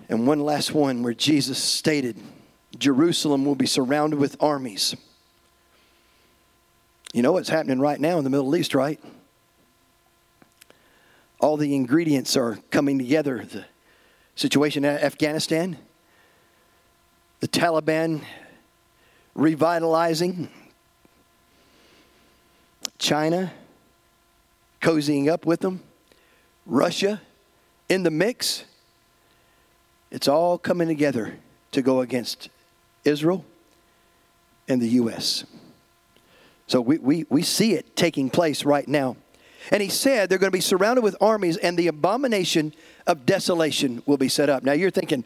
And 0.08 0.26
one 0.26 0.40
last 0.40 0.72
one 0.72 1.02
where 1.02 1.14
Jesus 1.14 1.62
stated 1.62 2.16
Jerusalem 2.78 3.44
will 3.44 3.54
be 3.54 3.66
surrounded 3.66 4.18
with 4.18 4.36
armies. 4.40 4.96
You 7.12 7.22
know 7.22 7.32
what's 7.32 7.48
happening 7.48 7.80
right 7.80 7.98
now 7.98 8.18
in 8.18 8.24
the 8.24 8.30
Middle 8.30 8.54
East, 8.54 8.74
right? 8.74 9.00
All 11.40 11.56
the 11.56 11.74
ingredients 11.74 12.36
are 12.36 12.58
coming 12.70 12.98
together. 12.98 13.44
The 13.44 13.64
situation 14.34 14.84
in 14.84 14.96
Afghanistan, 14.96 15.78
the 17.40 17.48
Taliban 17.48 18.22
revitalizing, 19.34 20.50
China 22.98 23.52
cozying 24.80 25.28
up 25.28 25.46
with 25.46 25.60
them, 25.60 25.82
Russia 26.66 27.20
in 27.88 28.02
the 28.02 28.10
mix. 28.10 28.64
It's 30.10 30.28
all 30.28 30.58
coming 30.58 30.88
together 30.88 31.38
to 31.72 31.82
go 31.82 32.00
against 32.00 32.48
Israel 33.04 33.44
and 34.68 34.80
the 34.80 34.88
U.S. 34.90 35.44
So 36.66 36.80
we, 36.80 36.98
we, 36.98 37.26
we 37.28 37.42
see 37.42 37.74
it 37.74 37.96
taking 37.96 38.30
place 38.30 38.64
right 38.64 38.86
now. 38.86 39.16
And 39.70 39.82
he 39.82 39.88
said 39.88 40.28
they're 40.28 40.38
going 40.38 40.52
to 40.52 40.56
be 40.56 40.60
surrounded 40.60 41.02
with 41.02 41.16
armies, 41.20 41.56
and 41.56 41.78
the 41.78 41.88
abomination 41.88 42.74
of 43.06 43.26
desolation 43.26 44.02
will 44.06 44.16
be 44.16 44.28
set 44.28 44.48
up. 44.48 44.62
Now 44.62 44.72
you're 44.72 44.90
thinking, 44.90 45.24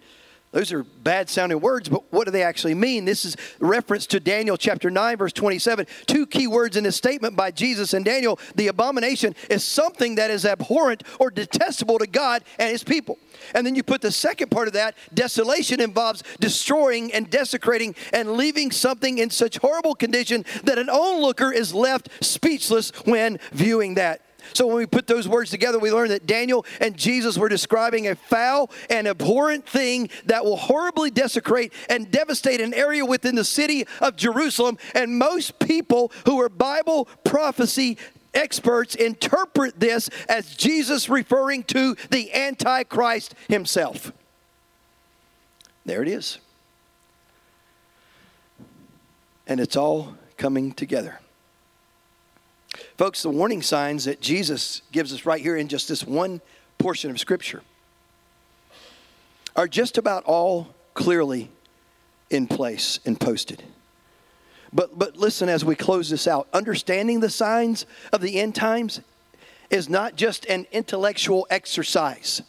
those 0.53 0.71
are 0.71 0.85
bad 0.85 1.31
sounding 1.31 1.61
words, 1.61 1.89
but 1.89 2.13
what 2.13 2.27
do 2.27 2.31
they 2.31 2.43
actually 2.43 2.75
mean? 2.75 3.07
This 3.07 3.25
is 3.25 3.39
reference 3.59 4.07
to 4.09 4.21
Daniel 4.21 4.59
chapter 4.59 4.91
9, 4.91 5.17
verse 5.17 5.33
27. 5.33 5.87
Two 6.07 6.27
key 6.27 6.47
words 6.47 6.77
in 6.77 6.85
this 6.85 6.95
statement 6.95 7.37
by 7.37 7.51
Jesus 7.51 7.95
and 7.95 8.05
Daniel. 8.05 8.39
The 8.55 8.69
abomination 8.69 9.35
is 9.49 9.65
something 9.65 10.17
that 10.17 10.31
is 10.31 10.45
abhorrent 10.45 11.05
or 11.19 11.31
detestable 11.31 11.99
to 11.99 12.07
God 12.07 12.45
and 12.59 12.71
his 12.71 12.85
people. 12.85 13.19
And 13.55 13.67
then 13.67 13.75
you 13.75 13.83
put 13.83 14.03
the 14.03 14.13
second 14.13 14.51
part 14.51 14.69
of 14.69 14.75
that 14.75 14.95
desolation 15.15 15.81
involves 15.81 16.23
destroying 16.39 17.15
and 17.15 17.31
desecrating 17.31 17.95
and 18.13 18.33
leaving 18.33 18.73
something 18.73 19.17
in 19.17 19.31
such 19.31 19.57
horrible 19.57 19.95
condition 19.95 20.45
that 20.65 20.79
an 20.79 20.91
onlooker 20.91 21.51
is 21.51 21.73
left 21.73 22.11
speechless 22.21 22.91
when 23.07 23.39
viewing 23.53 23.95
that. 23.95 24.21
So 24.53 24.67
when 24.67 24.77
we 24.77 24.87
put 24.87 25.07
those 25.07 25.29
words 25.29 25.51
together, 25.51 25.79
we 25.79 25.93
learn 25.93 26.09
that 26.09 26.27
Daniel 26.27 26.65
and 26.81 26.97
Jesus 26.97 27.39
were 27.39 27.49
describing 27.49 28.09
a 28.09 28.15
foul 28.15 28.71
and 28.91 29.07
abhorrent 29.07 29.67
thing 29.67 30.11
that 30.27 30.45
will 30.45 30.57
horribly 30.57 31.11
desecrate 31.11 31.73
and 31.89 32.11
devastate 32.11 32.61
an 32.61 32.75
area 32.75 33.05
within 33.05 33.35
the 33.35 33.45
city 33.45 33.87
of 34.01 34.17
Jerusalem. 34.17 34.79
And 34.95 35.19
most 35.19 35.59
people 35.59 36.13
who 36.27 36.41
are 36.41 36.49
Bible 36.49 37.09
prophecy 37.25 37.99
experts 38.35 38.95
interpret 38.95 39.79
this 39.79 40.09
as 40.29 40.57
Jesus 40.57 41.09
referring 41.09 41.65
to 41.65 41.97
the 42.11 42.33
Antichrist 42.33 43.35
himself. 43.49 44.13
There 45.85 46.03
it 46.03 46.09
is. 46.09 46.39
And 49.47 49.61
it's 49.61 49.77
all 49.77 50.17
coming 50.37 50.73
together. 50.73 51.19
Folks, 53.03 53.25
the 53.25 53.31
warning 53.31 53.63
signs 53.63 54.05
that 54.05 54.21
Jesus 54.21 54.81
gives 54.93 55.13
us 55.13 55.27
right 55.27 55.41
here 55.41 55.57
in 55.57 55.67
just 55.67 55.89
this 55.89 56.07
one 56.07 56.41
portion 56.79 57.11
of 57.11 57.19
Scripture 57.19 57.61
are 59.57 59.67
just 59.67 59.99
about 59.99 60.23
all 60.23 60.73
clearly 60.95 61.51
in 62.31 62.47
place 62.47 63.01
and 63.05 63.19
posted. 63.19 63.65
But, 64.73 64.97
but 64.97 65.17
listen 65.17 65.49
as 65.49 65.65
we 65.65 65.75
close 65.75 66.11
this 66.11 66.29
out 66.29 66.47
understanding 66.53 67.19
the 67.19 67.29
signs 67.29 67.87
of 68.13 68.21
the 68.21 68.39
end 68.39 68.55
times 68.55 69.01
is 69.69 69.89
not 69.89 70.15
just 70.15 70.47
an 70.47 70.69
intellectual 70.71 71.45
exercise, 71.51 72.41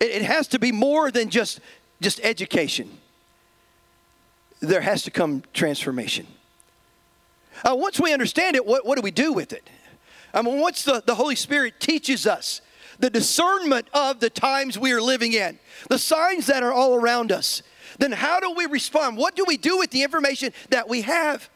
it, 0.00 0.10
it 0.10 0.22
has 0.22 0.48
to 0.48 0.58
be 0.58 0.72
more 0.72 1.12
than 1.12 1.30
just, 1.30 1.60
just 2.00 2.18
education. 2.24 2.90
There 4.58 4.80
has 4.80 5.04
to 5.04 5.12
come 5.12 5.44
transformation. 5.54 6.26
Uh, 7.64 7.74
once 7.74 8.00
we 8.00 8.12
understand 8.12 8.56
it, 8.56 8.64
what, 8.64 8.86
what 8.86 8.96
do 8.96 9.02
we 9.02 9.10
do 9.10 9.32
with 9.32 9.52
it? 9.52 9.68
I 10.32 10.42
mean, 10.42 10.60
once 10.60 10.84
the, 10.84 11.02
the 11.04 11.14
Holy 11.14 11.36
Spirit 11.36 11.80
teaches 11.80 12.26
us 12.26 12.60
the 12.98 13.10
discernment 13.10 13.88
of 13.92 14.20
the 14.20 14.30
times 14.30 14.78
we 14.78 14.92
are 14.92 15.00
living 15.00 15.32
in, 15.32 15.58
the 15.88 15.98
signs 15.98 16.46
that 16.46 16.62
are 16.62 16.72
all 16.72 16.94
around 16.94 17.32
us, 17.32 17.62
then 17.98 18.12
how 18.12 18.40
do 18.40 18.52
we 18.52 18.66
respond? 18.66 19.16
What 19.16 19.34
do 19.34 19.44
we 19.46 19.56
do 19.56 19.78
with 19.78 19.90
the 19.90 20.02
information 20.02 20.52
that 20.70 20.88
we 20.88 21.02
have? 21.02 21.48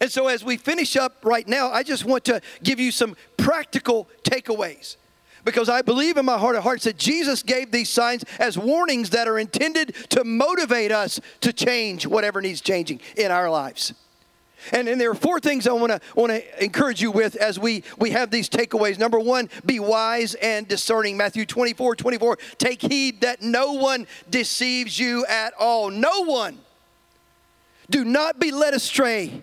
And 0.00 0.10
so, 0.10 0.26
as 0.26 0.44
we 0.44 0.56
finish 0.56 0.96
up 0.96 1.18
right 1.22 1.46
now, 1.46 1.70
I 1.70 1.82
just 1.82 2.04
want 2.04 2.24
to 2.24 2.40
give 2.62 2.80
you 2.80 2.90
some 2.90 3.16
practical 3.36 4.08
takeaways 4.24 4.96
because 5.44 5.68
I 5.68 5.82
believe 5.82 6.16
in 6.16 6.24
my 6.24 6.38
heart 6.38 6.56
of 6.56 6.62
hearts 6.62 6.84
that 6.84 6.98
Jesus 6.98 7.42
gave 7.42 7.70
these 7.70 7.88
signs 7.88 8.24
as 8.38 8.58
warnings 8.58 9.10
that 9.10 9.28
are 9.28 9.38
intended 9.38 9.94
to 10.10 10.24
motivate 10.24 10.90
us 10.90 11.20
to 11.42 11.52
change 11.52 12.06
whatever 12.06 12.40
needs 12.40 12.60
changing 12.60 13.00
in 13.16 13.30
our 13.30 13.50
lives. 13.50 13.94
And, 14.72 14.88
there 14.94 15.10
are 15.10 15.14
four 15.14 15.40
things 15.40 15.66
I 15.66 15.72
want 15.72 15.92
to 15.92 16.00
want 16.14 16.30
to 16.30 16.64
encourage 16.64 17.02
you 17.02 17.10
with 17.10 17.36
as 17.36 17.58
we 17.58 17.82
we 17.98 18.10
have 18.10 18.30
these 18.30 18.48
takeaways. 18.48 18.98
Number 18.98 19.18
one, 19.18 19.50
be 19.66 19.80
wise 19.80 20.34
and 20.34 20.68
discerning. 20.68 21.16
Matthew 21.16 21.46
24, 21.46 21.96
24. 21.96 22.38
Take 22.58 22.82
heed 22.82 23.20
that 23.22 23.42
no 23.42 23.72
one 23.72 24.06
deceives 24.30 24.98
you 24.98 25.26
at 25.26 25.52
all. 25.58 25.90
No 25.90 26.24
one. 26.24 26.58
Do 27.90 28.04
not 28.04 28.38
be 28.38 28.50
led 28.50 28.74
astray. 28.74 29.42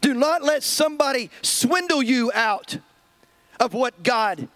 Do 0.00 0.14
not 0.14 0.42
let 0.42 0.62
somebody 0.62 1.30
swindle 1.42 2.02
you 2.02 2.30
out 2.34 2.78
of 3.60 3.74
what 3.74 4.02
God 4.02 4.48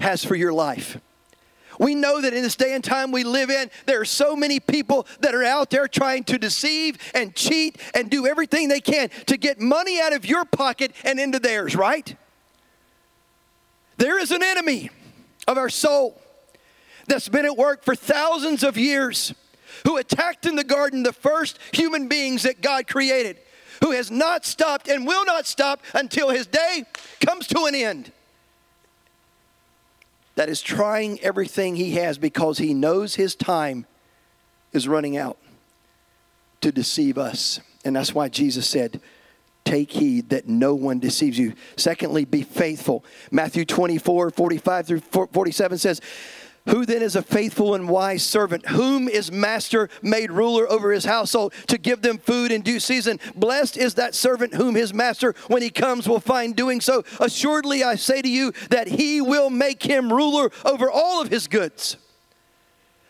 has 0.00 0.24
for 0.24 0.34
your 0.34 0.52
life. 0.52 0.98
We 1.78 1.94
know 1.94 2.20
that 2.20 2.34
in 2.34 2.42
this 2.42 2.56
day 2.56 2.74
and 2.74 2.82
time 2.82 3.12
we 3.12 3.24
live 3.24 3.50
in, 3.50 3.70
there 3.86 4.00
are 4.00 4.04
so 4.04 4.34
many 4.34 4.60
people 4.60 5.06
that 5.20 5.34
are 5.34 5.44
out 5.44 5.70
there 5.70 5.86
trying 5.86 6.24
to 6.24 6.38
deceive 6.38 6.98
and 7.14 7.34
cheat 7.34 7.80
and 7.94 8.10
do 8.10 8.26
everything 8.26 8.68
they 8.68 8.80
can 8.80 9.10
to 9.26 9.36
get 9.36 9.60
money 9.60 10.00
out 10.00 10.12
of 10.12 10.26
your 10.26 10.44
pocket 10.44 10.92
and 11.04 11.20
into 11.20 11.38
theirs, 11.38 11.76
right? 11.76 12.16
There 13.96 14.18
is 14.18 14.30
an 14.30 14.42
enemy 14.42 14.90
of 15.46 15.56
our 15.56 15.68
soul 15.68 16.20
that's 17.06 17.28
been 17.28 17.46
at 17.46 17.56
work 17.56 17.84
for 17.84 17.94
thousands 17.94 18.62
of 18.62 18.76
years 18.76 19.34
who 19.86 19.96
attacked 19.96 20.46
in 20.46 20.56
the 20.56 20.64
garden 20.64 21.04
the 21.04 21.12
first 21.12 21.58
human 21.72 22.08
beings 22.08 22.42
that 22.42 22.60
God 22.60 22.88
created, 22.88 23.38
who 23.82 23.92
has 23.92 24.10
not 24.10 24.44
stopped 24.44 24.88
and 24.88 25.06
will 25.06 25.24
not 25.24 25.46
stop 25.46 25.80
until 25.94 26.30
his 26.30 26.46
day 26.46 26.84
comes 27.24 27.46
to 27.48 27.64
an 27.64 27.74
end 27.74 28.12
that 30.38 30.48
is 30.48 30.62
trying 30.62 31.18
everything 31.18 31.74
he 31.74 31.94
has 31.94 32.16
because 32.16 32.58
he 32.58 32.72
knows 32.72 33.16
his 33.16 33.34
time 33.34 33.84
is 34.72 34.86
running 34.86 35.16
out 35.16 35.36
to 36.60 36.70
deceive 36.70 37.18
us. 37.18 37.58
And 37.84 37.96
that's 37.96 38.14
why 38.14 38.28
Jesus 38.28 38.68
said, 38.68 39.00
Take 39.64 39.90
heed 39.90 40.28
that 40.28 40.46
no 40.46 40.76
one 40.76 41.00
deceives 41.00 41.40
you. 41.40 41.54
Secondly, 41.76 42.24
be 42.24 42.42
faithful. 42.42 43.04
Matthew 43.32 43.64
24, 43.64 44.30
45 44.30 44.86
through 44.86 45.00
47 45.00 45.76
says, 45.76 46.00
who 46.68 46.86
then 46.86 47.02
is 47.02 47.16
a 47.16 47.22
faithful 47.22 47.74
and 47.74 47.88
wise 47.88 48.22
servant, 48.22 48.66
whom 48.66 49.08
is 49.08 49.32
master 49.32 49.88
made 50.02 50.30
ruler 50.30 50.70
over 50.70 50.92
his 50.92 51.04
household 51.04 51.52
to 51.66 51.78
give 51.78 52.02
them 52.02 52.18
food 52.18 52.52
in 52.52 52.62
due 52.62 52.80
season? 52.80 53.20
Blessed 53.34 53.76
is 53.76 53.94
that 53.94 54.14
servant 54.14 54.54
whom 54.54 54.74
his 54.74 54.94
master, 54.94 55.34
when 55.48 55.62
he 55.62 55.70
comes, 55.70 56.08
will 56.08 56.20
find 56.20 56.54
doing 56.54 56.80
so. 56.80 57.04
Assuredly, 57.20 57.82
I 57.82 57.96
say 57.96 58.22
to 58.22 58.28
you 58.28 58.52
that 58.70 58.88
he 58.88 59.20
will 59.20 59.50
make 59.50 59.82
him 59.82 60.12
ruler 60.12 60.50
over 60.64 60.90
all 60.90 61.20
of 61.20 61.28
his 61.28 61.48
goods. 61.48 61.96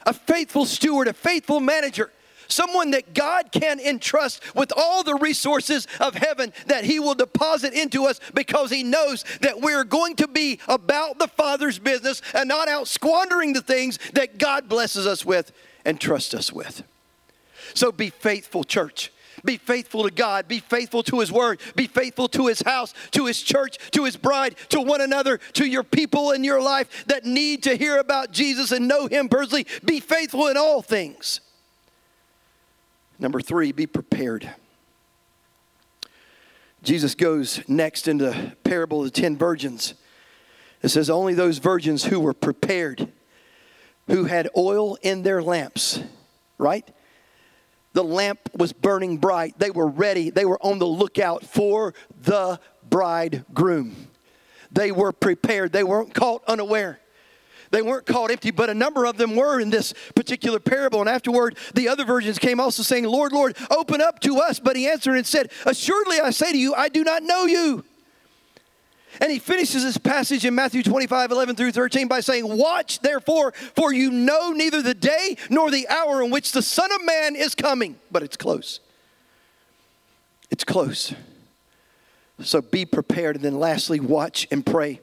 A 0.06 0.12
faithful 0.12 0.64
steward, 0.64 1.08
a 1.08 1.12
faithful 1.12 1.60
manager 1.60 2.10
someone 2.48 2.90
that 2.92 3.14
God 3.14 3.52
can 3.52 3.78
entrust 3.80 4.54
with 4.54 4.72
all 4.76 5.02
the 5.02 5.14
resources 5.14 5.86
of 6.00 6.14
heaven 6.14 6.52
that 6.66 6.84
He 6.84 6.98
will 6.98 7.14
deposit 7.14 7.72
into 7.72 8.06
us 8.06 8.20
because 8.34 8.70
He 8.70 8.82
knows 8.82 9.24
that 9.40 9.60
we're 9.60 9.84
going 9.84 10.16
to 10.16 10.28
be 10.28 10.58
about 10.68 11.18
the 11.18 11.28
Father's 11.28 11.78
business 11.78 12.22
and 12.34 12.48
not 12.48 12.68
out 12.68 12.88
squandering 12.88 13.52
the 13.52 13.62
things 13.62 13.98
that 14.14 14.38
God 14.38 14.68
blesses 14.68 15.06
us 15.06 15.24
with 15.24 15.52
and 15.84 16.00
trusts 16.00 16.34
us 16.34 16.52
with. 16.52 16.82
So 17.74 17.92
be 17.92 18.10
faithful, 18.10 18.64
church. 18.64 19.12
Be 19.44 19.56
faithful 19.56 20.02
to 20.04 20.10
God. 20.10 20.48
Be 20.48 20.58
faithful 20.58 21.02
to 21.04 21.20
His 21.20 21.30
Word. 21.30 21.60
Be 21.76 21.86
faithful 21.86 22.28
to 22.30 22.48
His 22.48 22.62
house, 22.62 22.92
to 23.12 23.26
His 23.26 23.40
church, 23.40 23.78
to 23.92 24.04
His 24.04 24.16
bride, 24.16 24.56
to 24.70 24.80
one 24.80 25.00
another, 25.00 25.38
to 25.54 25.64
your 25.64 25.84
people 25.84 26.32
in 26.32 26.44
your 26.44 26.60
life 26.60 27.06
that 27.06 27.24
need 27.24 27.62
to 27.64 27.76
hear 27.76 27.98
about 27.98 28.32
Jesus 28.32 28.72
and 28.72 28.88
know 28.88 29.06
Him 29.06 29.28
personally. 29.28 29.66
Be 29.84 30.00
faithful 30.00 30.48
in 30.48 30.56
all 30.56 30.82
things. 30.82 31.40
Number 33.18 33.40
three, 33.40 33.72
be 33.72 33.86
prepared. 33.86 34.50
Jesus 36.82 37.14
goes 37.14 37.60
next 37.68 38.06
into 38.06 38.26
the 38.26 38.56
parable 38.62 39.00
of 39.04 39.12
the 39.12 39.20
ten 39.20 39.36
virgins. 39.36 39.94
It 40.82 40.88
says, 40.88 41.10
Only 41.10 41.34
those 41.34 41.58
virgins 41.58 42.04
who 42.04 42.20
were 42.20 42.34
prepared, 42.34 43.10
who 44.06 44.24
had 44.24 44.48
oil 44.56 44.96
in 45.02 45.22
their 45.22 45.42
lamps, 45.42 46.00
right? 46.56 46.88
The 47.94 48.04
lamp 48.04 48.38
was 48.56 48.72
burning 48.72 49.18
bright. 49.18 49.58
They 49.58 49.70
were 49.70 49.88
ready. 49.88 50.30
They 50.30 50.44
were 50.44 50.58
on 50.64 50.78
the 50.78 50.86
lookout 50.86 51.44
for 51.44 51.94
the 52.22 52.60
bridegroom. 52.88 53.96
They 54.70 54.92
were 54.92 55.12
prepared. 55.12 55.72
They 55.72 55.82
weren't 55.82 56.14
caught 56.14 56.44
unaware. 56.46 57.00
They 57.70 57.82
weren't 57.82 58.06
caught 58.06 58.30
empty, 58.30 58.50
but 58.50 58.70
a 58.70 58.74
number 58.74 59.04
of 59.04 59.16
them 59.16 59.36
were 59.36 59.60
in 59.60 59.70
this 59.70 59.92
particular 60.14 60.58
parable. 60.58 61.00
And 61.00 61.08
afterward, 61.08 61.56
the 61.74 61.88
other 61.88 62.04
virgins 62.04 62.38
came 62.38 62.60
also 62.60 62.82
saying, 62.82 63.04
Lord, 63.04 63.32
Lord, 63.32 63.56
open 63.70 64.00
up 64.00 64.20
to 64.20 64.38
us. 64.38 64.58
But 64.58 64.76
he 64.76 64.88
answered 64.88 65.16
and 65.16 65.26
said, 65.26 65.50
Assuredly 65.66 66.20
I 66.20 66.30
say 66.30 66.52
to 66.52 66.58
you, 66.58 66.74
I 66.74 66.88
do 66.88 67.04
not 67.04 67.22
know 67.22 67.44
you. 67.44 67.84
And 69.20 69.32
he 69.32 69.38
finishes 69.38 69.82
this 69.82 69.98
passage 69.98 70.44
in 70.44 70.54
Matthew 70.54 70.82
25, 70.82 71.32
11 71.32 71.56
through 71.56 71.72
13 71.72 72.08
by 72.08 72.20
saying, 72.20 72.46
Watch 72.46 73.00
therefore, 73.00 73.52
for 73.74 73.92
you 73.92 74.10
know 74.10 74.52
neither 74.52 74.80
the 74.80 74.94
day 74.94 75.36
nor 75.50 75.70
the 75.70 75.88
hour 75.88 76.22
in 76.22 76.30
which 76.30 76.52
the 76.52 76.62
Son 76.62 76.90
of 76.92 77.04
Man 77.04 77.34
is 77.34 77.54
coming. 77.54 77.96
But 78.10 78.22
it's 78.22 78.36
close. 78.36 78.80
It's 80.50 80.64
close. 80.64 81.14
So 82.40 82.60
be 82.60 82.84
prepared. 82.84 83.36
And 83.36 83.44
then 83.44 83.58
lastly, 83.58 83.98
watch 83.98 84.46
and 84.50 84.64
pray. 84.64 85.00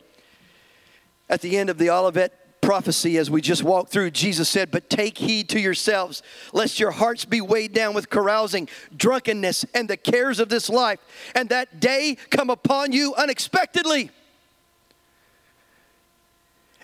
At 1.29 1.41
the 1.41 1.57
end 1.57 1.69
of 1.69 1.77
the 1.77 1.89
Olivet 1.89 2.44
prophecy 2.65 3.17
as 3.17 3.29
we 3.29 3.41
just 3.41 3.63
walked 3.63 3.91
through, 3.91 4.09
Jesus 4.09 4.49
said, 4.49 4.71
But 4.71 4.89
take 4.89 5.19
heed 5.19 5.49
to 5.49 5.59
yourselves, 5.59 6.23
lest 6.51 6.79
your 6.79 6.91
hearts 6.91 7.23
be 7.23 7.39
weighed 7.39 7.73
down 7.73 7.93
with 7.93 8.09
carousing, 8.09 8.67
drunkenness, 8.97 9.65
and 9.75 9.87
the 9.87 9.97
cares 9.97 10.39
of 10.39 10.49
this 10.49 10.67
life, 10.67 10.99
and 11.35 11.47
that 11.49 11.79
day 11.79 12.17
come 12.31 12.49
upon 12.49 12.91
you 12.91 13.13
unexpectedly. 13.15 14.09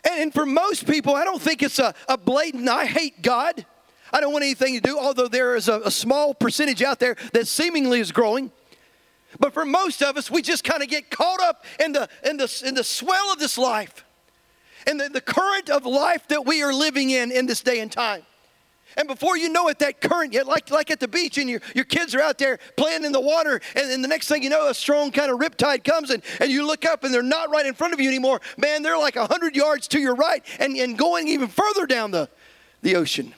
And, 0.03 0.21
and 0.21 0.33
for 0.33 0.45
most 0.45 0.85
people, 0.85 1.15
I 1.15 1.23
don't 1.23 1.41
think 1.41 1.63
it's 1.63 1.79
a, 1.79 1.95
a 2.07 2.17
blatant, 2.17 2.69
I 2.69 2.85
hate 2.85 3.23
God. 3.23 3.65
I 4.13 4.21
don't 4.21 4.33
want 4.33 4.43
anything 4.43 4.75
to 4.75 4.81
do, 4.81 4.99
although 4.99 5.27
there 5.27 5.55
is 5.55 5.67
a, 5.67 5.81
a 5.81 5.91
small 5.91 6.35
percentage 6.35 6.83
out 6.83 6.99
there 6.99 7.15
that 7.33 7.47
seemingly 7.47 7.99
is 7.99 8.11
growing. 8.11 8.51
But 9.39 9.53
for 9.53 9.65
most 9.65 10.03
of 10.03 10.15
us, 10.15 10.29
we 10.29 10.43
just 10.43 10.63
kind 10.63 10.83
of 10.83 10.89
get 10.89 11.09
caught 11.09 11.41
up 11.41 11.65
in 11.83 11.93
the, 11.93 12.07
in, 12.23 12.37
the, 12.37 12.63
in 12.65 12.75
the 12.75 12.83
swell 12.83 13.33
of 13.33 13.39
this 13.39 13.57
life 13.57 14.05
and 14.87 14.99
the, 14.99 15.09
the 15.09 15.21
current 15.21 15.69
of 15.69 15.85
life 15.85 16.27
that 16.27 16.45
we 16.45 16.63
are 16.63 16.73
living 16.73 17.09
in 17.09 17.31
in 17.31 17.45
this 17.45 17.61
day 17.61 17.79
and 17.79 17.91
time. 17.91 18.23
And 18.97 19.07
before 19.07 19.37
you 19.37 19.49
know 19.49 19.69
it, 19.69 19.79
that 19.79 20.01
current, 20.01 20.33
like, 20.45 20.69
like 20.69 20.91
at 20.91 20.99
the 20.99 21.07
beach, 21.07 21.37
and 21.37 21.49
your, 21.49 21.61
your 21.73 21.85
kids 21.85 22.13
are 22.13 22.21
out 22.21 22.37
there 22.37 22.59
playing 22.75 23.05
in 23.05 23.11
the 23.11 23.21
water, 23.21 23.61
and 23.75 23.89
then 23.89 24.01
the 24.01 24.07
next 24.07 24.27
thing 24.27 24.43
you 24.43 24.49
know, 24.49 24.69
a 24.69 24.73
strong 24.73 25.11
kind 25.11 25.31
of 25.31 25.39
riptide 25.39 25.83
comes, 25.83 26.09
and, 26.09 26.21
and 26.39 26.51
you 26.51 26.65
look 26.65 26.85
up 26.85 27.03
and 27.03 27.13
they're 27.13 27.23
not 27.23 27.49
right 27.49 27.65
in 27.65 27.73
front 27.73 27.93
of 27.93 28.01
you 28.01 28.09
anymore. 28.09 28.41
Man, 28.57 28.83
they're 28.83 28.97
like 28.97 29.15
100 29.15 29.55
yards 29.55 29.87
to 29.89 29.99
your 29.99 30.15
right 30.15 30.43
and, 30.59 30.75
and 30.75 30.97
going 30.97 31.27
even 31.29 31.47
further 31.47 31.85
down 31.85 32.11
the, 32.11 32.29
the 32.81 32.95
ocean. 32.95 33.33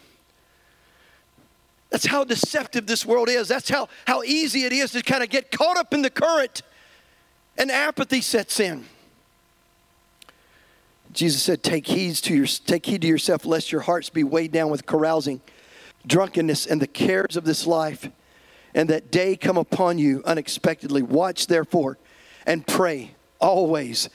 That's 1.92 2.08
how 2.08 2.24
deceptive 2.24 2.88
this 2.88 3.06
world 3.06 3.30
is. 3.30 3.48
That's 3.48 3.70
how, 3.70 3.90
how 4.08 4.24
easy 4.24 4.64
it 4.64 4.74
is 4.74 4.92
to 4.94 5.04
kind 5.04 5.22
of 5.22 5.30
get 5.30 5.52
caught 5.52 5.78
up 5.78 5.94
in 5.94 6.02
the 6.02 6.10
current, 6.10 6.64
and 7.56 7.70
apathy 7.70 8.22
sets 8.22 8.60
in. 8.60 8.86
Jesus 11.14 11.44
said, 11.44 11.64
Take 11.64 11.88
heed 11.88 12.16
to 12.16 12.36
your 12.36 12.48
take 12.48 12.86
heed 12.86 13.02
to 13.02 13.08
yourself, 13.08 13.46
lest 13.46 13.72
your 13.72 13.82
hearts 13.82 14.10
be 14.10 14.24
weighed 14.24 14.52
down 14.52 14.70
with 14.70 14.86
carousing, 14.86 15.42
drunkenness, 16.06 16.66
and 16.66 16.82
the 16.82 16.88
cares 16.88 17.38
of 17.38 17.46
this 17.46 17.68
life, 17.68 18.10
and 18.74 18.90
that 18.90 19.12
day 19.12 19.36
come 19.36 19.58
upon 19.58 20.00
you 20.00 20.24
unexpectedly. 20.26 21.02
Watch 21.02 21.48
therefore 21.48 21.98
and 22.46 22.66
pray 22.66 23.16
always 23.40 24.10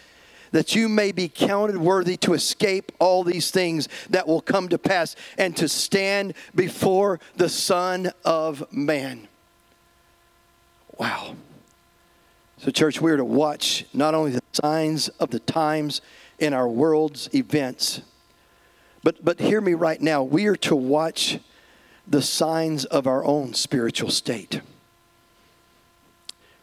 that 0.51 0.74
you 0.74 0.88
may 0.88 1.12
be 1.12 1.28
counted 1.28 1.76
worthy 1.76 2.16
to 2.16 2.32
escape 2.32 2.92
all 2.99 3.22
these 3.22 3.51
things 3.51 3.88
that 4.11 4.26
will 4.26 4.40
come 4.40 4.68
to 4.70 4.78
pass 4.78 5.14
and 5.36 5.57
to 5.57 5.68
stand 5.68 6.34
before 6.55 7.20
the 7.36 7.49
Son 7.49 8.11
of 8.24 8.70
Man. 8.72 9.28
Wow. 10.96 11.36
So, 12.59 12.70
church, 12.70 13.01
we're 13.01 13.16
to 13.16 13.24
watch 13.24 13.84
not 13.92 14.14
only 14.14 14.32
the 14.32 14.42
signs 14.53 15.09
of 15.09 15.30
the 15.30 15.38
times 15.38 16.01
in 16.39 16.55
our 16.55 16.68
world's 16.68 17.28
events, 17.34 18.03
but, 19.03 19.24
but 19.24 19.41
hear 19.41 19.61
me 19.61 19.74
right 19.74 20.01
now. 20.01 20.22
We 20.22 20.47
are 20.47 20.57
to 20.57 20.76
watch 20.76 21.39
the 22.07 22.22
signs 22.22 22.84
of 22.84 23.07
our 23.07 23.24
own 23.24 23.55
spiritual 23.55 24.11
state. 24.11 24.61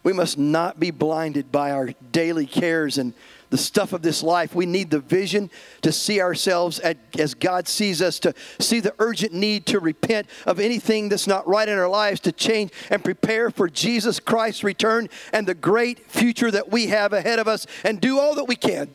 We 0.03 0.13
must 0.13 0.37
not 0.37 0.79
be 0.79 0.91
blinded 0.91 1.51
by 1.51 1.71
our 1.71 1.89
daily 2.11 2.45
cares 2.45 2.97
and 2.97 3.13
the 3.49 3.57
stuff 3.57 3.93
of 3.93 4.01
this 4.01 4.21
life. 4.21 4.53
We 4.53 4.65
need 4.65 4.91
the 4.91 4.99
vision 4.99 5.49
to 5.81 5.91
see 5.91 6.21
ourselves 6.21 6.79
as 7.17 7.33
God 7.33 7.67
sees 7.67 8.01
us, 8.01 8.19
to 8.19 8.33
see 8.59 8.79
the 8.79 8.93
urgent 8.99 9.33
need 9.33 9.65
to 9.67 9.79
repent 9.79 10.27
of 10.45 10.59
anything 10.59 11.09
that's 11.09 11.27
not 11.27 11.47
right 11.47 11.67
in 11.67 11.77
our 11.77 11.89
lives, 11.89 12.19
to 12.21 12.31
change 12.31 12.71
and 12.89 13.03
prepare 13.03 13.49
for 13.49 13.67
Jesus 13.67 14.19
Christ's 14.19 14.63
return 14.63 15.09
and 15.33 15.47
the 15.47 15.55
great 15.55 16.11
future 16.11 16.51
that 16.51 16.71
we 16.71 16.87
have 16.87 17.13
ahead 17.13 17.39
of 17.39 17.47
us, 17.47 17.65
and 17.83 17.99
do 17.99 18.19
all 18.19 18.35
that 18.35 18.45
we 18.45 18.55
can 18.55 18.93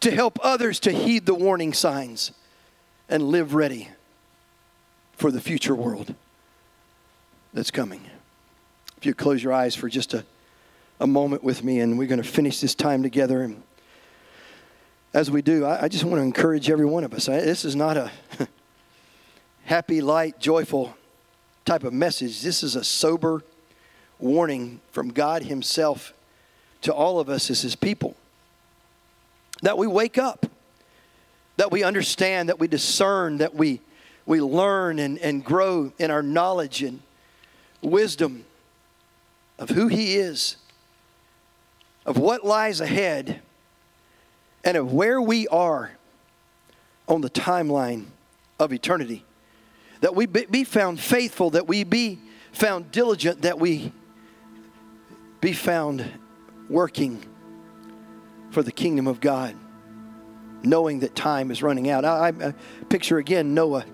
to 0.00 0.10
help 0.10 0.38
others 0.42 0.80
to 0.80 0.92
heed 0.92 1.26
the 1.26 1.34
warning 1.34 1.72
signs 1.72 2.32
and 3.08 3.22
live 3.22 3.54
ready 3.54 3.88
for 5.16 5.30
the 5.30 5.40
future 5.40 5.74
world 5.74 6.14
that's 7.54 7.70
coming. 7.70 8.02
If 8.98 9.06
you 9.06 9.14
close 9.14 9.42
your 9.42 9.52
eyes 9.52 9.74
for 9.74 9.88
just 9.88 10.14
a, 10.14 10.24
a 11.00 11.06
moment 11.06 11.42
with 11.42 11.64
me, 11.64 11.80
and 11.80 11.98
we're 11.98 12.08
going 12.08 12.22
to 12.22 12.28
finish 12.28 12.60
this 12.60 12.74
time 12.74 13.02
together. 13.02 13.42
And 13.42 13.62
as 15.14 15.30
we 15.30 15.42
do, 15.42 15.64
I, 15.64 15.84
I 15.84 15.88
just 15.88 16.04
want 16.04 16.16
to 16.16 16.22
encourage 16.22 16.70
every 16.70 16.86
one 16.86 17.04
of 17.04 17.14
us. 17.14 17.28
I, 17.28 17.40
this 17.40 17.64
is 17.64 17.76
not 17.76 17.96
a 17.96 18.10
happy, 19.64 20.00
light, 20.00 20.38
joyful 20.38 20.94
type 21.64 21.84
of 21.84 21.92
message. 21.92 22.42
This 22.42 22.62
is 22.62 22.76
a 22.76 22.84
sober 22.84 23.42
warning 24.18 24.80
from 24.90 25.08
God 25.08 25.42
Himself 25.42 26.12
to 26.82 26.92
all 26.92 27.18
of 27.18 27.28
us 27.28 27.50
as 27.50 27.62
His 27.62 27.76
people. 27.76 28.16
That 29.62 29.78
we 29.78 29.86
wake 29.86 30.18
up, 30.18 30.46
that 31.56 31.70
we 31.70 31.82
understand, 31.82 32.48
that 32.48 32.58
we 32.58 32.68
discern, 32.68 33.38
that 33.38 33.54
we, 33.54 33.80
we 34.26 34.40
learn 34.40 34.98
and, 34.98 35.18
and 35.18 35.44
grow 35.44 35.92
in 35.98 36.10
our 36.10 36.22
knowledge 36.22 36.82
and 36.82 37.00
wisdom 37.80 38.44
of 39.58 39.70
who 39.70 39.88
He 39.88 40.16
is, 40.16 40.56
of 42.04 42.18
what 42.18 42.44
lies 42.44 42.80
ahead, 42.80 43.40
and 44.64 44.76
of 44.76 44.92
where 44.92 45.20
we 45.20 45.48
are 45.48 45.92
on 47.08 47.20
the 47.20 47.30
timeline 47.30 48.06
of 48.58 48.72
eternity. 48.72 49.24
That 50.00 50.14
we 50.14 50.26
be 50.26 50.64
found 50.64 51.00
faithful, 51.00 51.50
that 51.50 51.66
we 51.66 51.84
be 51.84 52.18
found 52.52 52.90
diligent, 52.92 53.42
that 53.42 53.58
we 53.58 53.92
be 55.40 55.52
found 55.52 56.04
working 56.68 57.24
for 58.56 58.62
the 58.62 58.72
kingdom 58.72 59.06
of 59.06 59.20
God, 59.20 59.54
knowing 60.62 61.00
that 61.00 61.14
time 61.14 61.50
is 61.50 61.62
running 61.62 61.90
out. 61.90 62.06
I, 62.06 62.28
I 62.28 62.54
picture 62.88 63.18
again 63.18 63.52
Noah 63.52 63.84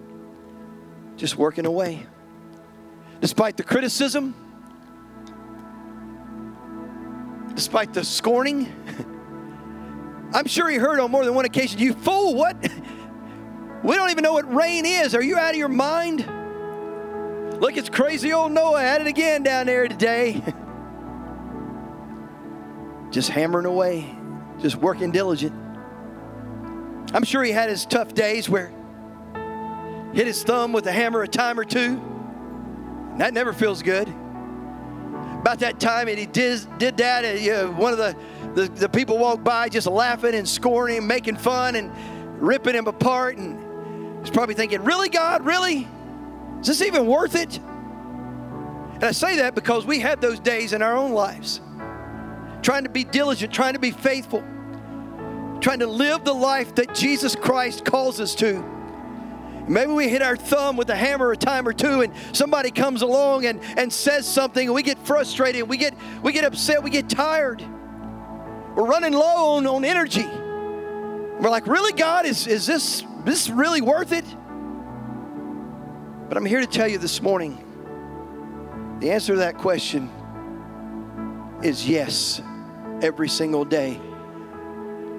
just 1.16 1.36
working 1.36 1.66
away. 1.66 2.06
Despite 3.20 3.56
the 3.56 3.64
criticism, 3.64 4.36
despite 7.56 7.92
the 7.92 8.04
scorning. 8.04 8.72
I'm 10.32 10.46
sure 10.46 10.70
he 10.70 10.76
heard 10.76 11.00
on 11.00 11.10
more 11.10 11.24
than 11.24 11.34
one 11.34 11.44
occasion, 11.44 11.80
You 11.80 11.94
fool, 11.94 12.36
what? 12.36 12.56
We 13.82 13.96
don't 13.96 14.10
even 14.10 14.22
know 14.22 14.34
what 14.34 14.54
rain 14.54 14.86
is. 14.86 15.12
Are 15.16 15.22
you 15.24 15.38
out 15.38 15.50
of 15.50 15.56
your 15.56 15.66
mind? 15.66 16.20
Look, 17.60 17.76
it's 17.76 17.88
crazy 17.88 18.32
old 18.32 18.52
Noah 18.52 18.80
at 18.80 19.00
it 19.00 19.08
again 19.08 19.42
down 19.42 19.66
there 19.66 19.88
today. 19.88 20.40
just 23.10 23.28
hammering 23.28 23.66
away, 23.66 24.21
just 24.60 24.76
working 24.76 25.10
diligent. 25.10 25.52
I'm 27.14 27.24
sure 27.24 27.42
he 27.42 27.52
had 27.52 27.68
his 27.68 27.84
tough 27.84 28.14
days 28.14 28.48
where 28.48 28.72
hit 30.12 30.26
his 30.26 30.42
thumb 30.42 30.72
with 30.72 30.86
a 30.86 30.92
hammer 30.92 31.22
a 31.22 31.28
time 31.28 31.58
or 31.58 31.64
two. 31.64 32.00
That 33.18 33.34
never 33.34 33.52
feels 33.52 33.82
good 33.82 34.12
about 35.42 35.58
that 35.58 35.80
time 35.80 36.06
and 36.06 36.16
he 36.16 36.24
did, 36.24 36.64
did 36.78 36.96
that, 36.98 37.24
and, 37.24 37.40
you 37.40 37.50
know, 37.50 37.72
one 37.72 37.92
of 37.92 37.98
the, 37.98 38.16
the, 38.54 38.68
the 38.68 38.88
people 38.88 39.18
walked 39.18 39.42
by 39.42 39.68
just 39.68 39.88
laughing 39.88 40.36
and 40.36 40.48
scoring 40.48 40.96
him, 40.96 41.06
making 41.08 41.36
fun 41.36 41.74
and 41.74 41.90
ripping 42.40 42.76
him 42.76 42.86
apart. 42.86 43.36
And 43.38 44.20
he's 44.20 44.30
probably 44.30 44.54
thinking, 44.54 44.84
Really, 44.84 45.08
God? 45.08 45.44
Really? 45.44 45.88
Is 46.60 46.68
this 46.68 46.80
even 46.82 47.08
worth 47.08 47.34
it? 47.34 47.58
And 47.58 49.04
I 49.04 49.10
say 49.10 49.38
that 49.38 49.56
because 49.56 49.84
we 49.84 49.98
have 49.98 50.20
those 50.20 50.38
days 50.38 50.72
in 50.72 50.80
our 50.80 50.96
own 50.96 51.10
lives. 51.10 51.60
Trying 52.62 52.84
to 52.84 52.90
be 52.90 53.04
diligent, 53.04 53.52
trying 53.52 53.74
to 53.74 53.80
be 53.80 53.90
faithful, 53.90 54.40
trying 55.60 55.80
to 55.80 55.86
live 55.86 56.24
the 56.24 56.32
life 56.32 56.74
that 56.76 56.94
Jesus 56.94 57.34
Christ 57.34 57.84
calls 57.84 58.20
us 58.20 58.34
to. 58.36 58.64
Maybe 59.68 59.92
we 59.92 60.08
hit 60.08 60.22
our 60.22 60.36
thumb 60.36 60.76
with 60.76 60.90
a 60.90 60.96
hammer 60.96 61.30
a 61.32 61.36
time 61.36 61.68
or 61.68 61.72
two, 61.72 62.00
and 62.00 62.12
somebody 62.32 62.70
comes 62.70 63.02
along 63.02 63.46
and, 63.46 63.60
and 63.76 63.92
says 63.92 64.26
something, 64.26 64.66
and 64.68 64.74
we 64.74 64.82
get 64.82 64.98
frustrated, 65.06 65.68
we 65.68 65.76
get, 65.76 65.94
we 66.22 66.32
get 66.32 66.44
upset, 66.44 66.82
we 66.82 66.90
get 66.90 67.08
tired. 67.08 67.62
We're 68.74 68.86
running 68.86 69.12
low 69.12 69.56
on, 69.56 69.66
on 69.66 69.84
energy. 69.84 70.26
We're 70.26 71.50
like, 71.50 71.66
really, 71.66 71.92
God, 71.92 72.26
is, 72.26 72.46
is 72.46 72.66
this, 72.66 73.04
this 73.24 73.50
really 73.50 73.80
worth 73.80 74.12
it? 74.12 74.24
But 76.28 76.36
I'm 76.36 76.46
here 76.46 76.60
to 76.60 76.66
tell 76.66 76.88
you 76.88 76.98
this 76.98 77.20
morning 77.20 77.58
the 79.00 79.10
answer 79.10 79.34
to 79.34 79.40
that 79.40 79.58
question 79.58 80.08
is 81.62 81.88
yes, 81.88 82.40
every 83.02 83.28
single 83.28 83.64
day. 83.64 84.00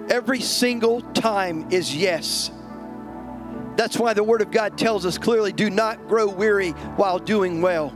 Every 0.10 0.40
single 0.40 1.02
time 1.02 1.72
is 1.72 1.96
yes. 1.96 2.52
That's 3.76 3.98
why 3.98 4.14
the 4.14 4.24
Word 4.24 4.42
of 4.42 4.52
God 4.52 4.78
tells 4.78 5.06
us 5.06 5.18
clearly 5.18 5.52
do 5.52 5.70
not 5.70 6.08
grow 6.08 6.28
weary 6.28 6.72
while 6.96 7.20
doing 7.20 7.62
well. 7.62 7.94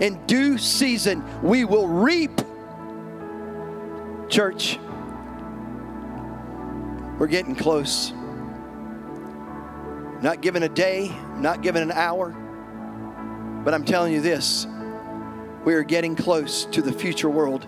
In 0.00 0.24
due 0.26 0.58
season, 0.58 1.24
we 1.42 1.64
will 1.64 1.88
reap. 1.88 2.40
Church, 4.28 4.78
we're 7.18 7.26
getting 7.26 7.54
close. 7.56 8.12
Not 10.22 10.40
given 10.40 10.62
a 10.64 10.68
day, 10.68 11.12
not 11.36 11.62
given 11.62 11.82
an 11.82 11.92
hour, 11.92 12.30
but 13.64 13.74
I'm 13.74 13.84
telling 13.84 14.12
you 14.12 14.20
this 14.20 14.66
we 15.64 15.74
are 15.74 15.82
getting 15.82 16.14
close 16.14 16.64
to 16.66 16.80
the 16.80 16.92
future 16.92 17.28
world 17.28 17.66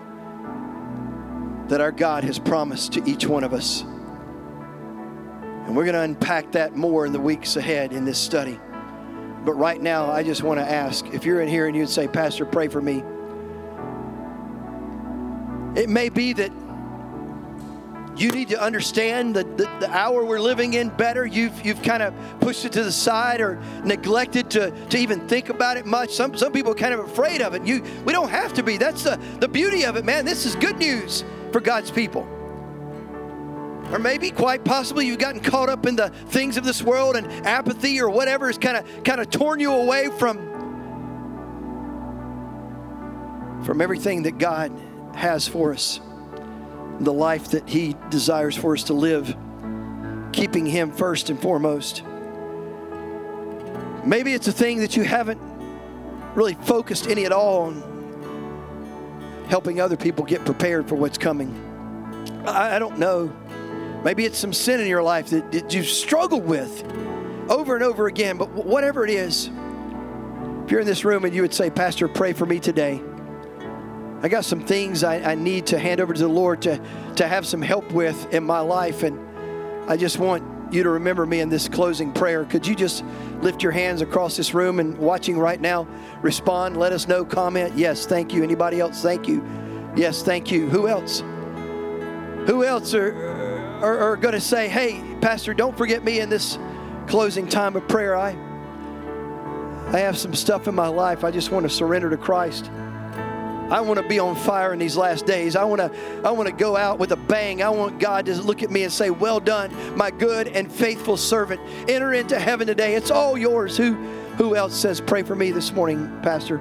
that 1.71 1.79
our 1.79 1.93
God 1.93 2.25
has 2.25 2.37
promised 2.37 2.91
to 2.91 3.09
each 3.09 3.25
one 3.25 3.45
of 3.45 3.53
us. 3.53 3.83
And 3.83 5.73
we're 5.73 5.85
going 5.85 5.93
to 5.93 6.01
unpack 6.01 6.51
that 6.51 6.75
more 6.75 7.05
in 7.05 7.13
the 7.13 7.19
weeks 7.19 7.55
ahead 7.55 7.93
in 7.93 8.03
this 8.03 8.19
study. 8.19 8.59
But 9.45 9.53
right 9.53 9.81
now, 9.81 10.11
I 10.11 10.21
just 10.21 10.43
want 10.43 10.59
to 10.59 10.69
ask 10.69 11.05
if 11.13 11.25
you're 11.25 11.39
in 11.39 11.47
here 11.47 11.67
and 11.67 11.75
you'd 11.75 11.87
say, 11.87 12.09
Pastor, 12.09 12.45
pray 12.45 12.67
for 12.67 12.81
me. 12.81 12.97
It 15.81 15.87
may 15.87 16.09
be 16.09 16.33
that 16.33 16.51
you 18.17 18.31
need 18.31 18.49
to 18.49 18.61
understand 18.61 19.33
the, 19.33 19.45
the, 19.45 19.69
the, 19.79 19.89
hour 19.91 20.25
we're 20.25 20.41
living 20.41 20.73
in 20.73 20.89
better. 20.89 21.25
You've, 21.25 21.65
you've 21.65 21.81
kind 21.81 22.03
of 22.03 22.13
pushed 22.41 22.65
it 22.65 22.73
to 22.73 22.83
the 22.83 22.91
side 22.91 23.39
or 23.39 23.63
neglected 23.85 24.49
to, 24.51 24.71
to 24.87 24.97
even 24.97 25.25
think 25.29 25.47
about 25.47 25.77
it 25.77 25.85
much. 25.85 26.09
Some, 26.09 26.35
some 26.35 26.51
people 26.51 26.73
are 26.73 26.75
kind 26.75 26.93
of 26.93 26.99
afraid 26.99 27.41
of 27.41 27.53
it. 27.53 27.65
You, 27.65 27.81
we 28.03 28.11
don't 28.11 28.29
have 28.29 28.53
to 28.55 28.61
be. 28.61 28.75
That's 28.75 29.03
the, 29.03 29.17
the 29.39 29.47
beauty 29.47 29.85
of 29.85 29.95
it, 29.95 30.03
man. 30.03 30.25
This 30.25 30.45
is 30.45 30.57
good 30.57 30.77
news 30.77 31.23
for 31.51 31.59
God's 31.59 31.91
people. 31.91 32.27
Or 33.91 33.99
maybe, 33.99 34.31
quite 34.31 34.63
possibly, 34.63 35.05
you've 35.05 35.19
gotten 35.19 35.41
caught 35.41 35.67
up 35.67 35.85
in 35.85 35.95
the 35.95 36.09
things 36.09 36.55
of 36.55 36.63
this 36.63 36.81
world 36.81 37.15
and 37.15 37.27
apathy 37.45 37.99
or 37.99 38.09
whatever 38.09 38.47
has 38.47 38.57
kind 38.57 38.77
of 38.77 39.03
kind 39.03 39.19
of 39.19 39.29
torn 39.29 39.59
you 39.59 39.73
away 39.73 40.09
from, 40.17 40.37
from 43.65 43.81
everything 43.81 44.23
that 44.23 44.37
God 44.37 44.71
has 45.13 45.47
for 45.47 45.73
us 45.73 45.99
the 47.01 47.11
life 47.11 47.49
that 47.49 47.67
He 47.67 47.95
desires 48.09 48.55
for 48.55 48.73
us 48.73 48.83
to 48.83 48.93
live, 48.93 49.35
keeping 50.31 50.65
Him 50.65 50.91
first 50.91 51.29
and 51.29 51.41
foremost. 51.41 52.03
Maybe 54.05 54.33
it's 54.33 54.47
a 54.47 54.51
thing 54.51 54.79
that 54.79 54.95
you 54.95 55.03
haven't 55.03 55.41
really 56.35 56.53
focused 56.53 57.07
any 57.07 57.25
at 57.25 57.31
all 57.31 57.63
on 57.63 57.90
helping 59.47 59.81
other 59.81 59.97
people 59.97 60.25
get 60.25 60.45
prepared 60.45 60.87
for 60.87 60.95
what's 60.95 61.17
coming. 61.17 61.53
I, 62.45 62.75
I 62.75 62.79
don't 62.79 62.97
know. 62.97 63.33
Maybe 64.03 64.25
it's 64.25 64.37
some 64.37 64.53
sin 64.53 64.79
in 64.79 64.87
your 64.87 65.03
life 65.03 65.29
that, 65.29 65.51
that 65.51 65.73
you've 65.73 65.87
struggled 65.87 66.45
with 66.45 66.83
over 67.49 67.75
and 67.75 67.83
over 67.83 68.07
again, 68.07 68.37
but 68.37 68.49
whatever 68.49 69.03
it 69.03 69.11
is, 69.11 69.47
if 70.63 70.71
you're 70.71 70.79
in 70.79 70.87
this 70.87 71.05
room 71.05 71.25
and 71.25 71.35
you 71.35 71.41
would 71.41 71.53
say, 71.53 71.69
Pastor, 71.69 72.07
pray 72.07 72.33
for 72.33 72.45
me 72.45 72.59
today. 72.59 73.01
I 74.23 74.29
got 74.29 74.45
some 74.45 74.61
things 74.61 75.03
I, 75.03 75.31
I 75.31 75.35
need 75.35 75.65
to 75.67 75.79
hand 75.79 75.99
over 75.99 76.13
to 76.13 76.19
the 76.19 76.27
Lord 76.27 76.61
to, 76.63 76.79
to 77.15 77.27
have 77.27 77.45
some 77.45 77.61
help 77.61 77.91
with 77.91 78.33
in 78.33 78.43
my 78.43 78.59
life. 78.59 79.03
And 79.03 79.19
I 79.89 79.97
just 79.97 80.19
want 80.19 80.43
you 80.73 80.83
to 80.83 80.89
remember 80.89 81.25
me 81.25 81.39
in 81.39 81.49
this 81.49 81.67
closing 81.67 82.11
prayer. 82.11 82.45
Could 82.45 82.65
you 82.65 82.75
just 82.75 83.03
lift 83.41 83.63
your 83.63 83.71
hands 83.71 84.01
across 84.01 84.37
this 84.37 84.53
room 84.53 84.79
and 84.79 84.97
watching 84.97 85.37
right 85.37 85.59
now, 85.59 85.87
respond, 86.21 86.77
let 86.77 86.93
us 86.93 87.07
know, 87.07 87.25
comment. 87.25 87.77
Yes, 87.77 88.05
thank 88.05 88.33
you. 88.33 88.43
Anybody 88.43 88.79
else? 88.79 89.01
Thank 89.01 89.27
you. 89.27 89.43
Yes, 89.95 90.23
thank 90.23 90.51
you. 90.51 90.69
Who 90.69 90.87
else? 90.87 91.19
Who 92.47 92.63
else 92.63 92.93
are, 92.93 93.13
are, 93.83 93.97
are 93.99 94.15
going 94.15 94.33
to 94.33 94.41
say, 94.41 94.67
hey, 94.67 95.01
Pastor, 95.21 95.53
don't 95.53 95.77
forget 95.77 96.03
me 96.03 96.19
in 96.19 96.29
this 96.29 96.57
closing 97.07 97.47
time 97.47 97.75
of 97.75 97.87
prayer? 97.87 98.15
I, 98.15 98.29
I 99.87 99.99
have 99.99 100.17
some 100.17 100.33
stuff 100.33 100.67
in 100.67 100.75
my 100.75 100.87
life 100.87 101.23
I 101.23 101.31
just 101.31 101.51
want 101.51 101.63
to 101.63 101.69
surrender 101.69 102.09
to 102.09 102.17
Christ. 102.17 102.71
I 103.71 103.79
want 103.79 104.01
to 104.01 104.07
be 104.07 104.19
on 104.19 104.35
fire 104.35 104.73
in 104.73 104.79
these 104.79 104.97
last 104.97 105.25
days. 105.25 105.55
I 105.55 105.63
want 105.63 105.79
to 105.79 105.91
I 106.25 106.31
want 106.31 106.49
to 106.49 106.53
go 106.53 106.75
out 106.75 106.99
with 106.99 107.13
a 107.13 107.15
bang. 107.15 107.63
I 107.63 107.69
want 107.69 107.99
God 108.01 108.25
to 108.25 108.35
look 108.35 108.63
at 108.63 108.69
me 108.69 108.83
and 108.83 108.91
say, 108.91 109.09
"Well 109.09 109.39
done, 109.39 109.71
my 109.95 110.11
good 110.11 110.49
and 110.49 110.69
faithful 110.69 111.15
servant. 111.15 111.61
Enter 111.87 112.13
into 112.13 112.37
heaven 112.37 112.67
today. 112.67 112.95
It's 112.95 113.09
all 113.09 113.37
yours." 113.37 113.77
Who 113.77 113.93
who 114.35 114.57
else 114.57 114.75
says, 114.75 114.99
"Pray 114.99 115.23
for 115.23 115.35
me 115.35 115.51
this 115.51 115.71
morning, 115.71 116.11
pastor?" 116.21 116.59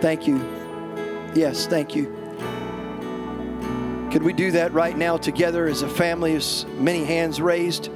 Thank 0.00 0.26
you. 0.26 0.44
Yes, 1.36 1.68
thank 1.68 1.94
you. 1.94 2.16
Could 4.10 4.24
we 4.24 4.32
do 4.32 4.50
that 4.50 4.72
right 4.72 4.98
now 4.98 5.18
together 5.18 5.68
as 5.68 5.82
a 5.82 5.88
family, 5.88 6.34
as 6.34 6.66
many 6.78 7.04
hands 7.04 7.40
raised, 7.40 7.90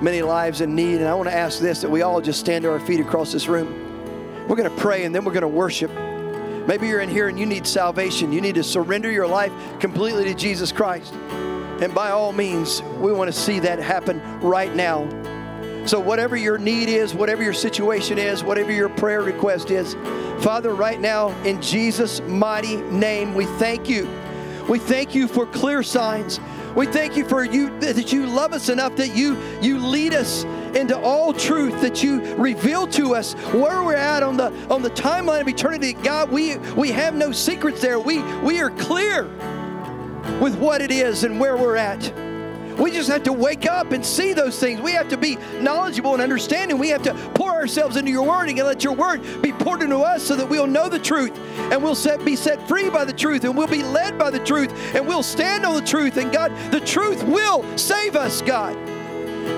many 0.00 0.22
lives 0.22 0.60
in 0.60 0.76
need? 0.76 1.00
And 1.00 1.08
I 1.08 1.14
want 1.14 1.28
to 1.28 1.34
ask 1.34 1.58
this 1.58 1.80
that 1.80 1.90
we 1.90 2.02
all 2.02 2.20
just 2.20 2.38
stand 2.38 2.62
to 2.62 2.70
our 2.70 2.78
feet 2.78 3.00
across 3.00 3.32
this 3.32 3.48
room. 3.48 4.46
We're 4.46 4.54
going 4.54 4.70
to 4.70 4.76
pray 4.76 5.02
and 5.02 5.12
then 5.12 5.24
we're 5.24 5.32
going 5.32 5.42
to 5.42 5.48
worship. 5.48 5.90
Maybe 6.66 6.88
you're 6.88 7.00
in 7.00 7.10
here 7.10 7.28
and 7.28 7.38
you 7.38 7.46
need 7.46 7.66
salvation. 7.66 8.32
You 8.32 8.40
need 8.40 8.54
to 8.54 8.64
surrender 8.64 9.10
your 9.10 9.26
life 9.26 9.52
completely 9.80 10.24
to 10.24 10.34
Jesus 10.34 10.72
Christ. 10.72 11.12
And 11.12 11.94
by 11.94 12.10
all 12.10 12.32
means, 12.32 12.82
we 12.98 13.12
want 13.12 13.32
to 13.32 13.38
see 13.38 13.58
that 13.60 13.78
happen 13.78 14.20
right 14.40 14.74
now. 14.74 15.06
So, 15.86 16.00
whatever 16.00 16.34
your 16.36 16.56
need 16.56 16.88
is, 16.88 17.12
whatever 17.12 17.42
your 17.42 17.52
situation 17.52 18.16
is, 18.16 18.42
whatever 18.42 18.72
your 18.72 18.88
prayer 18.88 19.20
request 19.20 19.70
is, 19.70 19.94
Father, 20.42 20.74
right 20.74 20.98
now, 20.98 21.28
in 21.42 21.60
Jesus' 21.60 22.22
mighty 22.22 22.76
name, 22.76 23.34
we 23.34 23.44
thank 23.44 23.88
you. 23.88 24.08
We 24.68 24.78
thank 24.78 25.14
you 25.14 25.28
for 25.28 25.44
clear 25.44 25.82
signs. 25.82 26.40
We 26.74 26.86
thank 26.86 27.16
you 27.16 27.28
for 27.28 27.44
you 27.44 27.78
that 27.80 28.12
you 28.12 28.26
love 28.26 28.54
us 28.54 28.70
enough 28.70 28.96
that 28.96 29.14
you 29.14 29.36
you 29.60 29.78
lead 29.78 30.14
us 30.14 30.44
into 30.74 30.98
all 30.98 31.32
truth 31.32 31.80
that 31.80 32.02
you 32.02 32.34
reveal 32.36 32.86
to 32.88 33.14
us 33.14 33.34
where 33.52 33.82
we're 33.82 33.94
at 33.94 34.22
on 34.22 34.36
the 34.36 34.46
on 34.68 34.82
the 34.82 34.90
timeline 34.90 35.40
of 35.40 35.48
eternity. 35.48 35.92
God, 35.92 36.30
we 36.30 36.56
we 36.76 36.90
have 36.90 37.14
no 37.14 37.32
secrets 37.32 37.80
there. 37.80 37.98
We 37.98 38.22
we 38.42 38.60
are 38.60 38.70
clear 38.70 39.24
with 40.40 40.56
what 40.56 40.80
it 40.80 40.90
is 40.90 41.24
and 41.24 41.38
where 41.38 41.56
we're 41.56 41.76
at. 41.76 42.12
We 42.78 42.90
just 42.90 43.08
have 43.08 43.22
to 43.24 43.32
wake 43.32 43.66
up 43.66 43.92
and 43.92 44.04
see 44.04 44.32
those 44.32 44.58
things. 44.58 44.80
We 44.80 44.92
have 44.92 45.08
to 45.10 45.16
be 45.16 45.36
knowledgeable 45.60 46.12
and 46.12 46.20
understanding. 46.20 46.76
We 46.76 46.88
have 46.88 47.02
to 47.04 47.14
pour 47.34 47.52
ourselves 47.52 47.96
into 47.96 48.10
your 48.10 48.26
word 48.26 48.48
and 48.48 48.58
let 48.58 48.82
your 48.82 48.94
word 48.94 49.22
be 49.40 49.52
poured 49.52 49.82
into 49.82 49.98
us 49.98 50.24
so 50.24 50.34
that 50.34 50.48
we'll 50.48 50.66
know 50.66 50.88
the 50.88 50.98
truth 50.98 51.38
and 51.56 51.80
we'll 51.80 51.94
set, 51.94 52.24
be 52.24 52.34
set 52.34 52.66
free 52.66 52.90
by 52.90 53.04
the 53.04 53.12
truth 53.12 53.44
and 53.44 53.56
we'll 53.56 53.68
be 53.68 53.84
led 53.84 54.18
by 54.18 54.28
the 54.28 54.40
truth 54.40 54.72
and 54.94 55.06
we'll 55.06 55.22
stand 55.22 55.64
on 55.64 55.76
the 55.76 55.86
truth. 55.86 56.16
And 56.16 56.32
God, 56.32 56.50
the 56.72 56.80
truth 56.80 57.22
will 57.22 57.62
save 57.78 58.16
us, 58.16 58.42
God 58.42 58.76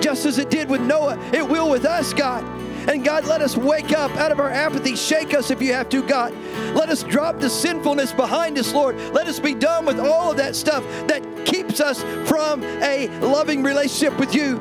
just 0.01 0.27
as 0.27 0.39
it 0.39 0.51
did 0.51 0.69
with 0.69 0.81
Noah, 0.81 1.19
it 1.33 1.47
will 1.47 1.69
with 1.71 1.85
us, 1.85 2.13
God. 2.13 2.45
And 2.89 3.05
God, 3.05 3.25
let 3.25 3.43
us 3.43 3.57
wake 3.57 3.93
up 3.93 4.13
out 4.13 4.31
of 4.31 4.39
our 4.39 4.51
apathy. 4.51 4.95
Shake 4.95 5.35
us 5.35 5.51
if 5.51 5.61
you 5.61 5.73
have 5.73 5.89
to, 5.89 6.03
God. 6.07 6.33
Let 6.75 6.89
us 6.89 7.03
drop 7.03 7.41
the 7.41 7.51
sinfulness 7.51 8.13
behind 8.13 8.57
us, 8.59 8.73
Lord. 8.73 8.97
Let 9.13 9.27
us 9.27 9.41
be 9.41 9.55
done 9.55 9.85
with 9.85 9.99
all 9.99 10.31
of 10.31 10.37
that 10.37 10.55
stuff 10.55 10.85
that 11.09 11.23
keeps 11.45 11.81
us 11.81 12.03
from 12.29 12.63
a 12.63 13.09
loving 13.21 13.65
relationship 13.65 14.19
with 14.21 14.35
you. 14.35 14.59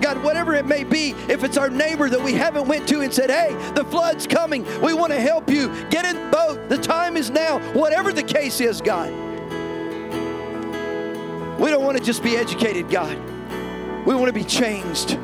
God, 0.00 0.20
whatever 0.24 0.54
it 0.54 0.66
may 0.66 0.82
be, 0.82 1.10
if 1.28 1.44
it's 1.44 1.56
our 1.56 1.70
neighbor 1.70 2.10
that 2.10 2.20
we 2.20 2.32
haven't 2.32 2.66
went 2.66 2.88
to 2.88 3.02
and 3.02 3.14
said, 3.14 3.30
hey, 3.30 3.54
the 3.74 3.84
flood's 3.84 4.26
coming, 4.26 4.64
we 4.80 4.92
want 4.92 5.12
to 5.12 5.20
help 5.20 5.48
you. 5.48 5.68
Get 5.90 6.04
in 6.04 6.16
the 6.16 6.30
boat. 6.30 6.68
The 6.68 6.78
time 6.78 7.16
is 7.16 7.30
now. 7.30 7.60
Whatever 7.74 8.12
the 8.12 8.24
case 8.24 8.60
is, 8.60 8.80
God. 8.80 9.10
We 11.60 11.70
don't 11.70 11.84
want 11.84 11.96
to 11.96 12.02
just 12.02 12.24
be 12.24 12.36
educated, 12.36 12.90
God. 12.90 13.16
We 14.04 14.14
want 14.14 14.26
to 14.26 14.32
be 14.32 14.44
changed. 14.44 15.18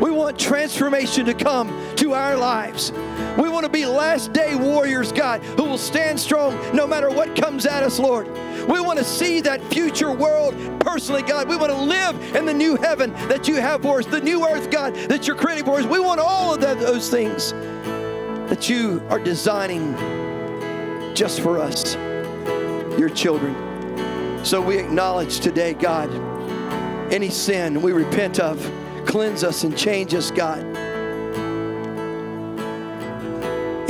We 0.00 0.10
want 0.10 0.38
transformation 0.38 1.24
to 1.26 1.34
come 1.34 1.68
to 1.96 2.12
our 2.12 2.36
lives. 2.36 2.92
We 3.38 3.48
want 3.48 3.64
to 3.64 3.70
be 3.70 3.86
last 3.86 4.32
day 4.32 4.54
warriors, 4.54 5.12
God, 5.12 5.42
who 5.42 5.64
will 5.64 5.78
stand 5.78 6.18
strong 6.20 6.54
no 6.74 6.86
matter 6.86 7.08
what 7.08 7.34
comes 7.36 7.66
at 7.66 7.82
us, 7.82 7.98
Lord. 7.98 8.26
We 8.68 8.80
want 8.80 8.98
to 8.98 9.04
see 9.04 9.40
that 9.42 9.62
future 9.72 10.12
world 10.12 10.54
personally, 10.80 11.22
God. 11.22 11.48
We 11.48 11.56
want 11.56 11.72
to 11.72 11.78
live 11.78 12.36
in 12.36 12.44
the 12.44 12.52
new 12.52 12.76
heaven 12.76 13.12
that 13.28 13.48
you 13.48 13.56
have 13.56 13.82
for 13.82 14.00
us, 14.00 14.06
the 14.06 14.20
new 14.20 14.46
earth, 14.46 14.70
God, 14.70 14.94
that 15.08 15.26
you're 15.26 15.36
creating 15.36 15.64
for 15.64 15.78
us. 15.78 15.86
We 15.86 16.00
want 16.00 16.20
all 16.20 16.52
of 16.52 16.60
that, 16.60 16.78
those 16.80 17.08
things 17.08 17.52
that 18.50 18.68
you 18.68 19.02
are 19.08 19.18
designing 19.18 19.94
just 21.14 21.40
for 21.40 21.58
us, 21.58 21.94
your 22.98 23.08
children. 23.08 23.54
So 24.44 24.60
we 24.60 24.78
acknowledge 24.78 25.40
today, 25.40 25.74
God 25.74 26.31
any 27.12 27.28
sin 27.28 27.82
we 27.82 27.92
repent 27.92 28.40
of. 28.40 28.58
Cleanse 29.06 29.44
us 29.44 29.64
and 29.64 29.76
change 29.76 30.14
us, 30.14 30.30
God. 30.30 30.60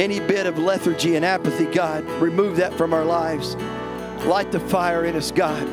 Any 0.00 0.18
bit 0.18 0.46
of 0.46 0.58
lethargy 0.58 1.14
and 1.14 1.24
apathy, 1.24 1.66
God, 1.66 2.04
remove 2.20 2.56
that 2.56 2.74
from 2.74 2.92
our 2.92 3.04
lives. 3.04 3.54
Light 4.26 4.50
the 4.50 4.60
fire 4.60 5.04
in 5.04 5.14
us, 5.14 5.30
God, 5.30 5.68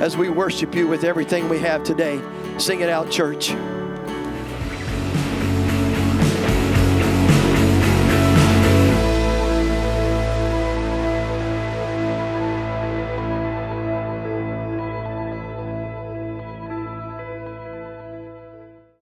as 0.00 0.16
we 0.16 0.30
worship 0.30 0.74
you 0.74 0.88
with 0.88 1.04
everything 1.04 1.48
we 1.48 1.58
have 1.58 1.82
today. 1.82 2.20
Sing 2.56 2.80
it 2.80 2.88
out, 2.88 3.10
church. 3.10 3.54